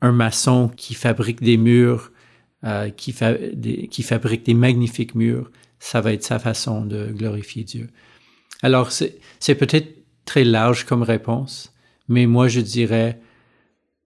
un 0.00 0.12
maçon 0.12 0.68
qui 0.76 0.94
fabrique 0.94 1.40
des 1.40 1.56
murs, 1.56 2.10
euh, 2.64 2.90
qui, 2.90 3.14
qui 3.88 4.02
fabrique 4.02 4.44
des 4.44 4.54
magnifiques 4.54 5.14
murs, 5.14 5.50
ça 5.78 6.00
va 6.00 6.12
être 6.12 6.24
sa 6.24 6.40
façon 6.40 6.84
de 6.84 7.12
glorifier 7.12 7.62
Dieu. 7.62 7.88
Alors, 8.62 8.90
c'est 8.90 9.54
peut-être 9.54 10.04
très 10.24 10.42
large 10.42 10.84
comme 10.84 11.02
réponse, 11.02 11.72
mais 12.08 12.26
moi, 12.26 12.48
je 12.48 12.60
dirais 12.60 13.20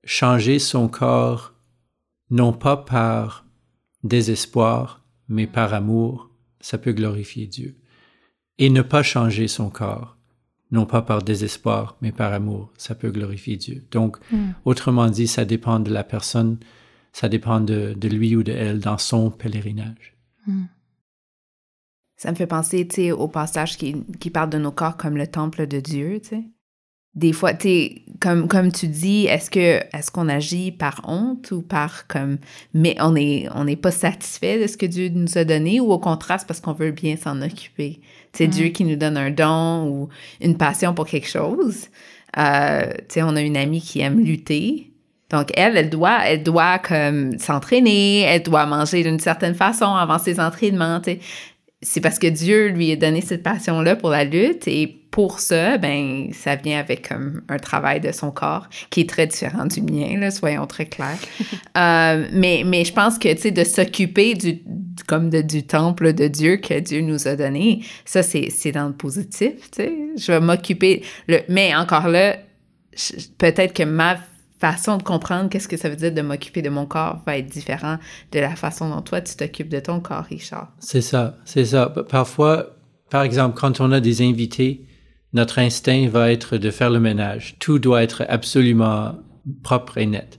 changer 0.05 0.59
son 0.59 0.89
corps, 0.89 1.55
non 2.31 2.53
pas 2.53 2.77
par 2.77 3.47
désespoir, 4.05 5.03
mais 5.29 5.47
par 5.47 5.73
amour, 5.73 6.31
ça 6.61 6.77
peut 6.77 6.93
glorifier 6.93 7.47
Dieu 7.47 7.82
et 8.59 8.71
ne 8.71 8.83
pas 8.83 9.03
changer 9.03 9.49
son 9.49 9.71
corps, 9.71 10.17
non 10.71 10.87
pas 10.87 11.03
par 11.03 11.23
désespoir, 11.23 11.97
mais 12.01 12.13
par 12.13 12.33
amour, 12.33 12.73
ça 12.77 12.95
peut 12.95 13.11
glorifier 13.11 13.57
Dieu. 13.57 13.85
Donc, 13.91 14.19
mm. 14.31 14.53
autrement 14.65 15.09
dit, 15.09 15.27
ça 15.27 15.45
dépend 15.45 15.81
de 15.81 15.91
la 15.91 16.05
personne, 16.05 16.59
ça 17.13 17.29
dépend 17.29 17.61
de, 17.61 17.95
lui 18.03 18.37
ou 18.37 18.43
de 18.43 18.53
elle 18.53 18.81
dans 18.81 18.99
son 18.99 19.31
pèlerinage. 19.31 20.17
Mm. 20.47 20.65
Ça 22.17 22.31
me 22.31 22.37
fait 22.37 22.47
penser, 22.47 22.87
tu 22.87 22.97
sais, 22.97 23.13
au 23.13 23.27
passage 23.27 23.77
qui, 23.77 24.05
qui 24.21 24.31
parle 24.31 24.51
de 24.51 24.59
nos 24.59 24.71
corps 24.71 24.97
comme 24.97 25.17
le 25.17 25.27
temple 25.27 25.67
de 25.67 25.81
Dieu, 25.81 26.21
tu 26.21 26.29
sais 26.29 26.45
des 27.15 27.33
fois, 27.33 27.53
tu 27.53 28.03
comme, 28.21 28.49
comme 28.49 28.73
tu 28.73 28.89
dis, 28.89 29.27
est-ce 29.27 29.51
que 29.51 29.81
est-ce 29.95 30.11
qu'on 30.11 30.29
agit 30.29 30.73
par 30.73 31.03
honte 31.05 31.51
ou 31.51 31.61
par 31.61 32.07
comme 32.07 32.39
mais 32.73 32.97
on 33.01 33.15
est 33.17 33.49
on 33.55 33.65
n'est 33.65 33.77
pas 33.77 33.91
satisfait 33.91 34.61
de 34.61 34.67
ce 34.67 34.77
que 34.77 34.87
Dieu 34.87 35.11
nous 35.11 35.37
a 35.37 35.45
donné 35.45 35.81
ou 35.81 35.93
au 35.93 35.99
contraire 35.99 36.43
parce 36.47 36.61
qu'on 36.61 36.73
veut 36.73 36.93
bien 36.93 37.17
s'en 37.17 37.43
occuper? 37.43 38.01
C'est 38.33 38.47
Dieu 38.47 38.69
qui 38.69 38.85
nous 38.85 38.97
donne 38.97 39.19
un 39.19 39.31
don 39.31 39.89
ou 39.89 40.09
une 40.41 40.57
passion 40.57 40.95
pour 40.95 41.07
quelque 41.07 41.29
chose. 41.29 41.89
Euh, 42.39 42.87
tu 43.09 43.15
sais, 43.15 43.23
on 43.23 43.37
a 43.37 43.43
une 43.43 43.59
amie 43.59 43.83
qui 43.83 44.01
aime 44.01 44.21
lutter. 44.21 44.91
Donc 45.29 45.51
elle, 45.55 45.77
elle 45.77 45.91
doit, 45.91 46.21
elle 46.25 46.43
doit 46.43 46.79
comme 46.79 47.39
s'entraîner, 47.39 48.21
elle 48.21 48.43
doit 48.43 48.65
manger 48.65 49.03
d'une 49.03 49.21
certaine 49.21 49.55
façon 49.55 49.87
avant 49.87 50.19
ses 50.19 50.41
entraînements. 50.41 51.01
C'est 51.83 52.01
parce 52.01 52.19
que 52.19 52.27
Dieu 52.27 52.69
lui 52.69 52.93
a 52.93 52.97
donné 52.97 53.21
cette 53.21 53.43
passion-là 53.43 53.97
pour 53.97 54.11
la 54.11 54.25
lutte 54.25 54.67
et 54.67 55.02
pour 55.13 55.41
ça, 55.41 55.77
ben, 55.77 56.33
ça 56.33 56.57
vient 56.57 56.81
avec 56.81 57.13
un 57.13 57.59
travail 57.59 58.01
de 58.01 58.13
son 58.13 58.31
corps 58.31 58.67
qui 58.89 59.03
est 59.03 59.09
très 59.09 59.27
différent 59.27 59.67
du 59.67 59.83
mien, 59.83 60.19
là, 60.19 60.31
soyons 60.31 60.67
très 60.67 60.87
clairs. 60.87 61.19
euh, 61.77 62.27
mais, 62.33 62.63
mais 62.65 62.85
je 62.87 62.95
pense 62.95 63.19
que, 63.19 63.31
tu 63.35 63.43
sais, 63.43 63.51
de 63.51 63.63
s'occuper 63.63 64.35
du, 64.35 64.63
comme 65.07 65.29
de, 65.29 65.43
du 65.43 65.65
temple 65.67 66.15
de 66.15 66.29
Dieu 66.29 66.57
que 66.57 66.81
Dieu 66.81 67.03
nous 67.03 67.29
a 67.29 67.37
donné, 67.37 67.85
ça, 68.07 68.23
c'est, 68.23 68.49
c'est 68.49 68.73
dans 68.73 68.89
le 68.89 68.95
positif, 68.95 69.71
tu 69.71 69.83
sais. 69.83 69.99
Je 70.17 70.33
vais 70.33 70.41
m'occuper, 70.41 71.03
le, 71.29 71.41
mais 71.51 71.75
encore 71.75 72.09
là, 72.09 72.39
peut-être 73.37 73.75
que 73.75 73.83
ma 73.83 74.17
façon 74.59 74.97
de 74.97 75.03
comprendre 75.03 75.51
qu'est-ce 75.51 75.69
que 75.69 75.77
ça 75.77 75.91
veut 75.91 75.97
dire 75.97 76.13
de 76.13 76.23
m'occuper 76.23 76.63
de 76.63 76.71
mon 76.71 76.87
corps 76.87 77.21
va 77.27 77.37
être 77.37 77.49
différent 77.49 77.99
de 78.31 78.41
la 78.41 78.57
façon 78.57 78.89
dont 78.89 79.03
toi, 79.03 79.21
tu 79.21 79.37
t'occupes 79.37 79.69
de 79.69 79.81
ton 79.81 80.01
corps, 80.01 80.25
Richard. 80.25 80.73
C'est 80.79 81.03
ça, 81.03 81.37
c'est 81.45 81.67
ça. 81.67 81.93
Parfois, 82.09 82.77
par 83.11 83.25
exemple, 83.25 83.59
quand 83.61 83.79
on 83.83 83.93
a 83.93 84.01
des 84.01 84.23
invités, 84.23 84.87
notre 85.33 85.59
instinct 85.59 86.09
va 86.09 86.31
être 86.31 86.59
de 86.59 86.71
faire 86.71 86.91
le 86.91 87.01
ménage. 87.01 87.57
Tout 87.59 87.79
doit 87.79 88.03
être 88.03 88.25
absolument 88.29 89.15
propre 89.63 89.99
et 89.99 90.07
net. 90.07 90.39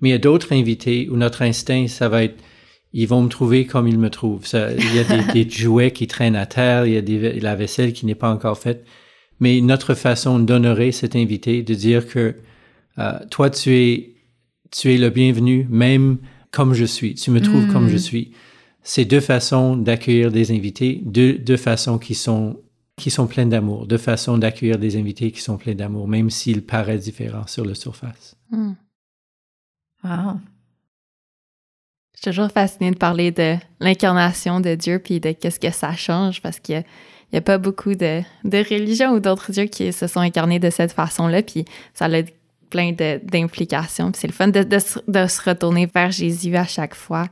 Mais 0.00 0.08
il 0.10 0.12
y 0.12 0.16
a 0.16 0.18
d'autres 0.18 0.52
invités 0.52 1.08
où 1.10 1.16
notre 1.16 1.42
instinct, 1.42 1.86
ça 1.88 2.08
va 2.08 2.24
être, 2.24 2.42
ils 2.92 3.06
vont 3.06 3.22
me 3.22 3.28
trouver 3.28 3.64
comme 3.64 3.88
ils 3.88 3.98
me 3.98 4.10
trouvent. 4.10 4.46
Ça, 4.46 4.72
il 4.72 4.94
y 4.94 4.98
a 4.98 5.32
des, 5.32 5.48
jouets 5.48 5.92
qui 5.92 6.06
traînent 6.06 6.36
à 6.36 6.46
terre, 6.46 6.86
il 6.86 6.94
y 6.94 6.96
a 6.96 7.02
des, 7.02 7.40
la 7.40 7.54
vaisselle 7.54 7.92
qui 7.92 8.06
n'est 8.06 8.14
pas 8.14 8.30
encore 8.30 8.58
faite. 8.58 8.84
Mais 9.40 9.60
notre 9.60 9.94
façon 9.94 10.38
d'honorer 10.38 10.92
cet 10.92 11.16
invité, 11.16 11.62
de 11.62 11.74
dire 11.74 12.06
que 12.06 12.36
euh, 12.98 13.18
toi, 13.30 13.50
tu 13.50 13.74
es, 13.74 14.14
tu 14.70 14.92
es 14.92 14.98
le 14.98 15.10
bienvenu, 15.10 15.66
même 15.70 16.18
comme 16.50 16.74
je 16.74 16.84
suis. 16.84 17.14
Tu 17.14 17.30
me 17.30 17.40
trouves 17.40 17.66
comme 17.72 17.88
je 17.88 17.96
mm. 17.96 17.98
suis. 17.98 18.32
C'est 18.82 19.04
deux 19.04 19.20
façons 19.20 19.76
d'accueillir 19.76 20.30
des 20.30 20.52
invités, 20.52 21.00
deux, 21.04 21.34
deux 21.34 21.56
façons 21.56 21.98
qui 21.98 22.14
sont 22.14 22.60
qui 22.96 23.10
sont 23.10 23.26
pleines 23.26 23.48
d'amour, 23.48 23.86
deux 23.86 23.98
façons 23.98 24.38
d'accueillir 24.38 24.78
des 24.78 24.96
invités 24.96 25.32
qui 25.32 25.40
sont 25.40 25.56
pleins 25.56 25.74
d'amour, 25.74 26.06
même 26.06 26.30
s'ils 26.30 26.64
paraissent 26.64 27.04
différents 27.04 27.46
sur 27.46 27.64
la 27.64 27.74
surface. 27.74 28.36
Mm. 28.50 28.72
Wow. 30.04 30.40
Je 32.14 32.20
suis 32.20 32.30
toujours 32.30 32.52
fascinée 32.52 32.92
de 32.92 32.96
parler 32.96 33.32
de 33.32 33.56
l'incarnation 33.80 34.60
de 34.60 34.74
Dieu 34.74 35.00
puis 35.00 35.18
de 35.18 35.32
qu'est-ce 35.32 35.58
que 35.58 35.70
ça 35.70 35.94
change 35.94 36.40
parce 36.40 36.60
qu'il 36.60 36.84
n'y 37.32 37.38
a, 37.38 37.42
pas 37.42 37.58
beaucoup 37.58 37.94
de, 37.94 38.20
de 38.44 38.58
religions 38.58 39.10
ou 39.12 39.20
d'autres 39.20 39.50
dieux 39.50 39.64
qui 39.64 39.92
se 39.92 40.06
sont 40.06 40.20
incarnés 40.20 40.60
de 40.60 40.70
cette 40.70 40.92
façon-là, 40.92 41.42
puis 41.42 41.64
ça 41.92 42.06
a 42.06 42.22
plein 42.70 42.92
d'implications. 42.92 44.12
C'est 44.14 44.26
le 44.26 44.32
fun 44.32 44.48
de, 44.48 44.62
de, 44.62 44.78
se 44.78 45.48
retourner 45.48 45.86
vers 45.92 46.10
Jésus 46.10 46.56
à 46.56 46.66
chaque 46.66 46.94
fois. 46.94 47.26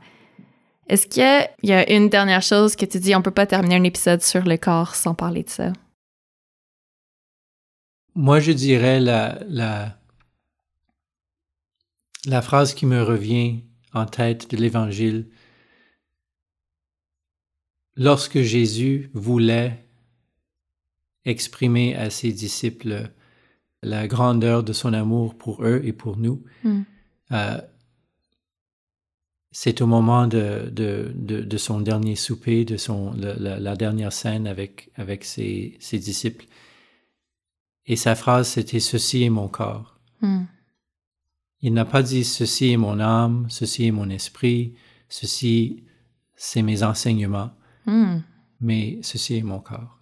Est-ce 0.87 1.07
qu'il 1.07 1.69
y 1.69 1.73
a 1.73 1.91
une 1.91 2.09
dernière 2.09 2.41
chose 2.41 2.75
que 2.75 2.85
tu 2.85 2.99
dis, 2.99 3.15
on 3.15 3.21
peut 3.21 3.31
pas 3.31 3.45
terminer 3.45 3.75
un 3.75 3.83
épisode 3.83 4.21
sur 4.21 4.43
le 4.43 4.57
corps 4.57 4.95
sans 4.95 5.15
parler 5.15 5.43
de 5.43 5.49
ça? 5.49 5.73
Moi, 8.15 8.39
je 8.39 8.51
dirais 8.51 8.99
la, 8.99 9.39
la, 9.47 9.97
la 12.25 12.41
phrase 12.41 12.73
qui 12.73 12.85
me 12.85 13.01
revient 13.01 13.63
en 13.93 14.05
tête 14.05 14.51
de 14.51 14.57
l'Évangile. 14.57 15.29
Lorsque 17.95 18.41
Jésus 18.41 19.09
voulait 19.13 19.85
exprimer 21.25 21.95
à 21.95 22.09
ses 22.09 22.31
disciples 22.31 23.09
la 23.81 24.07
grandeur 24.07 24.63
de 24.63 24.73
son 24.73 24.93
amour 24.93 25.37
pour 25.37 25.63
eux 25.63 25.81
et 25.83 25.93
pour 25.93 26.17
nous. 26.17 26.43
Hmm. 26.63 26.81
Euh, 27.31 27.61
c'est 29.55 29.81
au 29.81 29.85
moment 29.85 30.25
de, 30.25 30.67
de, 30.71 31.13
de, 31.15 31.57
son 31.57 31.79
dernier 31.79 32.15
souper, 32.15 32.65
de 32.65 32.75
son, 32.75 33.13
la, 33.15 33.75
dernière 33.75 34.11
scène 34.11 34.47
avec, 34.47 34.89
avec 34.95 35.23
ses, 35.23 35.77
ses, 35.79 35.99
disciples. 35.99 36.45
Et 37.85 37.95
sa 37.95 38.15
phrase, 38.15 38.47
c'était 38.47 38.79
Ceci 38.79 39.23
est 39.23 39.29
mon 39.29 39.47
corps. 39.47 39.99
Hmm. 40.21 40.45
Il 41.61 41.73
n'a 41.73 41.85
pas 41.85 42.01
dit 42.01 42.23
Ceci 42.23 42.71
est 42.71 42.77
mon 42.77 42.99
âme, 42.99 43.45
ceci 43.47 43.85
est 43.85 43.91
mon 43.91 44.09
esprit, 44.09 44.73
ceci, 45.07 45.83
c'est 46.35 46.63
mes 46.63 46.81
enseignements, 46.81 47.51
hmm. 47.85 48.21
mais 48.59 48.97
ceci 49.03 49.37
est 49.37 49.43
mon 49.43 49.59
corps. 49.59 49.99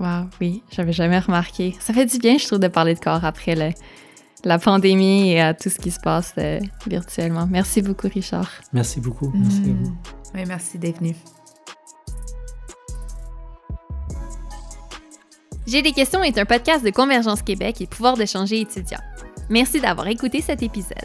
Wow, 0.00 0.26
oui, 0.40 0.64
j'avais 0.72 0.92
jamais 0.92 1.20
remarqué. 1.20 1.76
Ça 1.78 1.94
fait 1.94 2.06
du 2.06 2.18
bien, 2.18 2.36
je 2.36 2.48
trouve, 2.48 2.58
de 2.58 2.66
parler 2.66 2.94
de 2.94 2.98
corps 2.98 3.24
après 3.24 3.54
la 4.44 4.58
pandémie 4.58 5.32
et 5.32 5.40
à 5.40 5.54
tout 5.54 5.70
ce 5.70 5.78
qui 5.78 5.90
se 5.90 6.00
passe 6.00 6.34
euh, 6.38 6.60
virtuellement. 6.86 7.46
Merci 7.50 7.82
beaucoup, 7.82 8.08
Richard. 8.08 8.50
Merci 8.72 9.00
beaucoup. 9.00 9.32
Merci 9.34 9.62
à 9.70 9.84
vous. 9.84 9.96
Oui, 10.34 10.44
merci 10.46 10.78
d'être 10.78 10.98
venu. 10.98 11.14
J'ai 15.66 15.82
des 15.82 15.92
questions 15.92 16.22
est 16.24 16.36
un 16.38 16.44
podcast 16.44 16.84
de 16.84 16.90
Convergence 16.90 17.42
Québec 17.42 17.80
et 17.80 17.86
pouvoir 17.86 18.16
d'échanger 18.16 18.60
étudiants. 18.60 19.00
Merci 19.48 19.80
d'avoir 19.80 20.08
écouté 20.08 20.40
cet 20.40 20.62
épisode. 20.62 20.96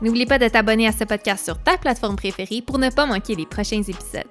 N'oublie 0.00 0.26
pas 0.26 0.38
de 0.38 0.48
t'abonner 0.48 0.86
à 0.86 0.92
ce 0.92 1.04
podcast 1.04 1.44
sur 1.44 1.62
ta 1.62 1.76
plateforme 1.76 2.16
préférée 2.16 2.62
pour 2.62 2.78
ne 2.78 2.88
pas 2.88 3.04
manquer 3.04 3.34
les 3.34 3.46
prochains 3.46 3.82
épisodes. 3.82 4.24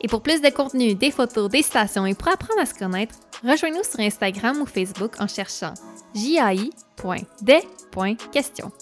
Et 0.00 0.08
pour 0.08 0.22
plus 0.22 0.40
de 0.40 0.50
contenu, 0.50 0.94
des 0.94 1.10
photos, 1.10 1.50
des 1.50 1.62
stations 1.62 2.06
et 2.06 2.14
pour 2.14 2.28
apprendre 2.28 2.60
à 2.60 2.66
se 2.66 2.74
connaître, 2.74 3.14
rejoins-nous 3.42 3.84
sur 3.84 4.00
Instagram 4.00 4.60
ou 4.60 4.66
Facebook 4.66 5.14
en 5.20 5.26
cherchant 5.26 5.74
jai.des.question. 6.14 8.72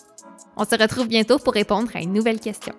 On 0.56 0.64
se 0.64 0.76
retrouve 0.76 1.08
bientôt 1.08 1.38
pour 1.38 1.54
répondre 1.54 1.90
à 1.94 2.00
une 2.00 2.12
nouvelle 2.12 2.40
question. 2.40 2.74